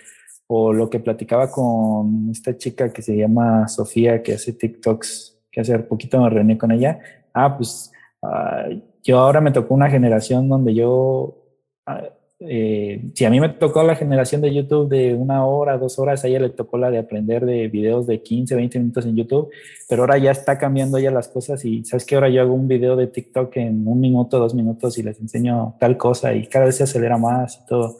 o 0.55 0.71
lo 0.71 0.87
que 0.87 0.99
platicaba 0.99 1.49
con 1.49 2.29
esta 2.29 2.55
chica 2.55 2.93
que 2.93 3.01
se 3.01 3.17
llama 3.17 3.67
Sofía 3.67 4.21
que 4.21 4.33
hace 4.33 4.53
TikToks, 4.53 5.35
que 5.51 5.61
hace 5.61 5.79
poquito 5.79 6.21
me 6.21 6.29
reuní 6.29 6.59
con 6.59 6.71
ella, 6.71 6.99
ah, 7.33 7.57
pues 7.57 7.91
uh, 8.21 8.79
yo 9.01 9.17
ahora 9.17 9.41
me 9.41 9.51
tocó 9.51 9.73
una 9.73 9.89
generación 9.89 10.47
donde 10.47 10.75
yo, 10.75 11.39
ah, 11.87 12.03
eh, 12.39 13.01
si 13.15 13.25
a 13.25 13.31
mí 13.31 13.39
me 13.39 13.49
tocó 13.49 13.81
la 13.81 13.95
generación 13.95 14.41
de 14.41 14.53
YouTube 14.53 14.89
de 14.89 15.15
una 15.15 15.43
hora, 15.43 15.79
dos 15.79 15.97
horas, 15.97 16.23
a 16.23 16.27
ella 16.27 16.41
le 16.41 16.51
tocó 16.51 16.77
la 16.77 16.91
de 16.91 16.99
aprender 16.99 17.47
de 17.47 17.67
videos 17.67 18.05
de 18.05 18.21
15, 18.21 18.55
20 18.55 18.77
minutos 18.77 19.07
en 19.07 19.15
YouTube, 19.15 19.49
pero 19.89 20.03
ahora 20.03 20.19
ya 20.19 20.29
está 20.29 20.59
cambiando 20.59 20.99
ya 20.99 21.09
las 21.09 21.29
cosas 21.29 21.65
y 21.65 21.83
sabes 21.83 22.05
que 22.05 22.13
ahora 22.13 22.29
yo 22.29 22.43
hago 22.43 22.53
un 22.53 22.67
video 22.67 22.95
de 22.95 23.07
TikTok 23.07 23.57
en 23.57 23.87
un 23.87 23.99
minuto, 23.99 24.37
dos 24.37 24.53
minutos 24.53 24.99
y 24.99 25.03
les 25.03 25.19
enseño 25.19 25.77
tal 25.79 25.97
cosa 25.97 26.31
y 26.35 26.45
cada 26.45 26.65
vez 26.65 26.75
se 26.75 26.83
acelera 26.83 27.17
más 27.17 27.59
y 27.63 27.65
todo. 27.65 27.97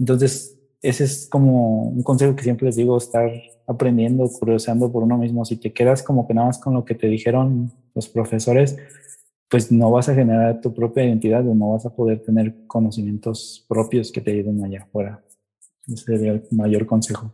Entonces, 0.00 0.55
ese 0.82 1.04
es 1.04 1.28
como 1.30 1.84
un 1.84 2.02
consejo 2.02 2.36
que 2.36 2.42
siempre 2.42 2.66
les 2.66 2.76
digo, 2.76 2.96
estar 2.96 3.30
aprendiendo, 3.66 4.28
curioseando 4.28 4.92
por 4.92 5.02
uno 5.02 5.18
mismo. 5.18 5.44
Si 5.44 5.56
te 5.56 5.72
quedas 5.72 6.02
como 6.02 6.26
que 6.26 6.34
nada 6.34 6.48
más 6.48 6.58
con 6.58 6.74
lo 6.74 6.84
que 6.84 6.94
te 6.94 7.08
dijeron 7.08 7.72
los 7.94 8.08
profesores, 8.08 8.76
pues 9.48 9.70
no 9.70 9.90
vas 9.90 10.08
a 10.08 10.14
generar 10.14 10.60
tu 10.60 10.74
propia 10.74 11.04
identidad 11.04 11.46
o 11.46 11.54
no 11.54 11.72
vas 11.72 11.86
a 11.86 11.94
poder 11.94 12.22
tener 12.22 12.66
conocimientos 12.66 13.64
propios 13.68 14.10
que 14.10 14.20
te 14.20 14.32
ayuden 14.32 14.64
allá 14.64 14.82
afuera. 14.82 15.22
Ese 15.86 16.04
sería 16.04 16.32
el 16.32 16.42
mayor 16.50 16.86
consejo. 16.86 17.32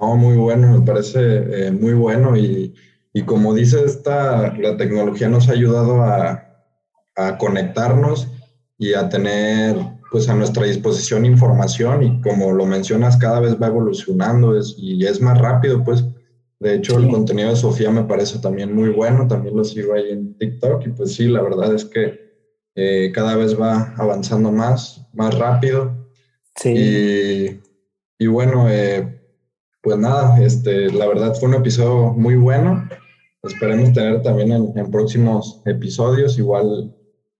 No, 0.00 0.16
muy 0.16 0.36
bueno, 0.36 0.72
me 0.72 0.84
parece 0.84 1.66
eh, 1.66 1.70
muy 1.70 1.94
bueno 1.94 2.36
y, 2.36 2.74
y, 3.12 3.22
como 3.22 3.54
dice 3.54 3.84
esta, 3.84 4.54
la 4.58 4.76
tecnología 4.76 5.28
nos 5.28 5.48
ha 5.48 5.52
ayudado 5.52 6.02
a, 6.02 6.66
a, 7.16 7.38
conectarnos 7.38 8.28
y 8.76 8.92
a 8.94 9.08
tener 9.08 9.76
pues 10.10 10.28
a 10.28 10.34
nuestra 10.34 10.64
disposición 10.64 11.24
información 11.24 12.02
y 12.02 12.20
como 12.22 12.52
lo 12.52 12.66
mencionas 12.66 13.16
cada 13.16 13.40
vez 13.40 13.56
va 13.60 13.66
evolucionando 13.66 14.58
es, 14.58 14.74
y 14.78 15.04
es 15.04 15.20
más 15.20 15.38
rápido 15.38 15.84
pues 15.84 16.04
de 16.60 16.74
hecho, 16.74 16.98
el 16.98 17.08
contenido 17.08 17.50
de 17.50 17.56
Sofía 17.56 17.90
me 17.90 18.02
parece 18.02 18.40
también 18.40 18.74
muy 18.74 18.88
bueno, 18.88 19.28
también 19.28 19.56
lo 19.56 19.62
sigo 19.62 19.94
ahí 19.94 20.10
en 20.10 20.36
TikTok 20.36 20.86
y 20.86 20.90
pues 20.90 21.14
sí, 21.14 21.28
la 21.28 21.40
verdad 21.40 21.72
es 21.72 21.84
que 21.84 22.18
eh, 22.74 23.12
cada 23.14 23.36
vez 23.36 23.58
va 23.58 23.94
avanzando 23.96 24.50
más, 24.50 25.06
más 25.12 25.38
rápido. 25.38 26.08
Sí. 26.56 26.70
Y, 26.70 27.60
y 28.18 28.26
bueno, 28.26 28.68
eh, 28.68 29.20
pues 29.82 29.98
nada, 29.98 30.42
este, 30.42 30.90
la 30.92 31.06
verdad 31.06 31.34
fue 31.34 31.48
un 31.48 31.54
episodio 31.54 32.12
muy 32.12 32.34
bueno. 32.34 32.88
Esperemos 33.44 33.92
tener 33.92 34.22
también 34.22 34.50
en, 34.50 34.72
en 34.76 34.90
próximos 34.90 35.62
episodios. 35.64 36.38
Igual 36.38 36.92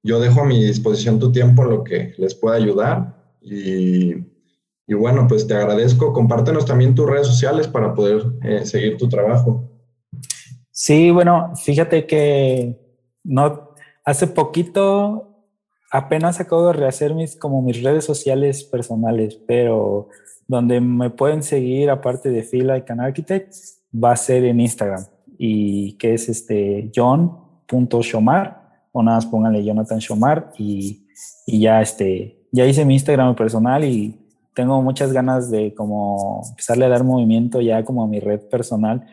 yo 0.03 0.21
dejo 0.21 0.43
a 0.43 0.45
mi 0.45 0.65
disposición 0.65 1.19
tu 1.19 1.33
tiempo 1.33 1.63
en 1.63 1.71
lo 1.71 1.85
que 1.85 2.15
les 2.19 2.35
pueda 2.35 2.57
ayudar 2.57 3.17
y 3.41 4.15
y 4.89 4.95
bueno, 4.95 5.27
pues 5.29 5.47
te 5.47 5.55
agradezco. 5.55 6.15
Compártenos 6.15 6.65
también 6.65 6.95
tus 6.95 7.09
redes 7.09 7.27
sociales 7.27 7.69
para 7.69 7.93
poder 7.93 8.23
eh, 8.43 8.65
seguir 8.65 8.97
tu 8.97 9.07
trabajo. 9.07 9.71
Sí, 10.71 11.11
bueno, 11.11 11.53
fíjate 11.63 12.07
que 12.07 12.81
no 13.23 13.75
hace 14.05 14.27
poquito 14.27 15.45
apenas 15.93 16.41
acabo 16.41 16.69
de 16.69 16.73
rehacer 16.73 17.15
mis 17.15 17.37
como 17.37 17.61
mis 17.61 17.83
redes 17.83 18.05
sociales 18.05 18.65
personales, 18.65 19.39
pero 19.47 20.09
donde 20.47 20.81
me 20.81 21.11
pueden 21.11 21.43
seguir 21.43 21.91
aparte 21.91 22.31
de 22.31 22.43
Fila 22.43 22.79
y 22.79 22.83
Can 22.83 23.01
Architect 23.01 23.53
va 23.93 24.13
a 24.13 24.17
ser 24.17 24.45
en 24.45 24.61
Instagram 24.61 25.05
y 25.37 25.99
que 25.99 26.15
es 26.15 26.31
este 26.31 26.91
john.shomar 26.95 28.58
o 28.93 29.03
nada 29.03 29.19
más 29.19 29.27
pónganle 29.27 29.65
Jonathan 29.65 29.99
Shomar 29.99 30.53
y, 30.59 31.07
y 31.47 31.61
ya 31.61 31.81
este 31.81 32.39
ya 32.51 32.67
hice 32.67 32.85
mi 32.85 32.95
Instagram 32.95 33.35
personal 33.35 33.85
y 33.85 34.19
tengo 34.55 34.83
muchas 34.83 35.13
ganas 35.13 35.51
de 35.51 35.75
como 35.75 36.43
empezarle 36.51 36.87
a 36.87 36.89
dar 36.89 37.05
movimiento 37.05 37.61
ya 37.61 37.85
como 37.85 38.03
a 38.03 38.09
mi 38.09 38.21
red 38.21 38.41
personal. 38.49 39.07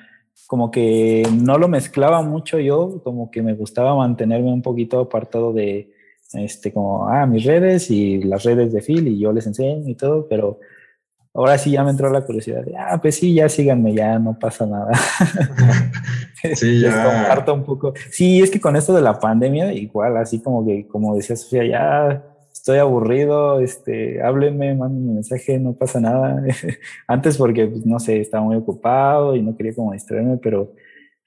Como 0.48 0.72
que 0.72 1.24
no 1.32 1.58
lo 1.58 1.68
mezclaba 1.68 2.22
mucho 2.22 2.60
yo, 2.60 3.02
como 3.04 3.32
que 3.32 3.42
me 3.42 3.54
gustaba 3.54 3.96
mantenerme 3.96 4.52
un 4.52 4.62
poquito 4.62 5.00
apartado 5.00 5.54
de, 5.54 5.92
este, 6.34 6.74
como, 6.74 7.08
ah, 7.08 7.26
mis 7.26 7.44
redes 7.46 7.90
y 7.92 8.24
las 8.24 8.44
redes 8.44 8.74
de 8.74 8.82
Phil 8.82 9.08
y 9.08 9.20
yo 9.20 9.32
les 9.32 9.48
enseño 9.48 9.88
y 9.88 9.96
todo, 9.96 10.28
pero 10.28 10.60
ahora 11.36 11.58
sí 11.58 11.72
ya 11.72 11.84
me 11.84 11.92
entró 11.92 12.10
la 12.10 12.22
curiosidad 12.22 12.64
de, 12.64 12.76
ah, 12.78 12.98
pues 13.02 13.16
sí, 13.16 13.34
ya 13.34 13.50
síganme, 13.50 13.94
ya 13.94 14.18
no 14.18 14.40
pasa 14.40 14.66
nada. 14.66 14.92
sí, 16.56 16.80
ya. 16.80 17.04
comparto 17.04 17.54
un 17.54 17.64
poco. 17.66 17.94
Sí, 18.10 18.42
es 18.42 18.50
que 18.50 18.62
con 18.62 18.76
esto 18.78 18.94
de 18.94 19.02
la 19.02 19.20
pandemia, 19.20 19.74
igual, 19.74 20.16
así 20.16 20.42
como 20.42 20.66
que, 20.66 20.88
como 20.88 21.14
decía 21.16 21.36
Sofía, 21.36 21.66
ya 21.66 22.24
estoy 22.54 22.78
aburrido, 22.78 23.60
este, 23.60 24.24
háblenme, 24.24 24.76
manden 24.76 25.10
un 25.10 25.16
mensaje, 25.16 25.60
no 25.60 25.74
pasa 25.74 26.00
nada. 26.00 26.42
Antes 27.08 27.38
porque, 27.38 27.68
pues, 27.68 27.86
no 27.86 28.00
sé, 28.00 28.22
estaba 28.22 28.46
muy 28.46 28.56
ocupado 28.56 29.36
y 29.36 29.42
no 29.42 29.58
quería 29.58 29.76
como 29.76 29.92
distraerme, 29.92 30.38
pero 30.38 30.72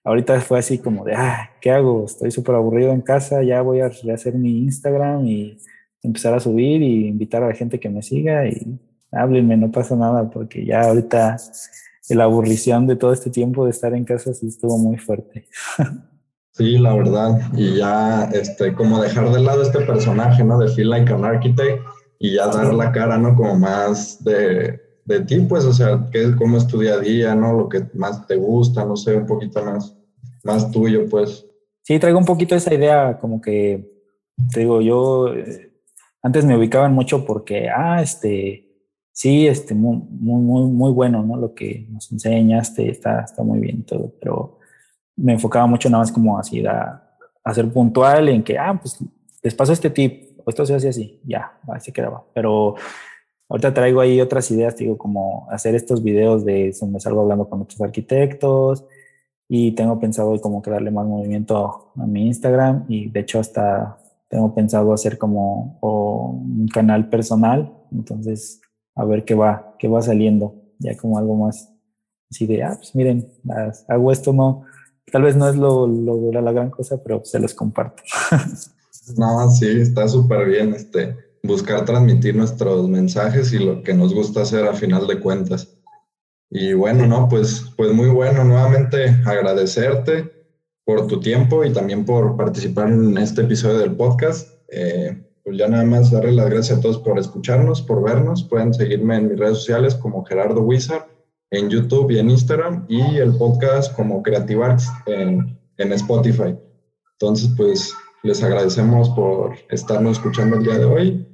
ahorita 0.04 0.40
fue 0.40 0.58
así 0.58 0.78
como 0.78 1.04
de, 1.04 1.14
ah, 1.14 1.50
¿qué 1.60 1.70
hago? 1.70 2.06
Estoy 2.06 2.30
súper 2.30 2.54
aburrido 2.54 2.92
en 2.92 3.02
casa, 3.02 3.42
ya 3.42 3.60
voy 3.60 3.80
a 3.80 3.90
rehacer 3.90 4.34
mi 4.34 4.62
Instagram 4.62 5.26
y 5.26 5.58
empezar 6.02 6.32
a 6.32 6.40
subir 6.40 6.80
y 6.82 7.08
invitar 7.08 7.42
a 7.42 7.48
la 7.48 7.54
gente 7.54 7.78
que 7.78 7.90
me 7.90 8.02
siga 8.02 8.46
y 8.48 8.78
háblenme, 9.12 9.56
no 9.56 9.70
pasa 9.70 9.96
nada, 9.96 10.30
porque 10.30 10.64
ya 10.64 10.82
ahorita 10.82 11.36
la 12.10 12.24
aburrición 12.24 12.86
de 12.86 12.96
todo 12.96 13.12
este 13.12 13.30
tiempo 13.30 13.64
de 13.64 13.70
estar 13.70 13.94
en 13.94 14.04
casa 14.04 14.32
sí 14.32 14.46
estuvo 14.48 14.78
muy 14.78 14.98
fuerte. 14.98 15.46
Sí, 16.52 16.76
la 16.76 16.92
verdad. 16.92 17.40
Y 17.54 17.76
ya, 17.76 18.24
este, 18.32 18.74
como 18.74 19.00
dejar 19.00 19.30
de 19.30 19.40
lado 19.40 19.62
este 19.62 19.80
personaje, 19.80 20.42
¿no? 20.42 20.58
De 20.58 20.68
Feel 20.68 20.90
Like 20.90 21.12
an 21.12 21.24
Architect 21.24 21.84
y 22.18 22.34
ya 22.34 22.48
dar 22.48 22.74
la 22.74 22.90
cara, 22.90 23.16
¿no? 23.16 23.36
Como 23.36 23.56
más 23.56 24.24
de, 24.24 24.80
de 25.04 25.20
ti, 25.20 25.38
pues, 25.48 25.64
o 25.64 25.72
sea, 25.72 26.08
qué, 26.10 26.34
cómo 26.36 26.56
es 26.56 26.66
tu 26.66 26.80
día 26.80 26.94
a 26.94 26.98
día, 26.98 27.34
¿no? 27.36 27.52
Lo 27.52 27.68
que 27.68 27.86
más 27.94 28.26
te 28.26 28.34
gusta, 28.34 28.84
no 28.84 28.96
sé, 28.96 29.16
un 29.16 29.26
poquito 29.26 29.64
más, 29.64 29.96
más 30.42 30.68
tuyo, 30.72 31.08
pues. 31.08 31.46
Sí, 31.82 31.98
traigo 32.00 32.18
un 32.18 32.24
poquito 32.24 32.56
esa 32.56 32.74
idea, 32.74 33.18
como 33.20 33.40
que, 33.40 33.88
te 34.52 34.60
digo, 34.60 34.80
yo 34.80 35.32
eh, 35.32 35.72
antes 36.22 36.44
me 36.44 36.56
ubicaban 36.56 36.92
mucho 36.92 37.24
porque, 37.24 37.68
ah, 37.68 38.02
este, 38.02 38.67
sí, 39.18 39.48
este, 39.48 39.74
muy, 39.74 39.96
muy, 39.96 40.70
muy 40.70 40.92
bueno, 40.92 41.24
¿no? 41.24 41.36
Lo 41.36 41.52
que 41.52 41.88
nos 41.90 42.12
enseñaste 42.12 42.88
está, 42.88 43.22
está 43.22 43.42
muy 43.42 43.58
bien 43.58 43.82
todo, 43.82 44.12
pero 44.20 44.60
me 45.16 45.32
enfocaba 45.32 45.66
mucho 45.66 45.90
nada 45.90 46.02
más 46.02 46.12
como 46.12 46.38
así 46.38 46.64
a, 46.64 47.02
a 47.42 47.54
ser 47.54 47.68
puntual 47.72 48.28
en 48.28 48.44
que, 48.44 48.56
ah, 48.56 48.78
pues 48.80 48.96
les 49.42 49.54
paso 49.56 49.72
este 49.72 49.90
tip, 49.90 50.38
o 50.44 50.48
esto 50.48 50.64
se 50.64 50.76
hace 50.76 50.90
así, 50.90 51.20
ya, 51.24 51.58
así 51.66 51.86
se 51.86 51.92
quedaba. 51.92 52.22
Pero 52.32 52.76
ahorita 53.48 53.74
traigo 53.74 54.00
ahí 54.00 54.20
otras 54.20 54.48
ideas, 54.52 54.76
digo, 54.76 54.96
como 54.96 55.48
hacer 55.50 55.74
estos 55.74 56.00
videos 56.00 56.44
de 56.44 56.72
donde 56.80 57.00
salgo 57.00 57.22
hablando 57.22 57.48
con 57.48 57.62
otros 57.62 57.80
arquitectos 57.80 58.84
y 59.48 59.72
tengo 59.72 59.98
pensado 59.98 60.40
como 60.40 60.62
que 60.62 60.70
darle 60.70 60.92
más 60.92 61.06
movimiento 61.06 61.90
a 61.96 62.06
mi 62.06 62.28
Instagram 62.28 62.84
y 62.88 63.10
de 63.10 63.20
hecho 63.20 63.40
hasta 63.40 63.98
tengo 64.28 64.54
pensado 64.54 64.92
hacer 64.92 65.18
como 65.18 65.76
un 65.80 66.68
canal 66.68 67.08
personal, 67.08 67.72
entonces 67.90 68.60
a 68.98 69.04
ver 69.06 69.24
qué 69.24 69.34
va, 69.34 69.74
qué 69.78 69.88
va 69.88 70.02
saliendo, 70.02 70.54
ya 70.78 70.94
como 70.96 71.16
algo 71.16 71.36
más 71.36 71.72
así 72.30 72.46
de, 72.46 72.62
ah, 72.62 72.74
pues 72.76 72.94
miren, 72.94 73.26
hago 73.88 74.12
esto, 74.12 74.34
no, 74.34 74.66
Tal 75.10 75.22
vez 75.22 75.36
no 75.36 75.48
es 75.48 75.56
lo, 75.56 75.86
lo, 75.86 76.30
la 76.32 76.52
gran 76.52 76.70
cosa, 76.70 77.02
pero 77.02 77.22
se 77.24 77.38
los 77.38 77.54
comparto. 77.54 78.02
no, 79.16 79.50
sí, 79.50 79.80
está 79.80 80.08
súper 80.08 80.46
bien 80.46 80.74
este, 80.74 81.16
buscar 81.42 81.84
transmitir 81.84 82.36
nuestros 82.36 82.88
mensajes 82.88 83.52
y 83.52 83.58
lo 83.58 83.82
que 83.82 83.94
nos 83.94 84.14
gusta 84.14 84.42
hacer 84.42 84.66
a 84.66 84.74
final 84.74 85.06
de 85.06 85.20
cuentas. 85.20 85.76
Y 86.50 86.72
bueno, 86.72 87.06
no, 87.06 87.28
pues, 87.28 87.64
pues 87.76 87.92
muy 87.92 88.08
bueno. 88.08 88.44
Nuevamente 88.44 89.08
agradecerte 89.24 90.30
por 90.84 91.06
tu 91.06 91.20
tiempo 91.20 91.64
y 91.64 91.72
también 91.72 92.04
por 92.04 92.36
participar 92.36 92.88
en 92.88 93.16
este 93.18 93.42
episodio 93.42 93.78
del 93.78 93.96
podcast. 93.96 94.48
Eh, 94.68 95.27
pues 95.48 95.56
ya 95.56 95.66
nada 95.66 95.84
más 95.84 96.10
darle 96.10 96.32
las 96.32 96.50
gracias 96.50 96.78
a 96.78 96.82
todos 96.82 96.98
por 96.98 97.18
escucharnos, 97.18 97.80
por 97.80 98.02
vernos. 98.02 98.42
Pueden 98.42 98.74
seguirme 98.74 99.16
en 99.16 99.28
mis 99.28 99.38
redes 99.38 99.56
sociales 99.56 99.94
como 99.94 100.22
Gerardo 100.22 100.60
Wizard 100.60 101.06
en 101.50 101.70
YouTube 101.70 102.10
y 102.10 102.18
en 102.18 102.28
Instagram 102.28 102.84
y 102.86 103.16
el 103.16 103.34
podcast 103.34 103.96
como 103.96 104.22
Creative 104.22 104.62
Arts 104.62 104.90
en, 105.06 105.58
en 105.78 105.92
Spotify. 105.94 106.54
Entonces, 107.12 107.50
pues 107.56 107.94
les 108.24 108.42
agradecemos 108.42 109.08
por 109.08 109.56
estarnos 109.70 110.18
escuchando 110.18 110.58
el 110.58 110.64
día 110.64 110.76
de 110.76 110.84
hoy 110.84 111.26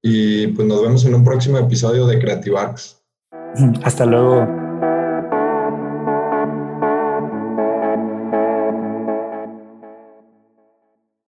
y 0.00 0.46
pues 0.46 0.68
nos 0.68 0.80
vemos 0.80 1.04
en 1.04 1.16
un 1.16 1.24
próximo 1.24 1.58
episodio 1.58 2.06
de 2.06 2.20
Creative 2.20 2.56
Arts. 2.56 3.02
Hasta 3.82 4.06
luego. 4.06 4.65